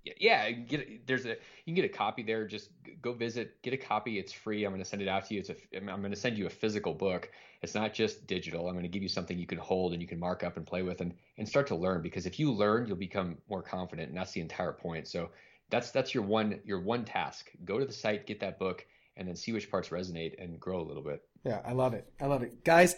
Yeah, 0.03 0.49
get 0.51 1.05
there's 1.07 1.25
a 1.25 1.29
you 1.29 1.35
can 1.65 1.75
get 1.75 1.85
a 1.85 1.89
copy 1.89 2.23
there. 2.23 2.47
Just 2.47 2.69
go 3.01 3.13
visit, 3.13 3.61
get 3.61 3.73
a 3.73 3.77
copy. 3.77 4.17
It's 4.17 4.31
free. 4.31 4.63
I'm 4.63 4.71
going 4.71 4.81
to 4.81 4.89
send 4.89 5.01
it 5.01 5.07
out 5.07 5.25
to 5.27 5.33
you. 5.33 5.41
It's 5.41 5.49
a 5.49 5.55
I'm 5.75 6.01
going 6.01 6.11
to 6.11 6.15
send 6.15 6.37
you 6.37 6.47
a 6.47 6.49
physical 6.49 6.93
book. 6.93 7.29
It's 7.61 7.75
not 7.75 7.93
just 7.93 8.25
digital. 8.25 8.67
I'm 8.67 8.73
going 8.73 8.83
to 8.83 8.89
give 8.89 9.03
you 9.03 9.09
something 9.09 9.37
you 9.37 9.45
can 9.45 9.57
hold 9.57 9.91
and 9.91 10.01
you 10.01 10.07
can 10.07 10.19
mark 10.19 10.43
up 10.43 10.57
and 10.57 10.65
play 10.65 10.83
with 10.83 11.01
and 11.01 11.13
and 11.37 11.47
start 11.47 11.67
to 11.67 11.75
learn. 11.75 12.01
Because 12.01 12.25
if 12.25 12.39
you 12.39 12.51
learn, 12.51 12.87
you'll 12.87 12.95
become 12.95 13.37
more 13.49 13.61
confident, 13.61 14.09
and 14.09 14.17
that's 14.17 14.31
the 14.31 14.41
entire 14.41 14.71
point. 14.71 15.07
So 15.07 15.29
that's 15.69 15.91
that's 15.91 16.13
your 16.13 16.23
one 16.23 16.59
your 16.63 16.79
one 16.79 17.05
task. 17.05 17.51
Go 17.65 17.77
to 17.77 17.85
the 17.85 17.93
site, 17.93 18.25
get 18.25 18.39
that 18.39 18.57
book, 18.57 18.85
and 19.17 19.27
then 19.27 19.35
see 19.35 19.51
which 19.51 19.69
parts 19.69 19.89
resonate 19.89 20.41
and 20.41 20.59
grow 20.59 20.81
a 20.81 20.87
little 20.87 21.03
bit. 21.03 21.21
Yeah, 21.43 21.61
I 21.65 21.73
love 21.73 21.93
it. 21.93 22.11
I 22.19 22.25
love 22.25 22.41
it, 22.43 22.63
guys. 22.63 22.95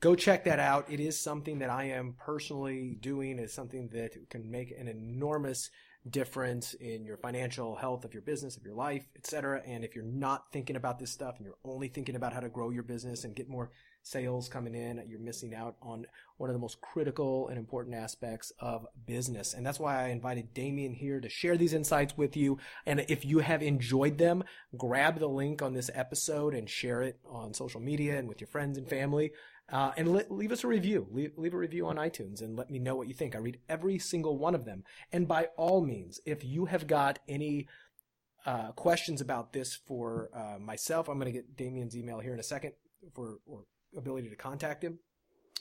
Go 0.00 0.14
check 0.14 0.44
that 0.44 0.58
out. 0.58 0.90
It 0.90 1.00
is 1.00 1.22
something 1.22 1.60
that 1.60 1.70
I 1.70 1.84
am 1.84 2.14
personally 2.18 2.96
doing. 3.00 3.38
It's 3.38 3.54
something 3.54 3.88
that 3.92 4.12
can 4.28 4.50
make 4.50 4.70
an 4.78 4.86
enormous 4.86 5.70
difference 6.10 6.74
in 6.74 7.04
your 7.04 7.16
financial 7.16 7.76
health 7.76 8.04
of 8.04 8.12
your 8.12 8.22
business, 8.22 8.56
of 8.56 8.64
your 8.64 8.74
life, 8.74 9.06
etc. 9.16 9.62
And 9.66 9.84
if 9.84 9.94
you're 9.94 10.04
not 10.04 10.52
thinking 10.52 10.76
about 10.76 10.98
this 10.98 11.10
stuff 11.10 11.36
and 11.38 11.46
you're 11.46 11.56
only 11.64 11.88
thinking 11.88 12.14
about 12.14 12.32
how 12.32 12.40
to 12.40 12.48
grow 12.48 12.70
your 12.70 12.82
business 12.82 13.24
and 13.24 13.34
get 13.34 13.48
more 13.48 13.70
sales 14.02 14.48
coming 14.48 14.74
in, 14.74 15.02
you're 15.08 15.18
missing 15.18 15.54
out 15.54 15.76
on 15.80 16.06
one 16.36 16.50
of 16.50 16.54
the 16.54 16.60
most 16.60 16.80
critical 16.82 17.48
and 17.48 17.56
important 17.56 17.96
aspects 17.96 18.52
of 18.58 18.86
business. 19.06 19.54
And 19.54 19.64
that's 19.64 19.80
why 19.80 20.04
I 20.04 20.08
invited 20.08 20.54
Damion 20.54 20.94
here 20.94 21.20
to 21.20 21.28
share 21.30 21.56
these 21.56 21.72
insights 21.72 22.16
with 22.16 22.36
you. 22.36 22.58
And 22.84 23.06
if 23.08 23.24
you 23.24 23.38
have 23.38 23.62
enjoyed 23.62 24.18
them, 24.18 24.44
grab 24.76 25.18
the 25.18 25.26
link 25.26 25.62
on 25.62 25.72
this 25.72 25.90
episode 25.94 26.54
and 26.54 26.68
share 26.68 27.02
it 27.02 27.18
on 27.28 27.54
social 27.54 27.80
media 27.80 28.18
and 28.18 28.28
with 28.28 28.40
your 28.42 28.48
friends 28.48 28.76
and 28.76 28.88
family. 28.88 29.32
Uh, 29.72 29.92
and 29.96 30.12
le- 30.12 30.24
leave 30.28 30.52
us 30.52 30.62
a 30.62 30.68
review. 30.68 31.06
Leave, 31.10 31.32
leave 31.36 31.54
a 31.54 31.58
review 31.58 31.86
on 31.86 31.96
iTunes 31.96 32.42
and 32.42 32.56
let 32.56 32.70
me 32.70 32.78
know 32.78 32.96
what 32.96 33.08
you 33.08 33.14
think. 33.14 33.34
I 33.34 33.38
read 33.38 33.58
every 33.68 33.98
single 33.98 34.38
one 34.38 34.54
of 34.54 34.64
them. 34.64 34.84
And 35.10 35.26
by 35.26 35.48
all 35.56 35.80
means, 35.80 36.20
if 36.26 36.44
you 36.44 36.66
have 36.66 36.86
got 36.86 37.18
any 37.28 37.68
uh, 38.44 38.72
questions 38.72 39.20
about 39.20 39.52
this 39.52 39.74
for 39.86 40.28
uh, 40.34 40.58
myself, 40.58 41.08
I'm 41.08 41.18
going 41.18 41.32
to 41.32 41.38
get 41.38 41.56
Damion's 41.56 41.96
email 41.96 42.20
here 42.20 42.34
in 42.34 42.40
a 42.40 42.44
second 42.44 42.72
for 43.14 43.38
or 43.46 43.64
ability 43.96 44.28
to 44.28 44.36
contact 44.36 44.84
him. 44.84 44.98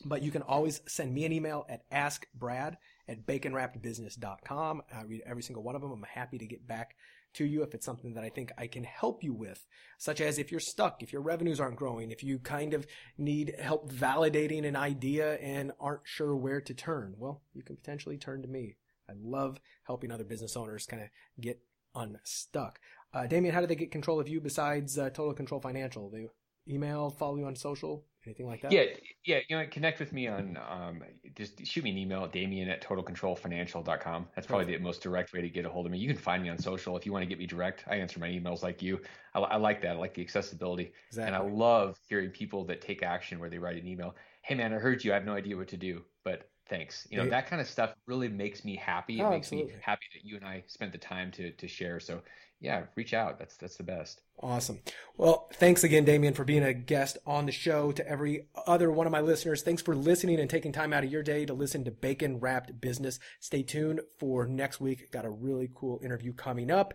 But 0.03 0.21
you 0.21 0.31
can 0.31 0.41
always 0.41 0.81
send 0.87 1.13
me 1.13 1.23
an 1.23 1.31
email 1.31 1.65
at 1.69 1.89
askbrad 1.89 2.75
at 3.07 3.25
baconwrappedbusiness.com. 3.25 4.81
I 4.93 5.03
read 5.03 5.23
every 5.25 5.43
single 5.43 5.63
one 5.63 5.75
of 5.75 5.81
them. 5.81 5.91
I'm 5.91 6.03
happy 6.03 6.37
to 6.37 6.45
get 6.45 6.67
back 6.67 6.95
to 7.33 7.45
you 7.45 7.63
if 7.63 7.73
it's 7.73 7.85
something 7.85 8.13
that 8.13 8.23
I 8.23 8.29
think 8.29 8.51
I 8.57 8.67
can 8.67 8.83
help 8.83 9.23
you 9.23 9.33
with, 9.33 9.65
such 9.97 10.21
as 10.21 10.37
if 10.37 10.51
you're 10.51 10.59
stuck, 10.59 11.01
if 11.01 11.11
your 11.11 11.21
revenues 11.21 11.59
aren't 11.59 11.77
growing, 11.77 12.11
if 12.11 12.23
you 12.23 12.39
kind 12.39 12.73
of 12.73 12.85
need 13.17 13.55
help 13.59 13.91
validating 13.91 14.65
an 14.65 14.75
idea 14.75 15.35
and 15.35 15.71
aren't 15.79 16.01
sure 16.03 16.35
where 16.35 16.61
to 16.61 16.73
turn. 16.73 17.15
Well, 17.17 17.41
you 17.53 17.63
can 17.63 17.75
potentially 17.75 18.17
turn 18.17 18.41
to 18.43 18.47
me. 18.47 18.77
I 19.09 19.13
love 19.21 19.59
helping 19.83 20.11
other 20.11 20.23
business 20.23 20.55
owners 20.55 20.85
kind 20.85 21.03
of 21.03 21.09
get 21.41 21.59
unstuck. 21.95 22.79
Uh, 23.13 23.27
Damion, 23.27 23.53
how 23.53 23.61
do 23.61 23.67
they 23.67 23.75
get 23.75 23.91
control 23.91 24.19
of 24.19 24.27
you 24.27 24.39
besides 24.39 24.97
uh, 24.97 25.09
Total 25.09 25.33
Control 25.33 25.59
Financial? 25.59 26.09
They 26.09 26.27
email, 26.67 27.09
follow 27.09 27.37
you 27.37 27.45
on 27.45 27.55
social? 27.55 28.05
Anything 28.25 28.47
like 28.47 28.61
that? 28.61 28.71
Yeah, 28.71 28.83
yeah. 29.25 29.39
You 29.49 29.57
know, 29.57 29.65
connect 29.69 29.99
with 29.99 30.13
me 30.13 30.27
on 30.27 30.57
um, 30.69 31.03
just 31.35 31.65
shoot 31.65 31.83
me 31.83 31.91
an 31.91 31.97
email, 31.97 32.27
Damion 32.27 32.69
at 32.69 32.81
totalcontrolfinancial.com. 32.81 34.27
That's 34.35 34.47
probably 34.47 34.65
Perfect. 34.65 34.79
the 34.79 34.83
most 34.83 35.01
direct 35.01 35.33
way 35.33 35.41
to 35.41 35.49
get 35.49 35.65
a 35.65 35.69
hold 35.69 35.85
of 35.85 35.91
me. 35.91 35.97
You 35.97 36.07
can 36.07 36.17
find 36.17 36.41
me 36.41 36.49
on 36.49 36.57
social 36.57 36.95
if 36.95 37.05
you 37.05 37.11
want 37.11 37.23
to 37.23 37.27
get 37.27 37.37
me 37.37 37.45
direct. 37.45 37.83
I 37.87 37.95
answer 37.95 38.19
my 38.19 38.29
emails 38.29 38.63
like 38.63 38.81
you. 38.81 39.01
I, 39.33 39.39
I 39.39 39.55
like 39.57 39.81
that. 39.81 39.91
I 39.91 39.99
like 39.99 40.13
the 40.13 40.21
accessibility, 40.21 40.93
exactly. 41.09 41.27
and 41.27 41.35
I 41.35 41.45
love 41.45 41.97
hearing 42.07 42.29
people 42.29 42.63
that 42.65 42.81
take 42.81 43.03
action 43.03 43.39
where 43.39 43.49
they 43.49 43.57
write 43.57 43.75
an 43.75 43.87
email. 43.87 44.15
Hey 44.41 44.55
man, 44.55 44.73
I 44.73 44.77
heard 44.77 45.03
you. 45.03 45.11
I 45.11 45.15
have 45.15 45.25
no 45.25 45.33
idea 45.33 45.57
what 45.57 45.67
to 45.69 45.77
do, 45.77 46.03
but 46.23 46.49
thanks. 46.69 47.07
You 47.09 47.17
know, 47.17 47.23
yeah. 47.25 47.31
that 47.31 47.47
kind 47.47 47.61
of 47.61 47.67
stuff 47.67 47.93
really 48.07 48.29
makes 48.29 48.63
me 48.63 48.75
happy. 48.77 49.19
It 49.19 49.23
oh, 49.23 49.31
makes 49.31 49.47
absolutely. 49.47 49.73
me 49.73 49.79
happy 49.81 50.05
that 50.13 50.25
you 50.25 50.37
and 50.37 50.45
I 50.45 50.63
spent 50.67 50.91
the 50.93 50.97
time 50.97 51.31
to 51.31 51.51
to 51.51 51.67
share. 51.67 51.99
So 51.99 52.21
yeah, 52.63 52.83
reach 52.95 53.13
out. 53.13 53.37
That's 53.37 53.57
that's 53.57 53.75
the 53.75 53.83
best. 53.83 54.21
Awesome. 54.39 54.79
Well, 55.17 55.49
thanks 55.53 55.83
again, 55.83 56.05
Damion, 56.05 56.33
for 56.33 56.45
being 56.45 56.63
a 56.63 56.73
guest 56.73 57.17
on 57.27 57.45
the 57.45 57.51
show. 57.51 57.91
To 57.91 58.07
every 58.07 58.47
other 58.65 58.89
one 58.89 59.05
of 59.05 59.11
my 59.11 59.19
listeners, 59.19 59.61
thanks 59.61 59.81
for 59.81 59.93
listening 59.93 60.39
and 60.39 60.49
taking 60.49 60.71
time 60.71 60.93
out 60.93 61.03
of 61.03 61.11
your 61.11 61.23
day 61.23 61.45
to 61.45 61.53
listen 61.53 61.83
to 61.83 61.91
Bacon 61.91 62.39
Wrapped 62.39 62.79
Business. 62.79 63.19
Stay 63.41 63.63
tuned 63.63 63.99
for 64.17 64.47
next 64.47 64.79
week. 64.79 65.11
Got 65.11 65.25
a 65.25 65.29
really 65.29 65.69
cool 65.75 65.99
interview 66.01 66.31
coming 66.31 66.71
up. 66.71 66.93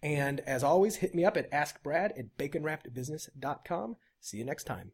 And 0.00 0.40
as 0.40 0.62
always, 0.62 0.96
hit 0.96 1.12
me 1.12 1.24
up 1.24 1.36
at 1.36 1.50
askbrad 1.50 2.16
at 2.16 2.38
baconwrappedbusiness.com. 2.38 3.96
See 4.20 4.36
you 4.36 4.44
next 4.44 4.64
time. 4.64 4.92